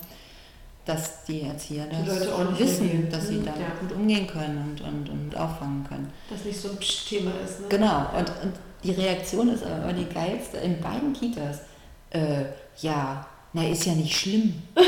dass 0.85 1.25
die 1.25 1.41
Erzieher 1.41 1.85
das 1.85 1.99
die 2.01 2.59
wissen, 2.59 2.87
reagieren. 2.87 3.09
dass 3.11 3.27
sie 3.27 3.35
mhm, 3.35 3.45
damit 3.45 3.61
ja. 3.61 3.67
gut 3.79 3.91
umgehen 3.91 4.27
können 4.27 4.71
und, 4.71 4.81
und, 4.81 5.09
und 5.09 5.37
auffangen 5.37 5.85
können. 5.87 6.11
Das 6.29 6.43
nicht 6.43 6.59
so 6.59 6.69
ein 6.69 6.79
Thema 6.79 7.31
ist. 7.45 7.61
Ne? 7.61 7.67
Genau, 7.69 8.09
und, 8.17 8.29
und 8.43 8.53
die 8.83 8.91
Reaktion 8.91 9.49
ist 9.49 9.63
aber 9.63 9.93
die 9.93 10.05
geilste 10.05 10.57
in 10.57 10.81
beiden 10.81 11.13
Kitas. 11.13 11.59
Äh, 12.09 12.45
ja, 12.81 13.25
na, 13.53 13.67
ist 13.67 13.85
ja 13.85 13.93
nicht 13.93 14.15
schlimm. 14.15 14.61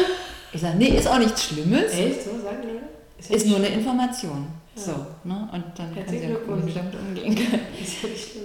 Ich 0.55 0.61
sage, 0.61 0.77
nee, 0.77 0.89
ist 0.89 1.07
auch 1.07 1.17
nichts 1.17 1.45
Schlimmes. 1.45 1.91
Echt? 1.91 2.25
So 2.25 2.39
sagen 2.39 2.59
die? 2.61 3.19
Ist, 3.19 3.31
ist 3.31 3.47
nur 3.47 3.57
eine 3.57 3.69
Information. 3.69 4.47
Ja. 4.75 4.81
So, 4.81 4.91
ne? 5.23 5.49
Und 5.51 5.63
dann 5.75 5.95
kann 5.95 6.07
sie 6.07 6.17
ja 6.17 6.29
gut 6.29 6.75
damit 6.75 6.95
umgehen 6.95 7.35
können. 7.35 7.67
Ist 7.81 8.01
ja 8.01 8.09
nicht 8.09 8.31
schlimm. 8.31 8.43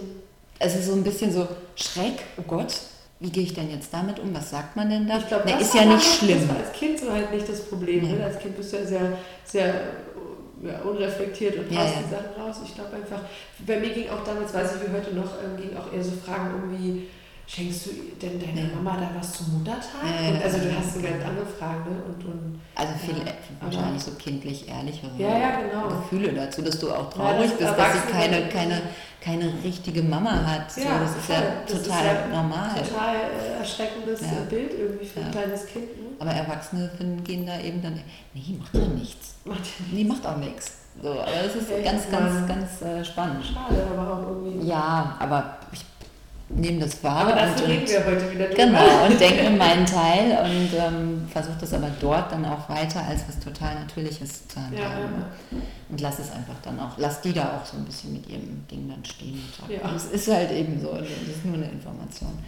Also 0.61 0.81
so 0.81 0.93
ein 0.95 1.05
bisschen 1.05 1.33
so 1.33 1.47
Schreck, 1.77 2.25
oh 2.37 2.43
Gott, 2.47 2.75
wie 3.21 3.31
gehe 3.31 3.45
ich 3.45 3.55
denn 3.55 3.71
jetzt 3.71 3.93
damit 3.93 4.19
um? 4.19 4.35
Was 4.35 4.51
sagt 4.51 4.77
man 4.77 4.91
denn 4.91 5.07
da? 5.07 5.19
Ich 5.19 5.29
glaube, 5.29 5.49
das 5.49 5.63
ist 5.63 5.75
ja 5.75 5.85
nicht 5.85 6.05
schlimm. 6.05 6.41
Das 6.41 6.49
war 6.49 6.65
als 6.65 6.73
Kind 6.73 6.99
so 6.99 7.13
halt 7.13 7.33
nicht 7.33 7.49
das 7.49 7.65
Problem. 7.65 8.03
Nee. 8.03 8.13
Ne? 8.13 8.25
Als 8.25 8.39
Kind 8.39 8.57
bist 8.57 8.73
du 8.73 8.77
ja 8.77 8.85
sehr, 8.85 9.13
sehr 9.45 9.75
ja, 10.63 10.81
unreflektiert 10.81 11.57
und 11.57 11.65
haust 11.77 11.95
ja, 11.95 12.01
ja. 12.01 12.07
die 12.07 12.11
Sachen 12.11 12.43
raus. 12.43 12.57
Ich 12.65 12.75
glaube 12.75 12.97
einfach, 12.97 13.21
bei 13.67 13.79
mir 13.79 13.91
ging 13.91 14.09
auch 14.11 14.25
damals, 14.25 14.53
weiß 14.53 14.77
ich 14.77 14.89
wie 14.89 14.93
heute 14.93 15.15
noch, 15.15 15.33
ähm, 15.43 15.57
ging 15.57 15.77
auch 15.77 15.93
eher 15.93 16.03
so 16.03 16.13
Fragen 16.13 16.55
um 16.55 16.79
wie, 16.79 17.09
schenkst 17.49 17.87
du 17.87 17.91
denn 18.21 18.39
deiner 18.39 18.69
Mama 18.75 18.99
da 19.01 19.19
was 19.19 19.33
zum 19.33 19.59
Muttertag? 19.59 20.05
Ja, 20.05 20.41
also 20.45 20.59
du 20.59 20.77
hast 20.77 20.99
eine 20.99 21.09
ganz 21.09 21.25
andere 21.25 21.47
Frage. 21.47 21.91
Ne? 21.91 22.03
Und, 22.07 22.25
und, 22.27 22.61
also 22.75 22.93
viel 22.95 23.17
ja, 23.17 23.33
wahrscheinlich 23.61 24.03
so 24.03 24.11
kindlich 24.13 24.69
ehrlichere 24.69 25.11
ja, 25.17 25.39
ja, 25.39 25.61
genau. 25.61 25.89
Gefühle 25.89 26.33
dazu, 26.35 26.61
dass 26.63 26.79
du 26.79 26.93
auch 26.93 27.11
traurig 27.11 27.51
das 27.59 27.59
bist, 27.59 27.79
dass 27.79 27.93
sie 27.95 28.13
keine, 28.13 28.49
keine, 28.49 28.83
keine 29.21 29.53
richtige 29.65 30.03
Mama 30.03 30.45
hat. 30.45 30.71
So, 30.71 30.83
das 30.83 31.17
ist 31.17 31.29
ja 31.29 31.43
das 31.67 31.83
total 31.83 32.05
ist 32.05 32.13
ja 32.13 32.27
normal. 32.29 32.83
Total 32.83 33.17
äh, 33.17 33.59
erschreckendes 33.59 34.21
Bild 34.51 34.73
irgendwie 34.79 35.07
für 35.07 35.21
ein 35.21 35.31
kleines 35.31 35.67
Kind. 35.67 35.87
Ne? 35.97 36.09
Aber 36.19 36.31
Erwachsene 36.31 36.91
finden, 36.99 37.25
gehen 37.25 37.47
da 37.47 37.59
eben 37.61 37.81
dann, 37.81 37.99
nee, 38.35 38.59
macht 38.59 38.75
ja 38.75 38.87
nichts. 38.89 39.37
Macht 39.47 39.65
ja 39.65 39.87
nee, 39.91 40.05
macht 40.05 40.27
auch 40.27 40.37
nichts. 40.37 40.73
So, 41.03 41.13
aber 41.13 41.31
das 41.45 41.55
ist 41.55 41.85
ganz, 41.85 42.11
ganz, 42.11 42.49
ganz 42.49 42.83
äh, 42.83 43.05
spannend. 43.05 43.45
Schade, 43.45 43.87
aber 43.97 44.13
auch 44.13 44.23
irgendwie. 44.29 44.67
Ja, 44.67 45.17
aber 45.21 45.59
ich 45.73 45.85
nehme 46.49 46.81
das 46.81 47.03
wahr. 47.03 47.27
Aber 47.27 47.33
dafür 47.33 47.65
und, 47.65 47.71
reden 47.71 47.89
wir 47.89 48.07
heute 48.07 48.33
wieder 48.33 48.47
drüber. 48.47 48.65
Genau, 48.65 49.07
und 49.07 49.21
denke 49.21 49.51
meinen 49.51 49.87
Teil 49.87 50.39
und 50.45 50.71
ähm, 50.75 51.29
versuche 51.31 51.57
das 51.61 51.73
aber 51.75 51.91
dort 52.01 52.33
dann 52.33 52.45
auch 52.45 52.69
weiter 52.69 53.05
als 53.07 53.23
was 53.29 53.39
total 53.39 53.75
Natürliches 53.75 54.49
zu 54.49 54.57
handhaben. 54.61 54.77
Ja, 54.79 55.59
ja. 55.59 55.63
Und 55.89 56.01
lass 56.01 56.19
es 56.19 56.31
einfach 56.31 56.57
dann 56.63 56.79
auch, 56.81 56.97
lass 56.97 57.21
die 57.21 57.33
da 57.33 57.59
auch 57.59 57.67
so 57.67 57.77
ein 57.77 57.85
bisschen 57.85 58.13
mit 58.13 58.29
ihrem 58.29 58.67
Ding 58.71 58.89
dann 58.89 59.05
stehen. 59.05 59.43
Ja. 59.69 59.91
Das 59.91 60.07
ist 60.07 60.29
halt 60.29 60.51
eben 60.53 60.81
so, 60.81 60.93
das 60.93 61.09
ist 61.09 61.45
nur 61.45 61.55
eine 61.55 61.67
Information. 61.67 62.39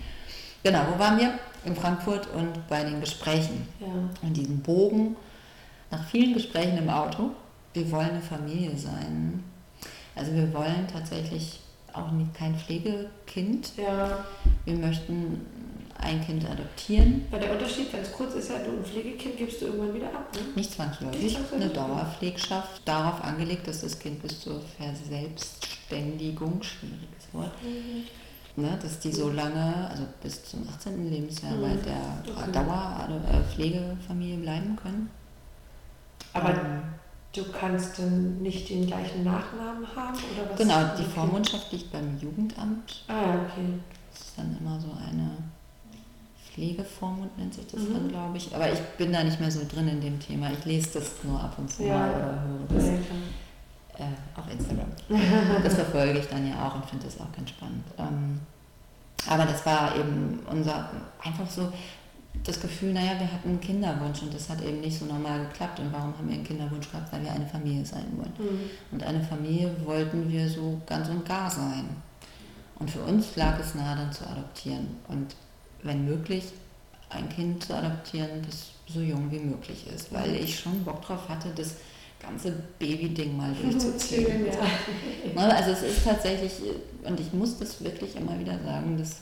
Genau, 0.62 0.80
wo 0.92 0.98
waren 0.98 1.18
wir? 1.18 1.32
In 1.64 1.74
Frankfurt 1.74 2.28
und 2.34 2.66
bei 2.68 2.84
den 2.84 3.00
Gesprächen. 3.00 3.66
Ja. 3.80 3.86
Und 4.22 4.36
diesen 4.36 4.60
Bogen, 4.60 5.16
nach 5.90 6.04
vielen 6.04 6.34
Gesprächen 6.34 6.78
im 6.78 6.88
Auto, 6.88 7.30
wir 7.72 7.90
wollen 7.90 8.10
eine 8.10 8.20
Familie 8.20 8.76
sein. 8.76 9.42
Also 10.14 10.32
wir 10.34 10.52
wollen 10.52 10.86
tatsächlich 10.92 11.60
auch 12.00 12.10
nicht, 12.12 12.34
kein 12.34 12.54
Pflegekind. 12.54 13.72
Ja. 13.76 14.24
Wir 14.64 14.74
möchten 14.74 15.46
ein 16.02 16.24
Kind 16.24 16.48
adoptieren. 16.48 17.26
Weil 17.30 17.40
der 17.40 17.52
Unterschied, 17.52 17.92
wenn 17.92 18.00
es 18.00 18.12
kurz 18.12 18.34
ist, 18.34 18.50
ja, 18.50 18.58
du 18.58 18.70
ein 18.70 18.84
Pflegekind 18.84 19.36
gibst 19.36 19.60
du 19.60 19.66
irgendwann 19.66 19.94
wieder 19.94 20.06
ab. 20.06 20.28
Ne? 20.34 20.40
Nicht 20.54 20.72
zwangsläufig. 20.72 21.38
Eine 21.54 21.68
Dauerpflegschaft, 21.68 22.82
darauf 22.86 23.22
angelegt, 23.22 23.68
dass 23.68 23.82
das 23.82 23.98
Kind 23.98 24.22
bis 24.22 24.40
zur 24.40 24.60
Verselbstständigung, 24.78 26.62
schwieriges 26.62 27.28
Wort, 27.32 27.52
mhm. 27.62 28.62
ne, 28.62 28.78
dass 28.80 28.98
die 29.00 29.12
so 29.12 29.30
lange, 29.30 29.88
also 29.90 30.04
bis 30.22 30.42
zum 30.44 30.66
18. 30.68 31.10
Lebensjahr 31.10 31.52
mhm. 31.52 31.62
bei 31.62 31.74
der 31.74 32.34
okay. 32.34 32.52
Dauerpflegefamilie 32.52 34.38
bleiben 34.38 34.76
können. 34.76 35.10
Aber 36.32 36.50
ähm, 36.50 36.82
Du 37.32 37.44
kannst 37.52 37.98
dann 37.98 38.42
nicht 38.42 38.68
den 38.68 38.86
gleichen 38.86 39.22
Nachnamen 39.22 39.86
haben 39.94 40.16
oder 40.16 40.50
was? 40.50 40.58
Genau, 40.58 40.96
die 40.98 41.04
Vormundschaft 41.04 41.70
liegt 41.70 41.92
beim 41.92 42.18
Jugendamt. 42.18 43.04
Ah, 43.06 43.34
okay. 43.34 43.78
Das 44.10 44.20
ist 44.20 44.38
dann 44.38 44.56
immer 44.58 44.80
so 44.80 44.88
eine 44.90 45.30
Pflegevormund 46.52 47.38
nennt 47.38 47.54
sich 47.54 47.66
das 47.66 47.80
mhm. 47.80 47.94
dann, 47.94 48.08
glaube 48.08 48.36
ich. 48.36 48.54
Aber 48.54 48.72
ich 48.72 48.80
bin 48.98 49.12
da 49.12 49.22
nicht 49.22 49.38
mehr 49.38 49.50
so 49.50 49.60
drin 49.72 49.88
in 49.88 50.00
dem 50.00 50.18
Thema. 50.18 50.50
Ich 50.50 50.64
lese 50.64 50.98
das 50.98 51.12
nur 51.22 51.40
ab 51.40 51.54
und 51.56 51.70
zu 51.70 51.84
ja. 51.84 51.96
mal 51.96 52.10
oder 52.10 52.42
höre 52.42 52.78
das. 52.78 52.86
Ja, 53.98 54.06
äh, 54.06 54.38
auf 54.38 54.50
Instagram. 54.50 54.90
das 55.62 55.74
verfolge 55.74 56.18
ich 56.18 56.26
dann 56.26 56.48
ja 56.48 56.66
auch 56.66 56.74
und 56.74 56.86
finde 56.86 57.04
das 57.04 57.20
auch 57.20 57.32
ganz 57.36 57.50
spannend. 57.50 57.84
Ähm, 57.98 58.40
aber 59.28 59.44
das 59.44 59.64
war 59.64 59.96
eben 59.96 60.40
unser, 60.50 60.90
einfach 61.22 61.48
so, 61.48 61.72
das 62.44 62.60
Gefühl, 62.60 62.92
naja, 62.92 63.18
wir 63.18 63.30
hatten 63.30 63.50
einen 63.50 63.60
Kinderwunsch 63.60 64.22
und 64.22 64.32
das 64.32 64.48
hat 64.48 64.62
eben 64.62 64.80
nicht 64.80 64.98
so 64.98 65.04
normal 65.04 65.46
geklappt. 65.46 65.80
Und 65.80 65.92
warum 65.92 66.16
haben 66.16 66.28
wir 66.28 66.34
einen 66.34 66.44
Kinderwunsch 66.44 66.90
gehabt? 66.90 67.12
Weil 67.12 67.22
wir 67.22 67.32
eine 67.32 67.46
Familie 67.46 67.84
sein 67.84 68.06
wollen. 68.16 68.32
Mhm. 68.38 68.70
Und 68.92 69.02
eine 69.02 69.22
Familie 69.22 69.74
wollten 69.84 70.30
wir 70.30 70.48
so 70.48 70.80
ganz 70.86 71.08
und 71.08 71.26
gar 71.26 71.50
sein. 71.50 71.88
Und 72.78 72.90
für 72.90 73.00
uns 73.00 73.36
lag 73.36 73.58
es 73.60 73.74
nahe, 73.74 73.96
dann 73.96 74.12
zu 74.12 74.26
adoptieren. 74.26 74.86
Und 75.08 75.36
wenn 75.82 76.04
möglich, 76.04 76.44
ein 77.10 77.28
Kind 77.28 77.64
zu 77.64 77.74
adoptieren, 77.74 78.42
das 78.46 78.70
so 78.86 79.00
jung 79.00 79.30
wie 79.30 79.38
möglich 79.38 79.86
ist. 79.94 80.12
Weil 80.12 80.34
ich 80.36 80.58
schon 80.58 80.82
Bock 80.84 81.02
drauf 81.02 81.28
hatte, 81.28 81.48
das 81.54 81.74
ganze 82.20 82.52
Baby-Ding 82.78 83.36
mal 83.36 83.52
durchzuziehen. 83.62 84.46
ja. 84.46 85.42
Also 85.48 85.72
es 85.72 85.82
ist 85.82 86.04
tatsächlich, 86.04 86.52
und 87.02 87.18
ich 87.18 87.32
muss 87.32 87.58
das 87.58 87.82
wirklich 87.82 88.16
immer 88.16 88.38
wieder 88.38 88.58
sagen, 88.64 88.96
dass 88.96 89.16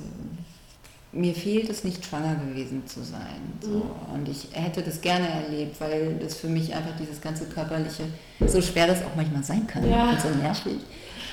mir 1.13 1.35
fehlt 1.35 1.71
es 1.71 1.85
nicht, 1.85 2.05
schwanger 2.05 2.37
gewesen 2.37 2.87
zu 2.87 3.03
sein. 3.03 3.53
So. 3.61 3.69
Mhm. 3.69 4.15
Und 4.15 4.29
ich 4.29 4.49
hätte 4.53 4.83
das 4.83 5.01
gerne 5.01 5.29
erlebt, 5.29 5.81
weil 5.81 6.17
das 6.17 6.35
für 6.35 6.49
mich 6.49 6.75
einfach 6.75 6.97
dieses 6.99 7.21
ganze 7.21 7.47
körperliche, 7.47 8.05
so 8.47 8.61
schwer 8.61 8.87
das 8.87 9.03
auch 9.03 9.15
manchmal 9.17 9.43
sein 9.43 9.67
kann 9.67 9.89
ja. 9.89 10.11
und 10.11 10.21
so 10.21 10.29
nervig, 10.29 10.79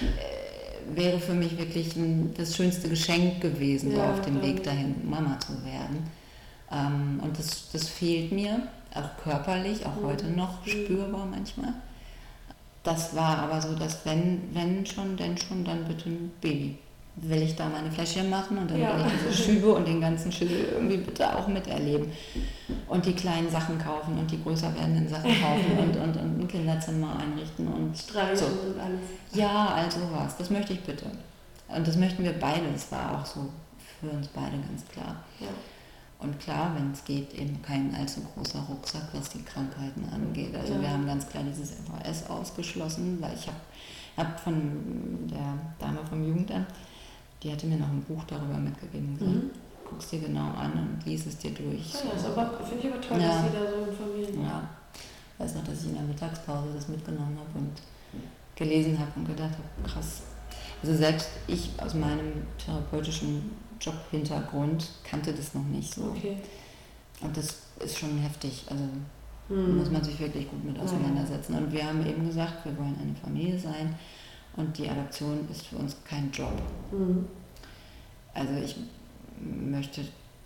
äh, 0.02 0.96
wäre 0.96 1.20
für 1.20 1.34
mich 1.34 1.58
wirklich 1.58 1.96
ein, 1.96 2.34
das 2.38 2.56
schönste 2.56 2.88
Geschenk 2.88 3.42
gewesen, 3.42 3.96
ja, 3.96 4.12
auf 4.14 4.22
dem 4.22 4.42
Weg 4.42 4.64
dahin, 4.64 4.96
Mama 5.04 5.38
zu 5.40 5.54
werden. 5.66 6.10
Ähm, 6.72 7.20
und 7.22 7.38
das, 7.38 7.70
das 7.72 7.90
fehlt 7.90 8.32
mir. 8.32 8.68
auch 8.94 9.24
körperlich, 9.24 9.86
auch 9.86 10.00
mhm. 10.00 10.06
heute 10.06 10.28
noch 10.28 10.66
mhm. 10.66 10.70
spürbar 10.70 11.26
manchmal. 11.26 11.74
Das 12.84 13.16
war 13.16 13.40
aber 13.40 13.62
so, 13.62 13.74
dass 13.74 14.06
wenn, 14.06 14.42
wenn 14.54 14.86
schon, 14.86 15.18
denn 15.18 15.38
schon, 15.38 15.66
dann 15.66 15.84
bitte 15.86 16.08
ein 16.08 16.32
Baby. 16.40 16.78
Will 17.18 17.42
ich 17.42 17.56
da 17.56 17.70
meine 17.70 17.90
Fläschchen 17.90 18.30
machen 18.30 18.58
und 18.58 18.70
dann 18.70 18.80
ja. 18.80 18.98
will 18.98 19.06
ich 19.06 19.14
diese 19.28 19.44
Schübe 19.44 19.74
und 19.74 19.88
den 19.88 20.02
ganzen 20.02 20.32
Schüssel 20.32 20.68
irgendwie 20.74 20.98
bitte 20.98 21.34
auch 21.34 21.48
miterleben. 21.48 22.12
Und 22.88 23.06
die 23.06 23.14
kleinen 23.14 23.50
Sachen 23.50 23.78
kaufen 23.80 24.18
und 24.18 24.30
die 24.30 24.42
größer 24.44 24.74
werdenden 24.76 25.08
Sachen 25.08 25.32
kaufen 25.42 25.78
und, 25.78 25.96
und, 25.96 26.18
und 26.18 26.42
ein 26.42 26.48
Kinderzimmer 26.48 27.18
einrichten 27.18 27.68
und 27.68 27.98
Streichen 27.98 28.38
so. 28.38 28.46
und 28.46 28.80
alles. 28.80 29.00
Ja, 29.34 29.76
also 29.76 30.00
was. 30.12 30.36
Das 30.38 30.50
möchte 30.50 30.74
ich 30.74 30.82
bitte. 30.82 31.06
Und 31.70 31.88
das 31.88 31.96
möchten 31.96 32.24
wir 32.24 32.34
beide. 32.34 32.72
Das 32.74 32.92
war 32.92 33.20
auch 33.20 33.26
so 33.26 33.50
für 34.00 34.10
uns 34.10 34.28
beide 34.28 34.58
ganz 34.58 34.86
klar. 34.92 35.16
Ja. 35.40 35.48
Und 36.20 36.40
klar, 36.40 36.74
wenn 36.76 36.92
es 36.92 37.04
geht, 37.04 37.34
eben 37.34 37.62
kein 37.62 37.94
allzu 37.94 38.22
großer 38.34 38.60
Rucksack, 38.70 39.10
was 39.14 39.30
die 39.30 39.44
Krankheiten 39.44 40.08
angeht. 40.12 40.56
Also 40.56 40.74
ja. 40.74 40.82
wir 40.82 40.90
haben 40.90 41.06
ganz 41.06 41.28
klar 41.28 41.44
dieses 41.44 41.74
MVS 41.80 42.30
ausgeschlossen, 42.30 43.18
weil 43.22 43.34
ich 43.36 43.48
habe 43.48 43.58
hab 44.18 44.40
von 44.40 45.28
der 45.30 45.58
Dame 45.80 46.00
vom 46.08 46.26
Jugendamt, 46.26 46.68
die 47.44 47.52
hatte 47.52 47.68
mir 47.68 47.78
noch 47.78 47.90
ein 47.90 48.04
Buch 48.04 48.24
darüber 48.28 48.58
mitgegeben. 48.58 49.18
Gesagt, 49.18 49.36
mhm. 49.36 49.52
Guck's 49.88 50.10
dir 50.10 50.20
genau 50.20 50.52
an 50.54 50.72
und 50.74 51.06
lies 51.06 51.28
es 51.28 51.38
dir 51.38 51.52
durch. 51.52 51.94
Ja, 51.94 52.10
das 52.16 52.70
finde 52.70 52.88
ich 52.88 52.94
aber 52.94 53.02
toll, 53.02 53.22
ja. 53.22 53.28
dass 53.28 53.42
Sie 53.44 53.54
da 53.54 53.70
so 53.70 53.92
informieren. 53.92 54.44
Ja, 54.44 54.70
ich 54.94 55.40
weiß 55.40 55.56
noch, 55.56 55.64
dass 55.64 55.82
ich 55.82 55.90
in 55.90 55.94
der 55.94 56.04
Mittagspause 56.04 56.70
das 56.74 56.88
mitgenommen 56.88 57.38
habe 57.38 57.60
und 57.60 57.72
gelesen 58.56 58.98
habe 58.98 59.12
und 59.16 59.28
gedacht 59.28 59.52
habe, 59.52 59.88
krass. 59.88 60.24
Also 60.82 60.96
selbst 60.96 61.30
ich 61.48 61.70
aus 61.78 61.94
meinem 61.94 62.48
therapeutischen 62.58 63.52
Jobhintergrund 63.80 64.90
kannte 65.04 65.34
das 65.34 65.54
noch 65.54 65.66
nicht 65.66 65.94
so. 65.94 66.06
Okay. 66.06 66.38
Und 67.22 67.36
das 67.38 67.58
ist 67.80 68.00
schon 68.00 68.18
heftig. 68.18 68.66
Also 68.70 68.84
mhm. 69.50 69.78
muss 69.78 69.92
man 69.92 70.04
sich 70.04 70.20
wirklich 70.20 70.50
gut 70.50 70.64
mit 70.64 70.80
auseinandersetzen. 70.80 71.56
Und 71.56 71.72
wir 71.72 71.86
haben 71.86 72.06
eben 72.06 72.26
gesagt, 72.26 72.66
wir 72.66 72.78
wollen 72.78 72.96
eine 73.00 73.16
Familie 73.16 73.60
sein 73.60 73.96
und 74.56 74.78
die 74.78 74.90
Adoption 74.90 75.48
ist 75.52 75.68
für 75.68 75.78
uns 75.78 75.96
kein 76.08 76.32
Job. 76.32 76.62
Mhm. 76.92 77.28
Also 78.34 78.54
ich 78.64 78.76
möchte 79.40 80.02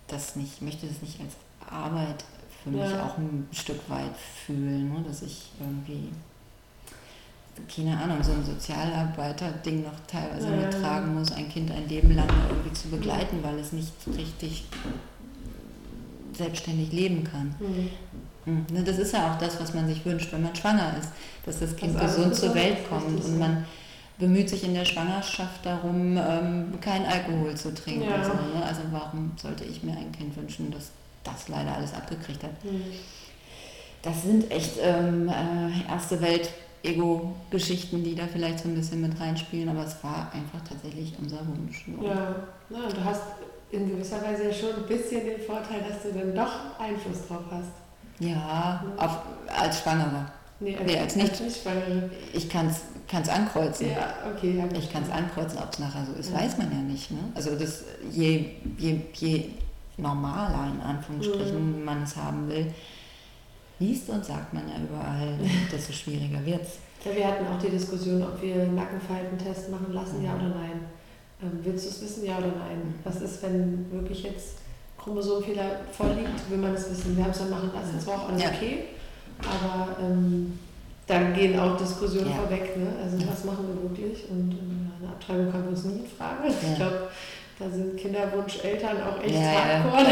das 0.07 0.35
nicht, 0.35 0.61
möchte 0.61 0.87
das 0.87 1.01
nicht 1.01 1.19
als 1.19 1.35
Arbeit 1.69 2.23
für 2.63 2.71
mich 2.71 2.89
ja. 2.89 3.05
auch 3.05 3.17
ein 3.17 3.47
Stück 3.51 3.89
weit 3.89 4.15
fühlen, 4.17 4.93
ne? 4.93 5.03
dass 5.07 5.21
ich 5.21 5.51
irgendwie 5.59 6.09
keine 7.67 7.97
Ahnung, 7.97 8.23
so 8.23 8.31
ein 8.31 8.45
Sozialarbeiter-Ding 8.45 9.83
noch 9.83 9.99
teilweise 10.07 10.49
ja. 10.49 10.55
mittragen 10.55 11.13
muss, 11.13 11.31
ein 11.31 11.49
Kind 11.49 11.71
ein 11.71 11.87
Leben 11.89 12.15
lang 12.15 12.27
irgendwie 12.49 12.73
zu 12.73 12.87
begleiten, 12.87 13.39
weil 13.41 13.59
es 13.59 13.73
nicht 13.73 13.91
richtig 14.17 14.65
selbstständig 16.33 16.91
leben 16.93 17.23
kann. 17.23 17.53
Mhm. 17.59 18.65
Ne, 18.71 18.83
das 18.83 18.97
ist 18.97 19.13
ja 19.13 19.31
auch 19.31 19.37
das, 19.37 19.59
was 19.59 19.73
man 19.73 19.87
sich 19.87 20.05
wünscht, 20.05 20.31
wenn 20.31 20.43
man 20.43 20.55
schwanger 20.55 20.95
ist, 20.99 21.11
dass 21.45 21.59
das 21.59 21.75
Kind 21.75 21.95
das 21.95 22.15
gesund 22.15 22.35
zur 22.35 22.55
Welt 22.55 22.89
kommt 22.89 23.23
und 23.23 23.37
man 23.37 23.65
bemüht 24.19 24.49
sich 24.49 24.63
in 24.63 24.73
der 24.73 24.85
Schwangerschaft 24.85 25.65
darum, 25.65 26.17
ähm, 26.17 26.79
keinen 26.81 27.05
Alkohol 27.05 27.55
zu 27.55 27.73
trinken. 27.73 28.09
Ja. 28.09 28.23
So, 28.23 28.33
ne? 28.33 28.63
Also 28.67 28.81
warum 28.91 29.31
sollte 29.41 29.63
ich 29.63 29.81
mir 29.81 29.93
ein 29.93 30.11
Kind 30.11 30.35
wünschen, 30.35 30.69
das 30.71 30.91
das 31.23 31.47
leider 31.47 31.75
alles 31.75 31.93
abgekriegt 31.93 32.43
hat? 32.43 32.63
Mhm. 32.63 32.83
Das 34.01 34.23
sind 34.23 34.49
echt 34.51 34.77
ähm, 34.81 35.29
äh, 35.29 35.91
erste 35.91 36.21
Welt 36.21 36.49
Ego-Geschichten, 36.83 38.03
die 38.03 38.15
da 38.15 38.23
vielleicht 38.31 38.59
so 38.59 38.69
ein 38.69 38.75
bisschen 38.75 39.01
mit 39.01 39.19
reinspielen, 39.19 39.67
aber 39.67 39.83
es 39.83 40.01
war 40.01 40.31
einfach 40.33 40.61
tatsächlich 40.67 41.13
unser 41.19 41.45
Wunsch. 41.45 41.85
Ja, 42.01 42.35
na, 42.69 42.87
du 42.87 43.03
hast 43.03 43.23
in 43.71 43.89
gewisser 43.89 44.21
Weise 44.21 44.45
ja 44.45 44.53
schon 44.53 44.75
ein 44.77 44.87
bisschen 44.87 45.25
den 45.25 45.41
Vorteil, 45.41 45.81
dass 45.87 46.03
du 46.03 46.17
dann 46.17 46.33
doch 46.33 46.79
Einfluss 46.79 47.27
drauf 47.27 47.43
hast. 47.51 47.71
Ja, 48.19 48.83
auf, 48.97 49.19
als 49.47 49.81
Schwangere. 49.81 50.25
Nee, 50.59 50.77
nee, 50.85 50.99
als 50.99 51.15
nicht. 51.15 51.39
Nicht 51.41 51.61
Schwangere. 51.61 52.09
Ich 52.33 52.49
kann 52.49 52.67
es 52.67 53.29
ankreuzen. 53.29 53.91
Ja, 53.91 54.13
okay. 54.35 54.57
Ja, 54.57 54.65
ich 54.77 54.91
kann 54.91 55.03
es 55.03 55.09
ankreuzen, 55.09 55.59
ob 55.59 55.71
es 55.71 55.79
nachher 55.79 56.05
so 56.05 56.19
ist, 56.19 56.31
ja. 56.31 56.39
weiß 56.39 56.57
man 56.57 56.71
ja 56.71 56.77
nicht. 56.77 57.11
Ne? 57.11 57.19
Also 57.33 57.55
das, 57.55 57.83
je, 58.11 58.45
je, 58.77 59.01
je 59.13 59.45
normaler 59.97 60.71
in 60.73 60.81
Anführungsstrichen 60.81 61.79
mhm. 61.79 61.85
man 61.85 62.03
es 62.03 62.15
haben 62.15 62.49
will, 62.49 62.67
liest 63.79 64.09
und 64.09 64.23
sagt 64.23 64.53
man 64.53 64.63
ja 64.67 64.75
überall, 64.81 65.35
desto 65.71 65.93
schwieriger 65.93 66.45
wird 66.45 66.61
es. 66.61 66.79
Ja, 67.05 67.15
wir 67.15 67.27
hatten 67.27 67.47
auch 67.47 67.61
die 67.61 67.69
Diskussion, 67.69 68.21
ob 68.21 68.41
wir 68.41 68.55
einen 68.55 68.75
Nackenfaltentest 68.75 69.71
machen 69.71 69.93
lassen, 69.93 70.23
ja 70.23 70.35
oder 70.35 70.49
nein. 70.49 70.81
Ähm, 71.41 71.59
willst 71.63 71.85
du 71.85 71.89
es 71.89 72.01
wissen, 72.01 72.25
ja 72.25 72.37
oder 72.37 72.47
nein? 72.47 72.93
Was 73.05 73.21
ist, 73.21 73.41
wenn 73.41 73.89
wirklich 73.91 74.23
jetzt 74.23 74.57
Chromosomenfehler 74.97 75.79
vorliegt? 75.93 76.49
Will 76.49 76.57
man 76.57 76.73
es 76.73 76.89
wissen? 76.89 77.15
Wir 77.15 77.23
haben 77.23 77.31
es 77.31 77.37
dann 77.37 77.49
machen 77.49 77.71
lassen, 77.73 77.97
es 77.97 78.05
war 78.05 78.15
auch 78.15 78.29
alles 78.29 78.43
okay. 78.43 78.83
Aber 79.39 79.97
ähm, 80.01 80.59
dann 81.07 81.33
gehen 81.33 81.59
auch 81.59 81.77
Diskussionen 81.77 82.29
ja. 82.29 82.35
vorweg. 82.35 82.77
Ne? 82.77 82.87
Also 83.03 83.17
ja. 83.17 83.31
was 83.31 83.43
machen 83.43 83.65
wir 83.67 83.89
wirklich? 83.89 84.29
Und 84.29 84.51
ähm, 84.51 84.91
eine 84.99 85.09
Abtreibung 85.11 85.51
kann 85.51 85.61
man 85.61 85.69
uns 85.69 85.83
nie 85.85 86.05
fragen. 86.05 86.43
Ich 86.47 86.75
glaube, 86.75 87.09
da 87.57 87.69
sind 87.69 87.97
Kinderwunscheltern 87.97 88.97
auch 89.01 89.23
echt 89.23 89.35
hardcore. 89.35 90.05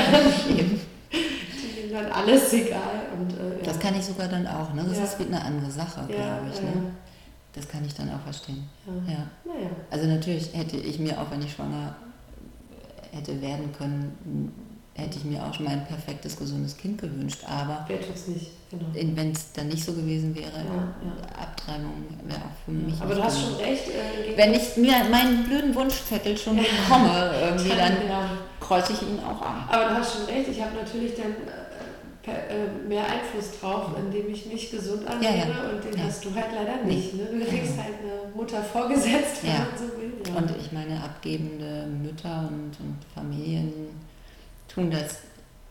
dann 1.92 2.12
alles 2.12 2.54
egal. 2.54 3.08
Und, 3.18 3.34
äh, 3.34 3.58
ja. 3.60 3.64
Das 3.64 3.80
kann 3.80 3.96
ich 3.96 4.06
sogar 4.06 4.28
dann 4.28 4.46
auch. 4.48 4.74
Ne? 4.74 4.84
Das 4.88 4.98
ja. 4.98 5.04
ist 5.04 5.20
eine 5.20 5.44
andere 5.44 5.72
Sache, 5.72 6.02
ja, 6.10 6.40
glaube 6.40 6.52
ich. 6.54 6.62
Ne? 6.62 6.92
Das 7.54 7.68
kann 7.68 7.84
ich 7.86 7.94
dann 7.94 8.10
auch 8.10 8.22
verstehen. 8.22 8.68
Ja. 9.08 9.28
Naja. 9.46 9.70
Also 9.90 10.08
natürlich 10.08 10.54
hätte 10.54 10.78
ich 10.78 11.00
mir 11.00 11.20
auch, 11.20 11.32
wenn 11.32 11.42
ich 11.42 11.54
schwanger 11.54 11.96
hätte 13.12 13.42
werden 13.42 13.72
können, 13.72 14.52
hätte 14.94 15.18
ich 15.18 15.26
mir 15.26 15.44
auch 15.44 15.54
schon 15.54 15.66
mal 15.66 15.72
ein 15.72 15.86
perfektes, 15.86 16.38
gesundes 16.38 16.78
Kind 16.78 17.02
gewünscht. 17.02 17.44
Aber 17.48 17.86
wer 17.88 18.00
tut 18.00 18.16
es 18.16 18.28
nicht? 18.28 18.52
Genau. 18.70 18.86
Wenn 18.94 19.32
es 19.32 19.54
dann 19.54 19.70
nicht 19.70 19.84
so 19.84 19.94
gewesen 19.94 20.36
wäre, 20.36 20.52
Abtreibung 21.40 22.04
wäre 22.24 22.40
auch 22.40 22.66
für 22.66 22.72
mich. 22.72 23.00
Aber 23.02 23.16
du 23.16 23.24
hast 23.24 23.42
schon 23.42 23.56
recht. 23.56 23.88
Äh, 23.88 24.36
wenn 24.36 24.54
ich 24.54 24.76
mir 24.76 25.06
meinen 25.10 25.46
blöden 25.46 25.74
Wunschzettel 25.74 26.38
schon 26.38 26.58
bekomme, 26.58 27.34
irgendwie, 27.42 27.70
dann 27.70 27.96
kreuze 28.60 28.92
ich 28.92 29.02
ihn 29.04 29.20
auch 29.20 29.42
an. 29.42 29.64
Aber 29.70 29.86
du 29.86 29.96
hast 29.96 30.16
schon 30.18 30.26
recht. 30.26 30.50
Ich 30.50 30.62
habe 30.62 30.76
natürlich 30.76 31.16
dann 31.16 31.32
äh, 31.32 31.68
äh, 32.28 32.68
mehr 32.90 33.04
Einfluss 33.04 33.58
drauf, 33.58 33.92
indem 33.98 34.30
ich 34.30 34.46
mich 34.48 34.70
gesund 34.70 35.08
ernähre 35.08 35.38
ja, 35.38 35.46
ja. 35.46 35.70
und 35.70 35.84
den 35.86 35.98
ja. 35.98 36.04
hast 36.04 36.26
du 36.26 36.36
halt 36.36 36.48
leider 36.54 36.84
nicht. 36.84 37.14
Ne? 37.14 37.26
Du 37.32 37.46
kriegst 37.46 37.78
halt 37.78 37.96
eine 38.02 38.36
Mutter 38.36 38.62
vorgesetzt, 38.62 39.44
wenn 39.44 39.54
man 39.54 39.68
so 39.78 39.86
will. 39.98 40.36
Und 40.36 40.52
ich 40.60 40.74
meine, 40.74 41.02
abgebende 41.02 41.88
Mütter 41.88 42.50
und, 42.50 42.78
und 42.82 42.98
Familien 43.16 43.72
tun 44.68 44.92
das 44.92 45.20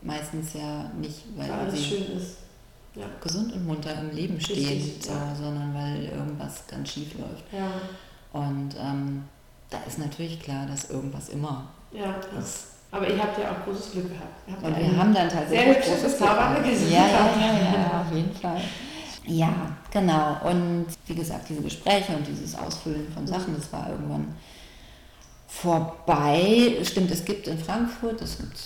meistens 0.01 0.53
ja 0.53 0.89
nicht, 0.99 1.25
weil 1.35 1.69
sie 1.69 1.83
schön 1.83 2.17
ist. 2.17 2.37
Gesund 3.21 3.53
und 3.53 3.65
munter 3.65 3.99
im 3.99 4.15
Leben 4.15 4.39
stehen, 4.39 4.67
Richtig, 4.67 5.05
so, 5.05 5.13
sondern 5.39 5.73
weil 5.73 6.05
irgendwas 6.05 6.65
ganz 6.67 6.89
schief 6.89 7.13
läuft. 7.17 7.43
Und 8.33 8.75
ähm, 8.79 9.23
da 9.69 9.77
ist 9.87 9.99
natürlich 9.99 10.39
klar, 10.39 10.65
dass 10.65 10.89
irgendwas 10.89 11.29
immer 11.29 11.67
ist. 12.39 12.67
Aber 12.91 13.07
ihr 13.09 13.21
habt 13.21 13.37
ja 13.37 13.51
auch 13.51 13.65
großes 13.65 13.91
Glück 13.91 14.09
gehabt. 14.09 14.63
Und 14.63 14.77
wir 14.77 14.97
haben 14.97 15.13
dann 15.13 15.29
tatsächlich 15.29 15.83
sehr 15.83 15.95
großes 15.95 16.17
Glück 16.17 16.29
gehabt. 16.29 16.65
Ja, 16.89 17.07
ja, 17.07 17.35
ja, 17.39 17.73
ja, 17.73 18.01
auf 18.01 18.15
jeden 18.15 18.33
Fall. 18.33 18.61
Ja, 19.25 19.53
genau. 19.91 20.37
Und 20.49 20.85
wie 21.05 21.15
gesagt, 21.15 21.49
diese 21.49 21.61
Gespräche 21.61 22.15
und 22.15 22.25
dieses 22.25 22.57
Ausfüllen 22.57 23.11
von 23.13 23.27
Sachen, 23.27 23.55
das 23.55 23.71
war 23.73 23.89
irgendwann 23.89 24.33
vorbei. 25.47 26.77
Stimmt, 26.83 27.11
es 27.11 27.25
gibt 27.25 27.47
in 27.47 27.57
Frankfurt, 27.57 28.21
es 28.21 28.37
gibt 28.37 28.57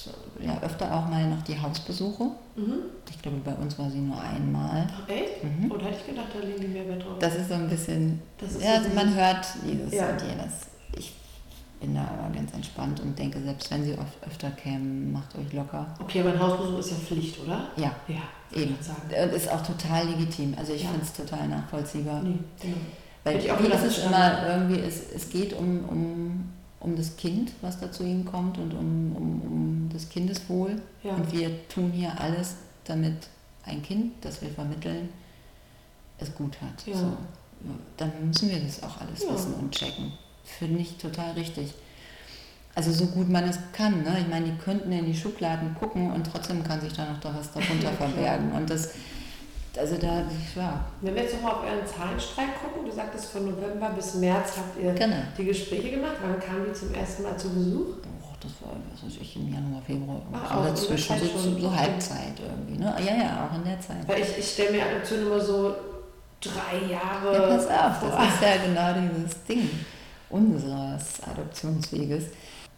ja 0.43 0.61
öfter 0.61 0.93
auch 0.93 1.07
mal 1.09 1.27
noch 1.27 1.41
die 1.43 1.59
Hausbesuche. 1.59 2.23
Mhm. 2.55 2.73
Ich 3.09 3.21
glaube, 3.21 3.37
bei 3.43 3.53
uns 3.53 3.77
war 3.77 3.89
sie 3.89 3.99
nur 3.99 4.19
einmal. 4.19 4.87
Ach, 4.91 5.09
echt? 5.09 5.43
Mhm. 5.43 5.71
Oder 5.71 5.85
hätte 5.85 5.97
ich 6.01 6.07
gedacht, 6.07 6.27
da 6.33 6.39
liegen 6.45 6.61
die 6.61 6.67
mehr 6.67 6.97
drauf. 6.97 7.19
Das 7.19 7.35
ist 7.35 7.49
so 7.49 7.55
ein 7.55 7.69
bisschen, 7.69 8.21
ja, 8.59 8.81
so 8.81 8.89
man 8.95 9.13
hört 9.15 9.45
dieses 9.65 9.93
ja. 9.93 10.09
und 10.09 10.21
jenes 10.21 10.71
bin 11.81 11.95
da 11.95 12.01
aber 12.01 12.33
ganz 12.33 12.53
entspannt 12.53 12.99
und 12.99 13.17
denke, 13.17 13.41
selbst 13.41 13.71
wenn 13.71 13.83
sie 13.83 13.93
oft 13.93 14.23
öfter 14.25 14.51
kämen, 14.51 15.11
macht 15.11 15.35
euch 15.35 15.51
locker. 15.51 15.87
Okay, 15.99 16.21
aber 16.21 16.31
ein 16.31 16.39
Hausbesuch 16.39 16.77
ist 16.77 16.91
ja 16.91 16.97
Pflicht, 16.97 17.39
oder? 17.43 17.69
Ja. 17.75 17.95
Ja, 18.07 18.21
eben. 18.53 18.75
Und 18.75 19.33
ist 19.33 19.51
auch 19.51 19.63
total 19.63 20.07
legitim. 20.07 20.53
Also 20.57 20.73
ich 20.73 20.83
ja. 20.83 20.89
finde 20.89 21.05
es 21.05 21.13
total 21.13 21.47
nachvollziehbar. 21.47 22.21
Nee, 22.21 22.37
genau. 22.61 22.77
Weil 23.23 23.37
ich 23.37 23.51
auch 23.51 23.59
wie 23.61 23.67
ist 23.67 24.05
immer 24.05 24.47
irgendwie, 24.47 24.79
es, 24.79 25.11
es 25.13 25.29
geht 25.29 25.53
um, 25.53 25.83
um, 25.89 26.49
um 26.81 26.95
das 26.95 27.15
Kind, 27.15 27.51
was 27.61 27.79
da 27.79 27.91
zu 27.91 28.03
ihnen 28.03 28.25
kommt 28.25 28.57
und 28.57 28.73
um, 28.73 29.15
um, 29.15 29.41
um 29.41 29.89
das 29.91 30.09
Kindeswohl. 30.09 30.81
Ja. 31.03 31.15
Und 31.15 31.31
wir 31.31 31.67
tun 31.67 31.91
hier 31.91 32.19
alles, 32.19 32.55
damit 32.83 33.27
ein 33.63 33.81
Kind, 33.81 34.13
das 34.21 34.41
wir 34.41 34.49
vermitteln, 34.49 35.09
es 36.17 36.33
gut 36.35 36.59
hat. 36.61 36.85
Ja. 36.85 36.95
So. 36.95 37.17
Dann 37.97 38.11
müssen 38.25 38.49
wir 38.49 38.59
das 38.59 38.81
auch 38.81 38.99
alles 38.99 39.23
ja. 39.23 39.33
wissen 39.33 39.53
und 39.53 39.71
checken 39.71 40.11
finde 40.43 40.79
ich 40.79 40.97
total 40.97 41.31
richtig. 41.31 41.73
Also 42.73 42.91
so 42.91 43.05
gut 43.07 43.29
man 43.29 43.43
es 43.45 43.59
kann. 43.73 44.03
Ne? 44.03 44.17
Ich 44.21 44.27
meine, 44.27 44.45
die 44.45 44.57
könnten 44.57 44.91
in 44.91 45.05
die 45.05 45.15
Schubladen 45.15 45.75
gucken 45.75 46.11
und 46.11 46.25
trotzdem 46.25 46.63
kann 46.63 46.79
sich 46.79 46.93
da 46.93 47.05
noch 47.05 47.19
was 47.23 47.51
darunter 47.51 47.91
verbergen. 47.97 48.51
Und 48.53 48.69
das, 48.69 48.91
also 49.77 49.97
da, 49.97 50.25
ja. 50.55 50.85
Wenn 50.99 51.15
wir 51.15 51.23
jetzt 51.23 51.35
nochmal 51.35 51.53
auf 51.53 51.63
euren 51.63 51.87
Zahlenstreik 51.87 52.61
gucken, 52.61 52.85
du 52.85 52.91
sagtest 52.91 53.31
von 53.31 53.45
November 53.45 53.89
bis 53.91 54.15
März 54.15 54.57
habt 54.57 54.77
ihr 54.81 54.93
genau. 54.93 55.17
die 55.37 55.45
Gespräche 55.45 55.91
gemacht. 55.91 56.15
Wann 56.21 56.39
kamen 56.39 56.65
die 56.67 56.73
zum 56.73 56.93
ersten 56.93 57.23
Mal 57.23 57.37
zu 57.37 57.49
Besuch? 57.49 57.95
Oh, 58.21 58.35
das 58.41 58.51
war, 58.61 58.75
was 58.91 59.05
weiß 59.05 59.21
ich, 59.21 59.35
im 59.37 59.53
Januar, 59.53 59.81
Februar. 59.81 60.21
So 60.29 60.55
auch 60.55 60.65
dazwischen, 60.65 61.15
so, 61.37 61.59
so. 61.59 61.75
Halbzeit 61.75 62.33
irgendwie. 62.39 62.83
Ne? 62.83 62.95
Ja, 62.99 63.15
ja, 63.15 63.47
auch 63.47 63.55
in 63.55 63.63
der 63.63 63.79
Zeit. 63.79 64.07
Weil 64.07 64.21
ich, 64.21 64.37
ich 64.37 64.51
stelle 64.51 64.71
mir 64.71 64.85
Adoption 64.85 65.21
immer 65.21 65.39
so 65.39 65.73
drei 66.41 66.91
Jahre. 66.91 67.33
Ja, 67.33 67.55
pass 67.55 67.67
auf, 67.67 67.99
vor. 67.99 68.19
das 68.19 68.33
ist 68.33 68.41
ja 68.41 68.57
genau 68.65 69.09
dieses 69.13 69.43
Ding 69.43 69.69
unseres 70.29 71.21
Adoptionsweges. 71.23 72.25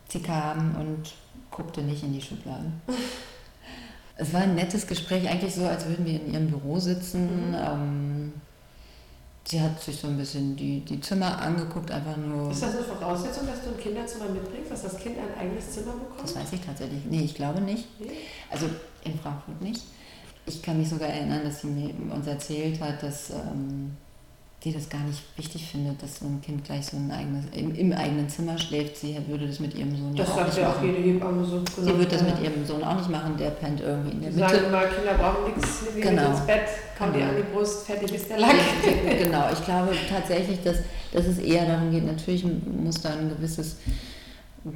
Sie 0.10 0.22
kam 0.22 0.76
und 0.80 1.12
guckte 1.50 1.82
nicht 1.82 2.04
in 2.04 2.14
die 2.14 2.22
Schubladen. 2.22 2.82
Es 4.16 4.34
war 4.34 4.42
ein 4.42 4.56
nettes 4.56 4.86
Gespräch, 4.86 5.28
eigentlich 5.28 5.56
so, 5.56 5.66
als 5.66 5.88
würden 5.88 6.06
wir 6.06 6.14
in 6.14 6.34
ihrem 6.34 6.48
Büro 6.48 6.80
sitzen. 6.80 7.50
Mhm. 7.50 7.56
Ähm, 7.56 8.34
sie 9.46 9.60
hat 9.60 9.82
sich 9.82 9.98
so 9.98 10.08
ein 10.08 10.18
bisschen 10.18 10.56
die, 10.56 10.82
die 10.82 11.02
Zimmer 11.02 11.42
angeguckt, 11.42 11.90
einfach 11.92 12.18
nur. 12.18 12.52
Ist 12.52 12.62
das 12.62 12.76
eine 12.76 12.84
Voraussetzung, 12.84 13.48
dass 13.48 13.64
du 13.64 13.70
ein 13.70 13.80
Kinderzimmer 13.80 14.30
mitbringst, 14.30 14.72
dass 14.72 14.84
das 14.84 14.98
Kind 14.98 15.18
ein 15.18 15.40
eigenes 15.40 15.72
Zimmer 15.72 15.94
bekommt? 15.94 16.24
Das 16.24 16.36
weiß 16.36 16.54
ich 16.54 16.62
tatsächlich. 16.62 17.04
Nee, 17.10 17.22
ich 17.22 17.34
glaube 17.34 17.62
nicht. 17.62 17.88
Nee? 18.00 18.12
Also 18.52 18.68
in 19.04 19.18
Frankfurt 19.18 19.62
nicht. 19.62 19.84
Ich 20.46 20.62
kann 20.62 20.78
mich 20.78 20.90
sogar 20.90 21.08
erinnern, 21.10 21.44
dass 21.44 21.62
sie 21.62 21.94
uns 22.14 22.28
erzählt 22.28 22.80
hat, 22.82 23.02
dass 23.02 23.30
ähm, 23.32 23.96
die 24.64 24.72
das 24.74 24.88
gar 24.90 25.02
nicht 25.02 25.22
wichtig 25.36 25.68
findet, 25.70 26.02
dass 26.02 26.20
so 26.20 26.26
ein 26.26 26.40
Kind 26.42 26.64
gleich 26.64 26.86
so 26.86 26.96
ein 26.96 27.12
eigenes, 27.12 27.46
im, 27.54 27.76
im 27.76 27.92
eigenen 27.92 28.30
Zimmer 28.30 28.58
schläft. 28.58 28.96
Sie 28.98 29.18
würde 29.28 29.46
das 29.48 29.60
mit 29.60 29.76
ihrem 29.76 29.94
Sohn 29.96 30.16
Das 30.16 30.28
ja 30.30 30.34
auch 30.34 30.38
sagt 30.38 30.48
nicht 30.50 30.58
ja 30.60 30.70
auch 30.70 30.76
machen. 30.76 30.86
jede 30.88 31.00
Hebamme 31.10 31.44
so. 31.46 31.62
Sie 31.82 31.98
wird 32.00 32.12
das 32.14 32.24
mit 32.24 32.40
ihrem 32.42 32.66
Sohn 32.66 32.82
auch 32.84 32.96
nicht 32.96 33.10
machen, 33.10 33.36
der 33.38 33.50
pennt 33.50 33.82
irgendwie 33.82 34.12
in 34.12 34.22
der 34.22 34.30
Die 34.32 34.36
Mitte. 34.38 34.50
sagen 34.56 34.66
immer, 34.68 34.82
Kinder 34.86 35.14
brauchen 35.16 35.44
nichts, 35.54 35.84
wir 35.94 36.02
Genau. 36.02 36.30
ins 36.32 36.40
Bett, 36.42 36.62
die 36.98 37.04
Genau. 37.12 37.26
an 37.30 37.36
die 37.38 37.54
Brust, 37.54 37.86
fertig 37.86 38.14
ist 38.14 38.30
der 38.30 38.40
Lack. 38.40 38.56
genau, 39.20 39.50
ich 39.52 39.66
glaube 39.66 39.90
tatsächlich, 40.10 40.64
dass, 40.64 40.78
dass 41.12 41.26
es 41.26 41.40
eher 41.40 41.66
darum 41.66 41.92
geht, 41.92 42.06
natürlich 42.06 42.46
muss 42.46 43.02
da 43.02 43.10
ein 43.10 43.30
gewisses 43.30 43.76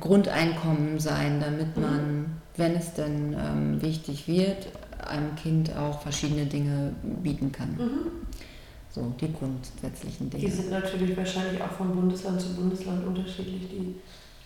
Grundeinkommen 0.02 1.00
sein, 1.00 1.40
damit 1.40 1.76
Mhm. 1.78 1.82
man, 1.84 2.26
wenn 2.58 2.76
es 2.76 2.94
denn 2.94 3.34
ähm, 3.34 3.82
wichtig 3.82 4.28
wird, 4.28 4.68
einem 5.08 5.36
Kind 5.36 5.72
auch 5.78 6.02
verschiedene 6.02 6.46
Dinge 6.46 6.92
bieten 7.24 7.52
kann. 7.54 7.70
Mhm. 7.78 8.27
So, 8.94 9.14
die 9.20 9.32
grundsätzlichen 9.32 10.30
Die 10.30 10.38
Dinge. 10.38 10.52
sind 10.52 10.70
natürlich 10.72 11.16
wahrscheinlich 11.16 11.62
auch 11.62 11.72
von 11.72 11.94
Bundesland 11.96 12.42
zu 12.42 12.56
Bundesland 12.56 13.06
unterschiedlich, 13.06 13.70
die 13.70 13.96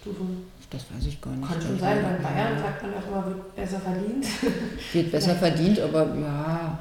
Stufen. 0.02 0.46
Das 0.70 0.82
weiß 0.94 1.06
ich 1.08 1.22
gar 1.22 1.32
nicht. 1.36 1.48
Kann 1.52 1.62
schon 1.62 1.76
Ich 1.76 1.82
sein, 1.82 2.00
bei 2.02 2.24
Bayern 2.24 2.58
sagt 2.60 2.82
man 2.84 2.94
auch 2.96 3.08
immer, 3.08 3.26
wird 3.28 3.56
besser 3.56 3.80
verdient. 3.80 4.26
Wird 4.94 5.12
besser 5.12 5.36
verdient, 5.36 5.80
aber 5.80 6.16
ja, 6.16 6.80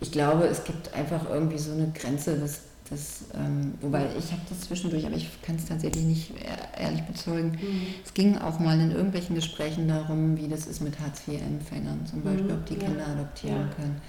ich 0.00 0.12
glaube, 0.12 0.44
es 0.46 0.62
gibt 0.64 0.92
einfach 0.94 1.28
irgendwie 1.30 1.58
so 1.58 1.72
eine 1.72 1.90
Grenze, 1.92 2.36
dass, 2.36 2.60
dass 2.90 3.24
ähm, 3.34 3.74
wobei 3.80 4.06
ich 4.18 4.30
habe 4.32 4.42
das 4.48 4.60
zwischendurch, 4.62 5.06
aber 5.06 5.16
ich 5.16 5.28
kann 5.42 5.56
es 5.56 5.64
tatsächlich 5.66 6.04
nicht 6.04 6.30
ehr- 6.36 6.80
ehrlich 6.84 7.02
bezeugen. 7.02 7.56
Es 8.04 8.12
ging 8.12 8.36
auch 8.38 8.58
mal 8.60 8.78
in 8.78 8.90
irgendwelchen 8.90 9.34
Gesprächen 9.36 9.88
darum, 9.88 10.36
wie 10.36 10.48
das 10.48 10.66
ist 10.66 10.80
mit 10.82 10.98
Hartz-IV-Empfängern, 11.00 12.04
zum 12.06 12.22
Beispiel, 12.22 12.44
Mhm, 12.44 12.50
ob 12.52 12.66
die 12.66 12.74
ja. 12.74 12.80
Kinder 12.80 13.06
adoptieren 13.06 13.68
Ja. 13.68 13.74
können. 13.76 14.00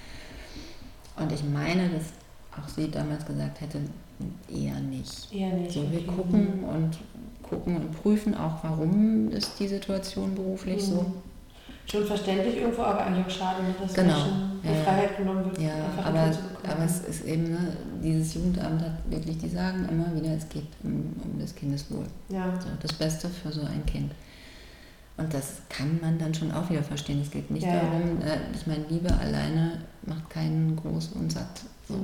Und 1.16 1.32
ich 1.32 1.44
meine, 1.44 1.90
dass 1.90 2.04
auch 2.62 2.68
sie 2.68 2.90
damals 2.90 3.26
gesagt 3.26 3.62
hätte, 3.62 3.80
eher 4.50 4.80
nicht. 4.80 5.34
Eher 5.34 5.54
nicht. 5.54 5.72
So, 5.72 5.90
wir 5.92 6.00
okay. 6.00 6.08
gucken 6.16 6.64
und 6.64 6.98
gucken 7.42 7.76
und 7.76 7.92
prüfen 8.02 8.36
auch, 8.36 8.64
warum 8.64 9.30
ist 9.30 9.60
die 9.60 9.68
Situation 9.68 10.34
beruflich 10.36 10.84
so. 10.84 11.02
Mhm. 11.02 11.14
Schon 11.86 12.06
verständlich 12.06 12.58
irgendwo, 12.58 12.82
aber 12.82 13.06
eigentlich 13.06 13.26
auch 13.26 13.30
schade, 13.30 13.64
ne, 13.64 13.76
dass 13.80 13.94
Genau, 13.94 14.14
Menschen 14.14 14.62
die 14.64 14.68
ja. 14.70 14.84
Freiheit 14.84 15.18
genommen 15.18 15.46
wird, 15.46 15.60
Ja, 15.60 15.74
aber, 16.02 16.32
aber 16.66 16.86
es 16.86 17.02
ist 17.02 17.26
eben, 17.26 17.52
ne, 17.52 17.78
dieses 18.02 18.36
Jugendamt 18.36 18.82
hat 18.82 18.94
wirklich, 19.10 19.38
die 19.38 19.50
sagen 19.50 19.86
immer 19.92 20.16
wieder, 20.16 20.34
es 20.34 20.48
geht 20.48 20.68
um, 20.84 21.14
um 21.22 21.38
das 21.40 21.54
Kindeswohl. 21.54 22.06
ja. 22.30 22.54
So, 22.60 22.70
das 22.82 22.94
Beste 22.94 23.28
für 23.28 23.52
so 23.52 23.62
ein 23.62 23.86
Kind. 23.86 24.14
Und 25.18 25.32
das 25.34 25.58
kann 25.70 26.00
man 26.02 26.18
dann 26.18 26.34
schon 26.34 26.52
auch 26.52 26.70
wieder 26.70 26.82
verstehen. 26.82 27.22
Es 27.22 27.30
geht 27.30 27.52
nicht 27.52 27.68
ja. 27.68 27.74
darum, 27.76 28.22
äh, 28.22 28.38
ich 28.56 28.66
meine, 28.66 28.86
Liebe 28.90 29.14
alleine 29.14 29.80
macht 30.08 30.30
keinen 30.30 30.76
groß 30.76 31.10
und 31.10 31.32
satt. 31.32 31.62
So. 31.88 31.96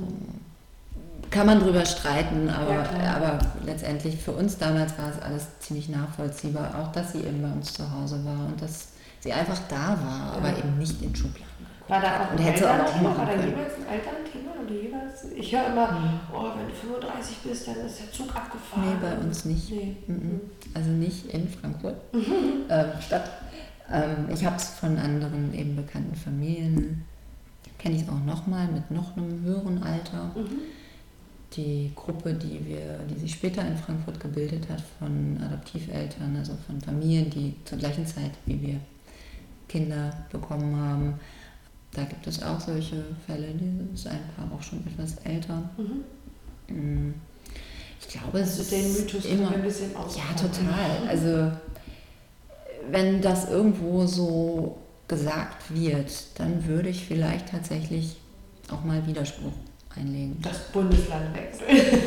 Kann 1.30 1.46
man 1.46 1.60
drüber 1.60 1.84
streiten, 1.86 2.48
aber, 2.48 2.72
Ja, 3.02 3.16
aber 3.16 3.38
letztendlich 3.64 4.16
für 4.16 4.32
uns 4.32 4.58
damals 4.58 4.98
war 4.98 5.10
es 5.10 5.22
alles 5.22 5.46
ziemlich 5.60 5.88
nachvollziehbar. 5.88 6.74
Auch, 6.80 6.90
dass 6.92 7.12
sie 7.12 7.18
eben 7.20 7.40
bei 7.40 7.48
uns 7.50 7.72
zu 7.72 7.88
Hause 7.90 8.24
war 8.24 8.46
und 8.46 8.60
dass 8.60 8.88
sie 9.20 9.32
einfach 9.32 9.58
da 9.68 9.96
war, 10.02 10.32
aber 10.36 10.48
Ja. 10.50 10.58
eben 10.58 10.78
nicht 10.78 11.00
in 11.02 11.14
Schubladen. 11.14 11.46
War 11.86 12.00
da 12.00 12.06
auch 12.08 12.30
ein 12.32 12.38
aber 12.38 12.44
Elternthema? 12.46 13.16
War 13.16 13.26
da 13.26 13.32
jeweils 13.32 13.74
ein 13.74 13.94
Elternthema? 13.94 14.50
Oder 14.64 14.74
jeweils? 14.74 15.24
Ich 15.36 15.52
höre 15.54 15.66
immer, 15.66 16.20
oh, 16.32 16.44
wenn 16.56 16.68
du 16.68 16.74
35 16.74 17.36
bist, 17.44 17.66
dann 17.68 17.76
ist 17.86 18.00
der 18.00 18.12
Zug 18.12 18.34
abgefahren. 18.34 18.84
Nee, 18.88 18.96
bei 19.00 19.14
uns 19.24 19.44
nicht. 19.44 19.70
Nee. 19.70 19.96
Mhm. 20.06 20.40
Also 20.74 20.90
nicht 20.90 21.26
in 21.32 21.48
Frankfurt, 21.48 21.96
ähm, 22.14 22.86
Stadt. 23.00 23.30
Ähm, 23.92 24.28
ich 24.32 24.44
habe 24.44 24.56
es 24.56 24.68
von 24.68 24.96
anderen 24.98 25.52
eben 25.52 25.74
bekannten 25.76 26.14
Familien, 26.14 27.04
kenne 27.80 27.96
ich 27.96 28.02
es 28.02 28.08
auch 28.08 28.24
nochmal 28.24 28.68
mit 28.68 28.90
noch 28.90 29.16
einem 29.16 29.42
höheren 29.42 29.82
Alter. 29.82 30.30
Mhm. 30.34 30.58
Die 31.56 31.90
Gruppe, 31.96 32.34
die 32.34 32.64
wir, 32.64 32.98
die 33.10 33.18
sich 33.18 33.32
später 33.32 33.66
in 33.66 33.76
Frankfurt 33.76 34.20
gebildet 34.20 34.68
hat 34.68 34.82
von 34.98 35.36
Adoptiveltern, 35.42 36.36
also 36.36 36.52
von 36.66 36.80
Familien, 36.80 37.28
die 37.28 37.54
zur 37.64 37.78
gleichen 37.78 38.06
Zeit 38.06 38.30
wie 38.46 38.60
wir 38.62 38.76
Kinder 39.68 40.12
bekommen 40.30 40.76
haben. 40.76 41.14
Da 41.92 42.04
gibt 42.04 42.26
es 42.26 42.40
auch 42.42 42.60
solche 42.60 43.04
Fälle, 43.26 43.48
die 43.54 43.94
ist 43.94 44.06
ein 44.06 44.20
paar 44.36 44.50
auch 44.52 44.62
schon 44.62 44.86
etwas 44.86 45.16
älter. 45.24 45.68
Mhm. 45.76 46.74
Mm. 47.08 47.14
Ich 48.00 48.08
glaube, 48.08 48.38
es 48.38 48.50
Also 48.50 48.62
ist 48.62 48.72
den 48.72 48.92
Mythos 48.92 49.24
immer 49.24 49.52
ein 49.52 49.62
bisschen 49.62 49.92
ja, 49.92 49.98
ausbauen. 49.98 50.36
total. 50.36 51.08
Also 51.08 51.50
wenn 52.90 53.20
das 53.20 53.50
irgendwo 53.50 54.06
so 54.06 54.78
gesagt 55.10 55.64
wird, 55.74 56.10
dann 56.38 56.66
würde 56.66 56.88
ich 56.88 57.04
vielleicht 57.04 57.50
tatsächlich 57.50 58.16
auch 58.72 58.84
mal 58.84 59.04
Widerspruch 59.06 59.52
einlegen. 59.96 60.38
Das 60.40 60.68
Bundesland 60.72 61.34
wechseln. 61.34 61.98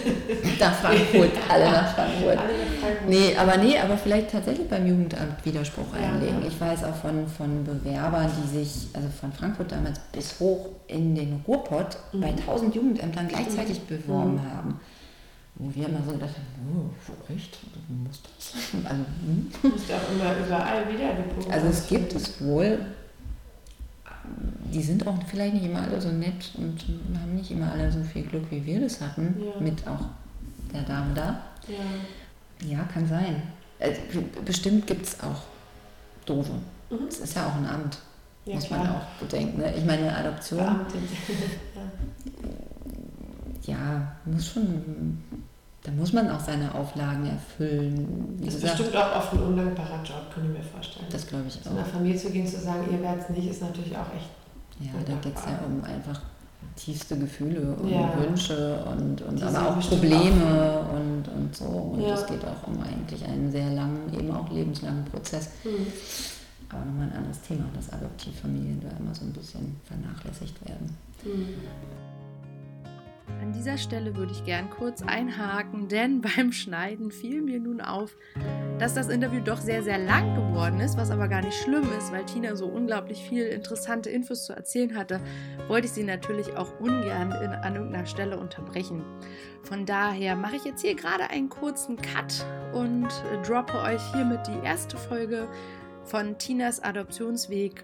Nach 0.59 0.73
Frankfurt, 0.73 1.31
alle 1.49 1.65
nach 1.69 1.93
Frankfurt. 1.93 2.37
Alle 2.37 2.53
nach 2.53 2.79
Frankfurt. 2.81 3.09
Nee, 3.09 3.35
aber 3.35 3.57
nee, 3.57 3.77
aber 3.77 3.97
vielleicht 3.97 4.31
tatsächlich 4.31 4.69
beim 4.69 4.87
Jugendamt 4.87 5.43
Widerspruch 5.43 5.87
Ja, 5.99 6.07
einlegen. 6.13 6.41
ja. 6.41 6.47
Ich 6.47 6.61
weiß 6.61 6.85
auch 6.85 6.95
von, 6.95 7.27
von 7.27 7.65
Bewerbern, 7.65 8.31
die 8.41 8.57
sich, 8.59 8.87
also 8.93 9.09
von 9.19 9.33
Frankfurt 9.33 9.73
damals 9.73 9.99
bis 10.13 10.39
hoch 10.39 10.69
in 10.87 11.13
den 11.13 11.43
Ruhrpott 11.45 11.97
Mhm. 12.13 12.21
bei 12.21 12.27
1000 12.29 12.73
Jugendämtern 12.73 13.27
gleichzeitig 13.27 13.81
beworben 13.81 14.35
Mhm. 14.35 14.49
haben. 14.49 14.79
Wo 15.55 15.73
wir 15.75 15.87
immer 15.87 16.01
so 16.03 16.11
gedacht 16.13 16.31
haben, 16.35 16.75
oh, 16.75 16.89
so 17.05 17.33
echt? 17.33 17.59
Muss 17.87 18.21
das? 18.37 18.53
Also, 18.83 19.03
hm. 19.25 19.51
Du 19.61 19.67
auch 19.69 20.11
immer 20.11 20.45
überall 20.45 20.91
wieder 20.91 21.13
Diplom 21.13 21.51
Also 21.51 21.67
es 21.67 21.87
gibt 21.87 22.13
es 22.15 22.41
wohl, 22.43 22.79
die 24.73 24.81
sind 24.81 25.05
auch 25.05 25.15
vielleicht 25.27 25.53
nicht 25.53 25.65
immer 25.65 25.81
alle 25.83 26.01
so 26.01 26.09
nett 26.09 26.51
und 26.57 26.83
haben 27.19 27.35
nicht 27.35 27.51
immer 27.51 27.71
alle 27.71 27.91
so 27.91 28.01
viel 28.03 28.23
Glück, 28.23 28.49
wie 28.49 28.65
wir 28.65 28.81
das 28.81 28.99
hatten, 28.99 29.35
Ja. 29.39 29.59
mit 29.61 29.87
auch 29.87 30.05
der 30.73 30.81
Dame 30.83 31.13
da. 31.13 31.41
Ja. 31.67 32.67
Ja, 32.67 32.83
kann 32.91 33.07
sein. 33.07 33.41
Also, 33.79 33.99
bestimmt 34.45 34.87
gibt 34.87 35.05
es 35.05 35.19
auch 35.19 35.41
doofe. 36.25 36.53
Mhm. 36.89 37.07
Es 37.07 37.19
ist 37.19 37.35
ja 37.35 37.45
auch 37.47 37.55
ein 37.55 37.65
Amt, 37.67 37.99
Ja, 38.45 38.55
muss 38.55 38.69
man 38.69 38.81
klar. 38.81 38.95
auch 38.95 39.19
bedenken. 39.21 39.59
Ne? 39.59 39.73
Ich 39.75 39.85
meine, 39.85 40.15
Adoption. 40.15 40.79
ja, 43.65 44.15
muss 44.25 44.47
schon, 44.49 45.17
da 45.83 45.91
muss 45.91 46.13
man 46.13 46.29
auch 46.29 46.39
seine 46.39 46.73
Auflagen 46.73 47.25
erfüllen. 47.25 48.35
Wie 48.39 48.45
Das 48.45 48.55
ist 48.55 48.61
gesagt, 48.61 48.77
bestimmt 48.79 48.97
auch 49.03 49.15
oft 49.17 49.33
ein 49.33 49.39
undankbarer 49.39 50.03
Job, 50.03 50.33
kann 50.33 50.45
ich 50.51 50.57
mir 50.57 50.63
vorstellen. 50.63 51.05
das 51.11 51.27
glaube 51.27 51.45
ich 51.47 51.61
Zu 51.61 51.69
einer 51.69 51.81
auch. 51.81 51.85
Familie 51.87 52.17
zu 52.19 52.29
gehen, 52.29 52.47
zu 52.47 52.59
sagen, 52.59 52.83
ihr 52.91 53.01
werdet 53.01 53.23
es 53.23 53.29
nicht, 53.35 53.47
ist 53.49 53.61
natürlich 53.61 53.95
auch 53.95 54.13
echt. 54.15 54.29
Ja, 54.79 54.91
da 55.05 55.13
geht 55.21 55.35
es 55.37 55.45
ja 55.45 55.59
um 55.65 55.83
einfach 55.83 56.19
tiefste 56.75 57.17
Gefühle 57.17 57.75
und 57.75 57.89
Ja. 57.89 58.11
Wünsche 58.17 58.83
und, 58.85 59.21
und 59.21 59.43
aber 59.43 59.69
auch 59.69 59.79
Probleme 59.79 60.79
und, 60.93 61.27
und 61.27 61.55
so. 61.55 61.65
Und 61.65 62.01
Ja. 62.01 62.13
es 62.15 62.25
geht 62.25 62.43
auch 62.45 62.67
um 62.67 62.81
eigentlich 62.81 63.23
einen 63.25 63.51
sehr 63.51 63.69
langen, 63.71 64.11
eben 64.13 64.31
auch 64.31 64.49
lebenslangen 64.51 65.05
Prozess. 65.05 65.49
Hm. 65.63 65.71
Aber 66.69 66.85
nochmal 66.85 67.07
ein 67.09 67.17
anderes 67.17 67.41
Thema, 67.41 67.65
dass 67.75 67.91
Adoptivfamilien 67.93 68.81
da 68.81 68.89
immer 68.97 69.13
so 69.13 69.25
ein 69.25 69.33
bisschen 69.33 69.75
vernachlässigt 69.83 70.55
werden. 70.67 70.97
Hm. 71.23 71.45
An 73.43 73.51
dieser 73.51 73.77
Stelle 73.77 74.15
würde 74.15 74.31
ich 74.31 74.45
gern 74.45 74.69
kurz 74.69 75.01
einhaken, 75.01 75.89
denn 75.89 76.21
beim 76.37 76.53
Schneiden 76.53 77.11
fiel 77.11 77.41
mir 77.41 77.59
nun 77.59 77.81
auf, 77.81 78.15
dass 78.79 78.93
das 78.93 79.09
Interview 79.09 79.41
doch 79.41 79.59
sehr, 79.59 79.83
sehr 79.83 79.97
lang 79.97 80.33
geworden 80.33 80.79
ist, 80.79 80.95
was 80.95 81.11
aber 81.11 81.27
gar 81.27 81.41
nicht 81.41 81.57
schlimm 81.61 81.85
ist, 81.97 82.13
weil 82.13 82.23
Tina 82.23 82.55
so 82.55 82.67
unglaublich 82.67 83.21
viel 83.27 83.47
interessante 83.47 84.09
Infos 84.09 84.45
zu 84.45 84.53
erzählen 84.53 84.95
hatte, 84.95 85.19
wollte 85.67 85.87
ich 85.87 85.91
sie 85.91 86.05
natürlich 86.05 86.55
auch 86.55 86.79
ungern 86.79 87.33
in, 87.43 87.49
an 87.49 87.75
irgendeiner 87.75 88.05
Stelle 88.05 88.39
unterbrechen. 88.39 89.03
Von 89.63 89.85
daher 89.85 90.37
mache 90.37 90.55
ich 90.55 90.63
jetzt 90.63 90.81
hier 90.81 90.95
gerade 90.95 91.29
einen 91.29 91.49
kurzen 91.49 91.97
Cut 91.97 92.45
und 92.71 93.09
droppe 93.45 93.77
euch 93.81 94.01
hiermit 94.13 94.47
die 94.47 94.65
erste 94.65 94.95
Folge 94.95 95.49
von 96.05 96.37
Tinas 96.37 96.81
Adoptionsweg 96.81 97.83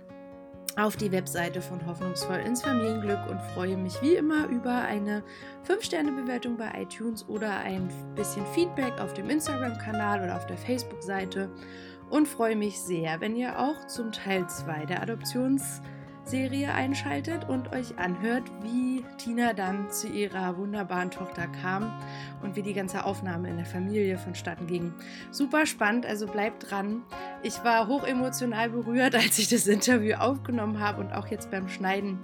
auf 0.79 0.95
die 0.95 1.11
Webseite 1.11 1.61
von 1.61 1.85
Hoffnungsvoll 1.85 2.37
ins 2.39 2.61
Familienglück 2.61 3.19
und 3.29 3.41
freue 3.53 3.75
mich 3.75 4.01
wie 4.01 4.15
immer 4.15 4.47
über 4.47 4.81
eine 4.81 5.23
5-Sterne-Bewertung 5.67 6.57
bei 6.57 6.71
iTunes 6.81 7.27
oder 7.27 7.57
ein 7.57 7.89
bisschen 8.15 8.45
Feedback 8.53 8.93
auf 8.99 9.13
dem 9.13 9.29
Instagram-Kanal 9.29 10.23
oder 10.23 10.37
auf 10.37 10.45
der 10.45 10.57
Facebook-Seite. 10.57 11.49
und 12.09 12.27
freue 12.27 12.55
mich 12.55 12.79
sehr, 12.79 13.21
wenn 13.21 13.35
ihr 13.35 13.59
auch 13.59 13.85
zum 13.85 14.11
Teil 14.11 14.47
2 14.47 14.85
der 14.85 15.03
Adoptionsserie 16.29 16.73
einschaltet 16.73 17.49
und 17.49 17.71
euch 17.73 17.97
anhört, 17.97 18.43
wie 18.61 19.03
Tina 19.17 19.53
dann 19.53 19.89
zu 19.91 20.07
ihrer 20.07 20.57
wunderbaren 20.57 21.11
Tochter 21.11 21.47
kam 21.47 21.91
und 22.41 22.55
wie 22.55 22.61
die 22.61 22.73
ganze 22.73 23.03
Aufnahme 23.03 23.49
in 23.49 23.57
der 23.57 23.65
Familie 23.65 24.17
vonstatten 24.17 24.67
ging. 24.67 24.93
Super 25.31 25.65
spannend, 25.65 26.05
also 26.05 26.27
bleibt 26.27 26.69
dran. 26.69 27.03
Ich 27.41 27.63
war 27.63 27.87
hoch 27.87 28.03
emotional 28.03 28.69
berührt, 28.69 29.15
als 29.15 29.39
ich 29.39 29.49
das 29.49 29.67
Interview 29.67 30.15
aufgenommen 30.15 30.79
habe 30.79 31.01
und 31.01 31.13
auch 31.13 31.27
jetzt 31.27 31.51
beim 31.51 31.67
Schneiden 31.67 32.19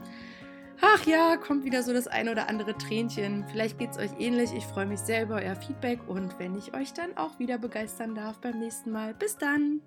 Ach 0.81 1.05
ja, 1.05 1.37
kommt 1.37 1.63
wieder 1.63 1.83
so 1.83 1.93
das 1.93 2.05
ein 2.05 2.27
oder 2.27 2.49
andere 2.49 2.77
Tränchen. 2.77 3.45
Vielleicht 3.49 3.79
geht 3.79 3.91
es 3.91 3.97
euch 3.97 4.11
ähnlich. 4.19 4.51
Ich 4.53 4.65
freue 4.65 4.85
mich 4.85 4.99
sehr 4.99 5.23
über 5.23 5.35
euer 5.35 5.55
Feedback 5.55 6.01
und 6.05 6.37
wenn 6.37 6.57
ich 6.57 6.73
euch 6.73 6.91
dann 6.91 7.15
auch 7.15 7.39
wieder 7.39 7.57
begeistern 7.57 8.13
darf 8.13 8.39
beim 8.39 8.59
nächsten 8.59 8.91
Mal. 8.91 9.13
Bis 9.13 9.37
dann! 9.37 9.79